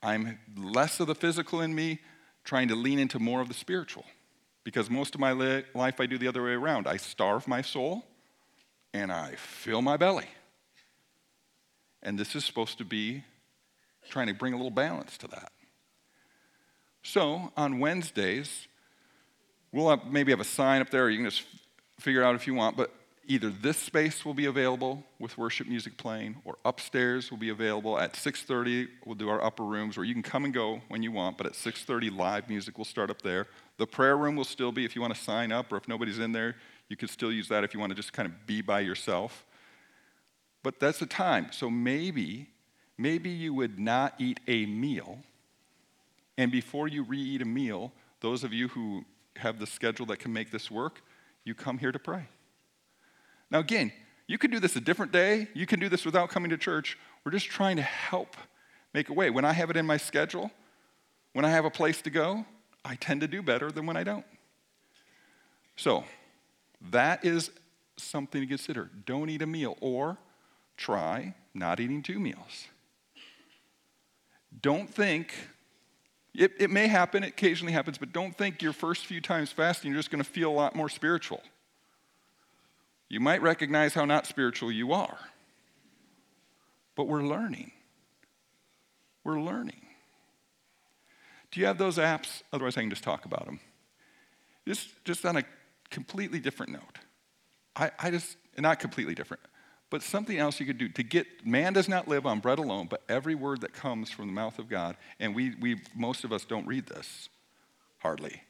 I'm 0.03 0.39
less 0.57 1.01
of 1.01 1.07
the 1.07 1.15
physical 1.15 1.63
in 1.63 1.75
me, 1.75 2.01
trying 2.45 2.69
to 2.69 2.75
lean 2.75 2.99
into 2.99 3.19
more 3.19 3.41
of 3.41 3.49
the 3.49 3.55
spiritual. 3.55 4.05
Because 4.65 4.91
most 4.91 5.15
of 5.15 5.21
my 5.21 5.33
life 5.75 6.01
I 6.01 6.07
do 6.07 6.19
the 6.19 6.29
other 6.29 6.43
way 6.43 6.53
around. 6.53 6.87
I 6.87 6.97
starve 6.97 7.47
my 7.47 7.63
soul 7.63 8.05
and 8.93 9.13
I 9.13 9.37
fill 9.37 9.83
my 9.83 9.97
belly. 9.97 10.29
And 12.03 12.19
this 12.19 12.35
is 12.35 12.45
supposed 12.45 12.79
to 12.79 12.85
be 12.85 13.25
trying 14.09 14.27
to 14.27 14.35
bring 14.35 14.53
a 14.53 14.57
little 14.57 14.71
balance 14.71 15.17
to 15.19 15.29
that. 15.29 15.53
So 17.03 17.53
on 17.57 17.79
Wednesdays, 17.79 18.69
we'll 19.75 19.91
have, 19.91 20.07
maybe 20.11 20.31
have 20.31 20.41
a 20.41 20.45
sign 20.45 20.81
up 20.81 20.91
there, 20.91 21.11
you 21.11 21.19
can 21.19 21.27
just 21.27 21.45
figure 21.99 22.23
out 22.23 22.35
if 22.35 22.47
you 22.47 22.55
want, 22.55 22.77
but 22.77 22.93
either 23.27 23.51
this 23.51 23.77
space 23.77 24.25
will 24.25 24.35
be 24.35 24.45
available 24.47 25.03
with 25.19 25.37
worship 25.37 25.67
music 25.67 25.97
playing 25.97 26.37
or 26.45 26.57
upstairs 26.65 27.31
will 27.31 27.39
be 27.39 27.49
available 27.49 27.99
at 27.99 28.13
6.30 28.13 28.87
we'll 29.07 29.15
do 29.15 29.31
our 29.31 29.43
upper 29.43 29.65
rooms 29.65 29.97
where 29.97 30.05
you 30.05 30.13
can 30.13 30.23
come 30.23 30.45
and 30.45 30.53
go 30.53 30.83
when 30.89 31.03
you 31.03 31.11
want 31.11 31.39
but 31.39 31.47
at 31.47 31.55
6.30 31.55 32.15
live 32.15 32.49
music 32.51 32.77
will 32.77 32.85
start 32.85 33.11
up 33.11 33.23
there. 33.23 33.47
The 33.79 33.87
prayer 33.87 34.17
room 34.17 34.37
will 34.37 34.45
still 34.45 34.73
be 34.73 34.85
if 34.85 34.95
you 34.95 35.01
want 35.01 35.15
to 35.15 35.21
sign 35.21 35.53
up 35.53 35.73
or 35.73 35.77
if 35.77 35.89
nobody's 35.89 36.19
in 36.19 36.33
there 36.33 36.57
you 36.89 36.97
can 36.97 37.09
still 37.09 37.33
use 37.33 37.49
that 37.49 37.65
if 37.65 37.73
you 37.73 37.81
want 37.81 37.91
to 37.91 37.97
just 37.97 38.13
kind 38.13 38.29
of 38.29 38.47
be 38.47 38.61
by 38.61 38.81
yourself. 38.81 39.47
But 40.63 40.79
that's 40.79 40.99
the 40.99 41.07
time 41.07 41.49
so 41.51 41.71
maybe 41.71 42.49
maybe 42.99 43.31
you 43.31 43.55
would 43.55 43.79
not 43.79 44.15
eat 44.19 44.39
a 44.47 44.67
meal 44.67 45.21
and 46.37 46.53
before 46.53 46.89
you 46.89 47.05
re-eat 47.05 47.41
a 47.41 47.47
meal 47.47 47.93
those 48.21 48.45
of 48.45 48.53
you 48.53 48.69
who 48.69 49.05
have 49.37 49.59
the 49.59 49.67
schedule 49.67 50.07
that 50.07 50.19
can 50.19 50.33
make 50.33 50.51
this 50.51 50.71
work 50.71 51.03
you 51.45 51.55
come 51.55 51.79
here 51.79 51.93
to 51.93 51.99
pray 51.99 52.29
now, 53.55 53.61
again, 53.61 53.93
you 54.27 54.37
can 54.37 54.51
do 54.51 54.59
this 54.59 54.75
a 54.75 54.81
different 54.81 55.13
day. 55.13 55.47
You 55.55 55.65
can 55.65 55.79
do 55.79 55.89
this 55.89 56.05
without 56.05 56.29
coming 56.29 56.51
to 56.51 56.59
church. 56.59 56.99
We're 57.25 57.31
just 57.31 57.47
trying 57.47 57.77
to 57.77 57.83
help 57.83 58.37
make 58.93 59.09
a 59.09 59.13
way. 59.13 59.31
When 59.31 59.45
I 59.45 59.53
have 59.53 59.71
it 59.71 59.77
in 59.77 59.87
my 59.87 59.97
schedule, 59.97 60.51
when 61.35 61.45
I 61.45 61.51
have 61.51 61.65
a 61.65 61.71
place 61.71 62.03
to 62.03 62.11
go, 62.11 62.45
I 62.85 62.97
tend 62.97 63.21
to 63.21 63.29
do 63.29 63.43
better 63.43 63.71
than 63.71 63.87
when 63.87 63.97
I 63.97 64.03
don't. 64.03 64.25
So, 65.77 66.03
that 66.91 67.25
is 67.25 67.53
something 67.97 68.41
to 68.41 68.47
consider. 68.49 68.91
Don't 69.07 69.31
eat 69.31 69.43
a 69.43 69.47
meal, 69.47 69.77
or 69.81 70.19
try 70.77 71.35
not 71.55 71.79
eating 71.79 72.03
two 72.03 72.19
meals. 72.19 72.67
Don't 74.61 74.93
think, 74.93 75.33
it, 76.35 76.53
it 76.59 76.71
may 76.71 76.89
happen, 76.89 77.23
it 77.23 77.29
occasionally 77.29 77.73
happens, 77.73 77.99
but 77.99 78.13
don't 78.13 78.37
think 78.37 78.61
your 78.63 78.73
first 78.73 79.07
few 79.07 79.21
times 79.21 79.53
fasting 79.53 79.91
you're 79.91 79.99
just 79.99 80.11
going 80.11 80.23
to 80.23 80.29
feel 80.29 80.51
a 80.51 80.53
lot 80.53 80.75
more 80.75 80.89
spiritual 80.89 81.41
you 83.09 83.21
might 83.21 83.43
recognize 83.43 83.95
how 83.95 84.05
not 84.05 84.27
spiritual 84.27 84.73
you 84.73 84.93
are. 84.93 85.19
But 86.97 87.05
we're 87.05 87.23
learning. 87.23 87.71
We're 89.23 89.41
learning. 89.41 89.87
Do 91.51 91.61
you 91.61 91.67
have 91.67 91.79
those 91.79 91.99
apps? 91.99 92.43
Otherwise, 92.53 92.77
I 92.77 92.81
can 92.81 92.91
just 92.91 93.05
talk 93.05 93.25
about 93.25 93.47
them. 93.47 93.61
Just, 94.67 94.89
just 95.05 95.25
on 95.25 95.37
a 95.37 95.45
completely 95.91 96.41
different 96.41 96.73
note. 96.73 96.99
I, 97.77 97.91
I 97.99 98.11
just, 98.11 98.37
not 98.59 98.81
completely 98.81 99.15
different, 99.15 99.43
but 99.95 100.03
something 100.03 100.39
else 100.39 100.59
you 100.59 100.67
could 100.67 100.77
do 100.77 100.89
to 100.89 101.05
get, 101.05 101.47
man 101.47 101.73
does 101.73 101.89
not 101.89 102.09
live 102.09 102.27
on 102.27 102.41
bread 102.41 102.59
alone, 102.59 102.89
but 102.91 103.01
every 103.09 103.37
word 103.37 103.61
that 103.61 103.73
comes 103.73 104.11
from 104.11 104.27
the 104.27 104.33
mouth 104.33 104.59
of 104.59 104.69
God. 104.69 104.97
And 105.21 105.37
we, 105.37 105.55
we 105.61 105.83
most 105.95 106.25
of 106.25 106.33
us 106.33 106.45
don't 106.45 106.67
read 106.67 106.89
this, 106.89 107.29
hardly. 107.99 108.43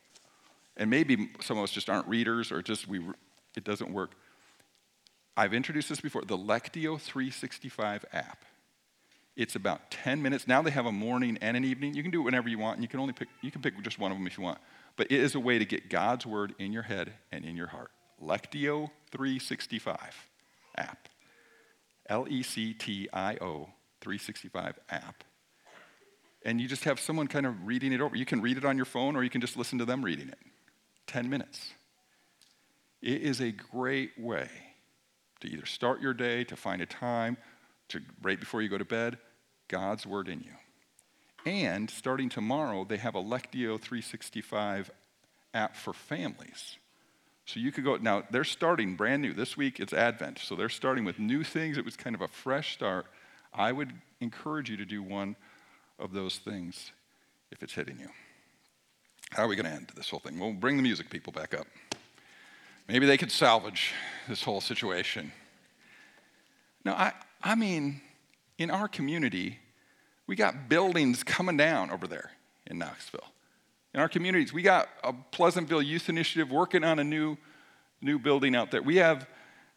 And 0.79 0.89
maybe 0.89 1.29
some 1.43 1.59
of 1.59 1.65
us 1.65 1.71
just 1.71 1.91
aren't 1.91 2.09
readers 2.09 2.51
or 2.51 2.63
just 2.63 2.89
we, 2.89 3.03
it 3.55 3.63
doesn't 3.63 3.93
work. 3.93 4.13
I've 5.37 5.53
introduced 5.53 5.91
this 5.91 6.01
before 6.01 6.23
the 6.23 6.39
Lectio 6.39 6.99
365 6.99 8.07
app. 8.15 8.47
It's 9.37 9.55
about 9.55 9.91
10 9.91 10.23
minutes. 10.23 10.49
Now 10.49 10.63
they 10.63 10.71
have 10.71 10.87
a 10.87 10.93
morning 10.93 11.37
and 11.43 11.59
an 11.59 11.65
evening. 11.67 11.93
You 11.93 12.01
can 12.03 12.11
do 12.11 12.23
it 12.23 12.25
whenever 12.25 12.49
you 12.49 12.59
want, 12.59 12.77
and 12.77 12.83
you 12.83 12.89
can 12.89 13.01
only 13.01 13.13
pick, 13.13 13.29
you 13.43 13.51
can 13.51 13.61
pick 13.61 13.79
just 13.83 13.99
one 13.99 14.11
of 14.11 14.17
them 14.17 14.27
if 14.27 14.39
you 14.39 14.45
want. 14.45 14.61
But 14.97 15.13
it 15.13 15.21
is 15.21 15.35
a 15.35 15.41
way 15.41 15.59
to 15.59 15.67
get 15.67 15.91
God's 15.91 16.25
word 16.25 16.55
in 16.59 16.73
your 16.73 16.85
head 16.85 17.13
and 17.31 17.45
in 17.45 17.55
your 17.55 17.67
heart. 17.67 17.91
Lectio 18.19 18.89
365 19.11 20.31
app. 20.79 21.11
L 22.09 22.27
E 22.29 22.43
C 22.43 22.75
T 22.75 23.09
I 23.13 23.37
O 23.41 23.69
365 24.01 24.79
app. 24.91 25.25
And 26.45 26.61
you 26.61 26.69
just 26.69 26.85
have 26.85 27.01
someone 27.01 27.27
kind 27.27 27.47
of 27.47 27.67
reading 27.67 27.93
it 27.93 28.01
over. 28.01 28.17
You 28.17 28.27
can 28.27 28.43
read 28.43 28.59
it 28.59 28.65
on 28.65 28.77
your 28.77 28.85
phone 28.85 29.17
or 29.17 29.25
you 29.25 29.31
can 29.31 29.41
just 29.41 29.57
listen 29.57 29.79
to 29.79 29.85
them 29.85 30.05
reading 30.05 30.29
it. 30.29 30.39
10 31.07 31.31
minutes. 31.31 31.73
It 33.01 33.23
is 33.23 33.41
a 33.41 33.51
great 33.51 34.13
way 34.19 34.49
to 35.41 35.49
either 35.49 35.67
start 35.67 36.01
your 36.01 36.15
day, 36.15 36.45
to 36.45 36.57
find 36.57 36.83
a 36.83 36.87
time, 36.87 37.37
to 37.89 38.01
right 38.23 38.39
before 38.39 38.63
you 38.63 38.69
go 38.69 38.79
to 38.79 38.85
bed, 38.85 39.19
God's 39.69 40.07
word 40.07 40.29
in 40.29 40.41
you. 40.41 40.53
And 41.47 41.91
starting 41.91 42.29
tomorrow, 42.29 42.85
they 42.85 42.97
have 42.97 43.15
a 43.15 43.23
Lectio 43.23 43.79
365 43.81 44.91
app 45.53 45.77
for 45.77 45.93
families. 45.93 46.79
So 47.47 47.61
you 47.61 47.73
could 47.73 47.85
go, 47.85 47.97
now 47.97 48.23
they're 48.31 48.45
starting 48.45 48.97
brand 48.97 49.23
new. 49.23 49.33
This 49.33 49.57
week 49.57 49.79
it's 49.79 49.93
Advent, 49.93 50.39
so 50.39 50.57
they're 50.57 50.69
starting 50.69 51.05
with 51.05 51.19
new 51.19 51.45
things. 51.45 51.77
It 51.77 51.85
was 51.85 51.97
kind 51.97 52.17
of 52.17 52.23
a 52.23 52.29
fresh 52.29 52.73
start. 52.73 53.07
I 53.53 53.71
would 53.71 53.93
encourage 54.21 54.71
you 54.71 54.77
to 54.79 54.85
do 54.85 55.03
one 55.03 55.37
of 55.99 56.13
those 56.13 56.39
things 56.39 56.93
if 57.51 57.63
it's 57.63 57.75
hitting 57.75 57.99
you. 57.99 58.09
How 59.31 59.45
are 59.45 59.49
we 59.49 59.57
going 59.57 59.67
to 59.67 59.73
end 59.73 59.91
this 59.95 60.09
whole 60.09 60.21
thing? 60.21 60.39
We'll 60.39 60.53
bring 60.53 60.77
the 60.77 60.83
music 60.83 61.11
people 61.11 61.33
back 61.33 61.55
up. 61.55 61.67
Maybe 62.89 63.07
they 63.07 63.17
could 63.17 63.31
salvage 63.31 63.93
this 64.29 64.43
whole 64.43 64.61
situation. 64.61 65.33
No, 66.85 66.93
I, 66.93 67.13
I 67.43 67.55
mean, 67.55 68.01
in 68.59 68.71
our 68.71 68.89
community, 68.89 69.59
we 70.27 70.37
got 70.37 70.69
buildings 70.69 71.23
coming 71.23 71.57
down 71.57 71.91
over 71.91 72.07
there 72.07 72.33
in 72.67 72.79
Knoxville. 72.79 73.34
In 73.95 74.01
our 74.01 74.09
communities, 74.09 74.53
we 74.53 74.63
got 74.63 74.89
a 75.05 75.13
Pleasantville 75.13 75.81
Youth 75.81 76.09
Initiative 76.09 76.51
working 76.51 76.83
on 76.83 76.99
a 76.99 77.05
new, 77.05 77.37
new 78.03 78.19
building 78.19 78.57
out 78.57 78.73
there. 78.73 78.83
We 78.83 78.97
have 78.97 79.29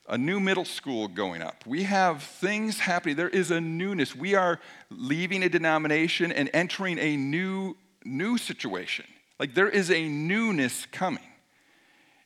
a 0.09 0.18
new 0.18 0.39
middle 0.39 0.65
school 0.65 1.07
going 1.07 1.43
up. 1.43 1.63
We 1.68 1.84
have 1.84 2.24
things 2.24 2.80
happening. 2.80 3.15
There 3.15 3.30
is 3.30 3.51
a 3.51 3.61
newness. 3.61 4.15
We 4.15 4.34
are 4.34 4.59
leaving 4.89 5.43
a 5.43 5.49
denomination 5.49 6.32
and 6.32 6.49
entering 6.51 6.97
a 6.97 7.15
new, 7.15 7.78
new 8.05 8.39
situation. 8.39 9.05
Like 9.39 9.53
there 9.53 9.70
is 9.70 9.91
a 9.91 10.07
newness 10.07 10.88
coming. 10.91 11.24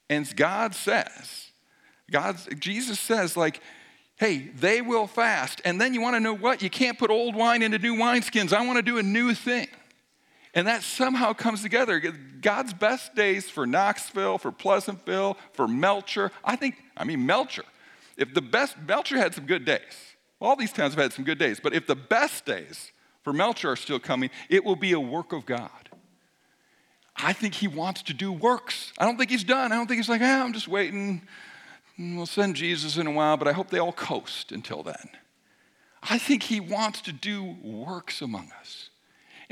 And 0.10 0.34
God 0.38 0.74
says, 0.74 1.52
God, 2.10 2.38
Jesus 2.58 3.02
says, 3.02 3.36
like, 3.36 3.60
hey, 4.16 4.50
they 4.56 4.82
will 4.82 5.08
fast. 5.08 5.62
And 5.66 5.82
then 5.82 5.94
you 5.94 6.00
want 6.00 6.16
to 6.16 6.22
know 6.22 6.36
what? 6.36 6.62
You 6.62 6.70
can't 6.70 6.98
put 6.98 7.10
old 7.10 7.36
wine 7.36 7.62
into 7.62 7.80
new 7.80 7.96
wineskins. 7.96 8.54
I 8.54 8.66
want 8.66 8.78
to 8.78 8.82
do 8.82 8.98
a 8.98 9.04
new 9.04 9.34
thing. 9.34 9.68
And 10.54 10.68
that 10.68 10.84
somehow 10.84 11.34
comes 11.34 11.62
together. 11.62 12.00
God's 12.42 12.74
best 12.74 13.16
days 13.16 13.50
for 13.50 13.66
Knoxville, 13.66 14.38
for 14.38 14.52
Pleasantville, 14.52 15.38
for 15.54 15.68
Melcher. 15.68 16.32
I 16.44 16.56
think, 16.56 16.76
I 16.98 17.06
mean, 17.06 17.26
Melcher. 17.26 17.64
If 18.18 18.34
the 18.34 18.42
best, 18.42 18.78
Melcher 18.86 19.18
had 19.18 19.34
some 19.34 19.46
good 19.46 19.64
days. 19.64 19.80
All 20.42 20.56
these 20.56 20.74
towns 20.74 20.94
have 20.94 21.02
had 21.02 21.14
some 21.14 21.24
good 21.24 21.40
days. 21.40 21.60
But 21.62 21.74
if 21.74 21.88
the 21.88 21.96
best 21.96 22.46
days 22.46 22.92
for 23.24 23.32
Melcher 23.32 23.72
are 23.72 23.76
still 23.76 24.00
coming, 24.00 24.30
it 24.50 24.66
will 24.66 24.76
be 24.76 24.92
a 24.92 25.00
work 25.00 25.32
of 25.32 25.46
God. 25.46 25.70
I 27.16 27.34
think 27.34 27.54
he 27.54 27.68
wants 27.68 28.02
to 28.04 28.14
do 28.14 28.32
works. 28.32 28.92
I 28.98 29.06
don't 29.06 29.18
think 29.18 29.32
he's 29.32 29.44
done. 29.44 29.72
I 29.72 29.76
don't 29.76 29.88
think 29.88 29.98
he's 29.98 30.10
like, 30.10 30.22
ah, 30.22 30.44
I'm 30.44 30.54
just 30.54 30.68
waiting. 30.68 31.22
We'll 31.98 32.26
send 32.26 32.56
Jesus 32.56 32.98
in 32.98 33.08
a 33.08 33.12
while, 33.12 33.38
but 33.38 33.48
I 33.48 33.54
hope 33.54 33.70
they 33.70 33.80
all 33.80 33.94
coast 33.94 34.52
until 34.52 34.84
then. 34.84 35.10
I 36.02 36.18
think 36.18 36.44
he 36.44 36.60
wants 36.60 37.02
to 37.02 37.12
do 37.12 37.58
works 37.62 38.22
among 38.22 38.52
us. 38.60 38.91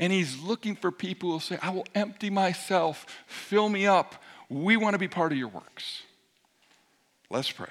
And 0.00 0.10
he's 0.12 0.40
looking 0.40 0.74
for 0.76 0.90
people 0.90 1.28
who 1.28 1.32
will 1.34 1.40
say, 1.40 1.58
I 1.62 1.70
will 1.70 1.86
empty 1.94 2.30
myself, 2.30 3.06
fill 3.26 3.68
me 3.68 3.86
up. 3.86 4.14
We 4.48 4.78
want 4.78 4.94
to 4.94 4.98
be 4.98 5.08
part 5.08 5.30
of 5.30 5.38
your 5.38 5.48
works. 5.48 6.02
Let's 7.28 7.52
pray. 7.52 7.68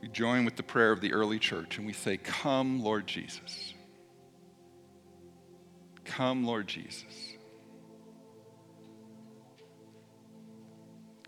we 0.00 0.08
join 0.08 0.44
with 0.44 0.56
the 0.56 0.62
prayer 0.62 0.92
of 0.92 1.00
the 1.00 1.12
early 1.12 1.38
church 1.38 1.76
and 1.76 1.86
we 1.86 1.92
say, 1.92 2.16
Come, 2.16 2.82
Lord 2.82 3.06
Jesus. 3.06 3.74
Come, 6.04 6.44
Lord 6.44 6.66
Jesus. 6.66 7.34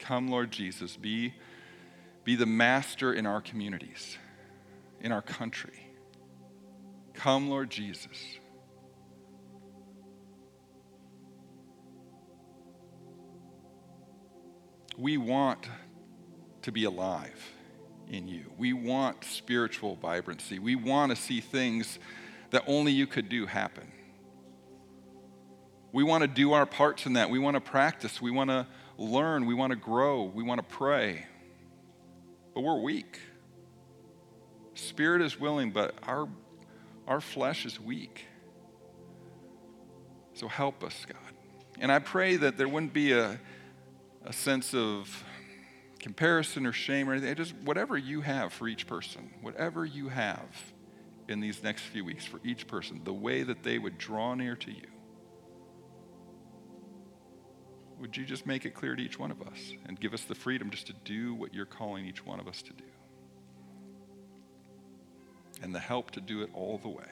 Come, 0.03 0.28
Lord 0.28 0.50
Jesus. 0.50 0.96
Be, 0.96 1.32
be 2.24 2.34
the 2.34 2.44
master 2.44 3.14
in 3.14 3.24
our 3.24 3.40
communities, 3.40 4.18
in 5.00 5.12
our 5.12 5.22
country. 5.22 5.86
Come, 7.14 7.48
Lord 7.48 7.70
Jesus. 7.70 8.18
We 14.98 15.16
want 15.16 15.68
to 16.62 16.72
be 16.72 16.82
alive 16.82 17.53
in 18.09 18.26
you. 18.26 18.46
We 18.59 18.72
want 18.72 19.24
spiritual 19.24 19.94
vibrancy. 19.94 20.59
We 20.59 20.74
want 20.74 21.11
to 21.11 21.16
see 21.16 21.40
things 21.40 22.00
that 22.50 22.64
only 22.66 22.90
you 22.90 23.07
could 23.07 23.28
do 23.28 23.46
happen. 23.46 23.86
We 25.92 26.03
want 26.03 26.22
to 26.22 26.28
do 26.28 26.55
our 26.55 26.66
parts 26.66 27.07
in 27.07 27.12
that. 27.12 27.30
We 27.30 27.38
want 27.38 27.55
to 27.55 27.61
practice. 27.61 28.20
We 28.20 28.32
want 28.32 28.50
to 28.50 28.66
learn. 28.99 29.47
We 29.47 29.55
want 29.55 29.70
to 29.70 29.76
grow. 29.76 30.24
We 30.24 30.43
want 30.43 30.59
to 30.59 30.76
pray. 30.76 31.26
But 32.55 32.62
we're 32.62 32.80
weak. 32.80 33.18
Spirit 34.74 35.22
is 35.22 35.38
willing, 35.38 35.70
but 35.70 35.95
our, 36.05 36.28
our 37.07 37.20
flesh 37.20 37.66
is 37.66 37.80
weak. 37.80 38.26
So 40.34 40.49
help 40.49 40.82
us, 40.82 41.05
God. 41.07 41.18
And 41.78 41.90
I 41.90 41.99
pray 41.99 42.36
that 42.36 42.57
there 42.57 42.68
wouldn't 42.68 42.93
be 42.93 43.12
a, 43.12 43.38
a 44.24 44.32
sense 44.32 44.74
of 44.74 45.24
comparison 45.99 46.66
or 46.66 46.72
shame 46.72 47.09
or 47.09 47.12
anything. 47.12 47.34
Just 47.34 47.55
whatever 47.64 47.97
you 47.97 48.20
have 48.20 48.53
for 48.53 48.68
each 48.68 48.86
person, 48.86 49.30
whatever 49.40 49.84
you 49.84 50.09
have 50.09 50.72
in 51.28 51.40
these 51.40 51.62
next 51.62 51.82
few 51.82 52.05
weeks 52.05 52.24
for 52.24 52.40
each 52.45 52.66
person, 52.66 53.01
the 53.05 53.12
way 53.12 53.43
that 53.43 53.62
they 53.62 53.78
would 53.78 53.99
draw 53.99 54.34
near 54.34 54.57
to 54.57 54.70
you. 54.70 54.91
Would 58.03 58.16
you 58.16 58.24
just 58.24 58.46
make 58.46 58.66
it 58.66 58.74
clear 58.74 58.96
to 58.96 59.03
each 59.03 59.16
one 59.16 59.30
of 59.30 59.40
us 59.42 59.74
and 59.86 59.98
give 59.98 60.12
us 60.12 60.24
the 60.24 60.34
freedom 60.34 60.70
just 60.70 60.88
to 60.88 60.92
do 61.05 61.34
what 61.34 61.55
you're 61.55 61.64
calling 61.64 62.05
each 62.05 62.26
one 62.26 62.40
of 62.40 62.48
us 62.48 62.61
to 62.62 62.72
do? 62.72 62.84
And 65.62 65.72
the 65.72 65.78
help 65.78 66.11
to 66.11 66.20
do 66.20 66.42
it 66.42 66.50
all 66.53 66.78
the 66.78 66.88
way. 66.88 67.05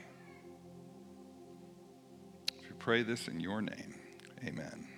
If 2.59 2.69
you 2.69 2.75
pray 2.81 3.05
this 3.05 3.29
in 3.29 3.39
your 3.39 3.63
name. 3.63 3.95
Amen. 4.45 4.90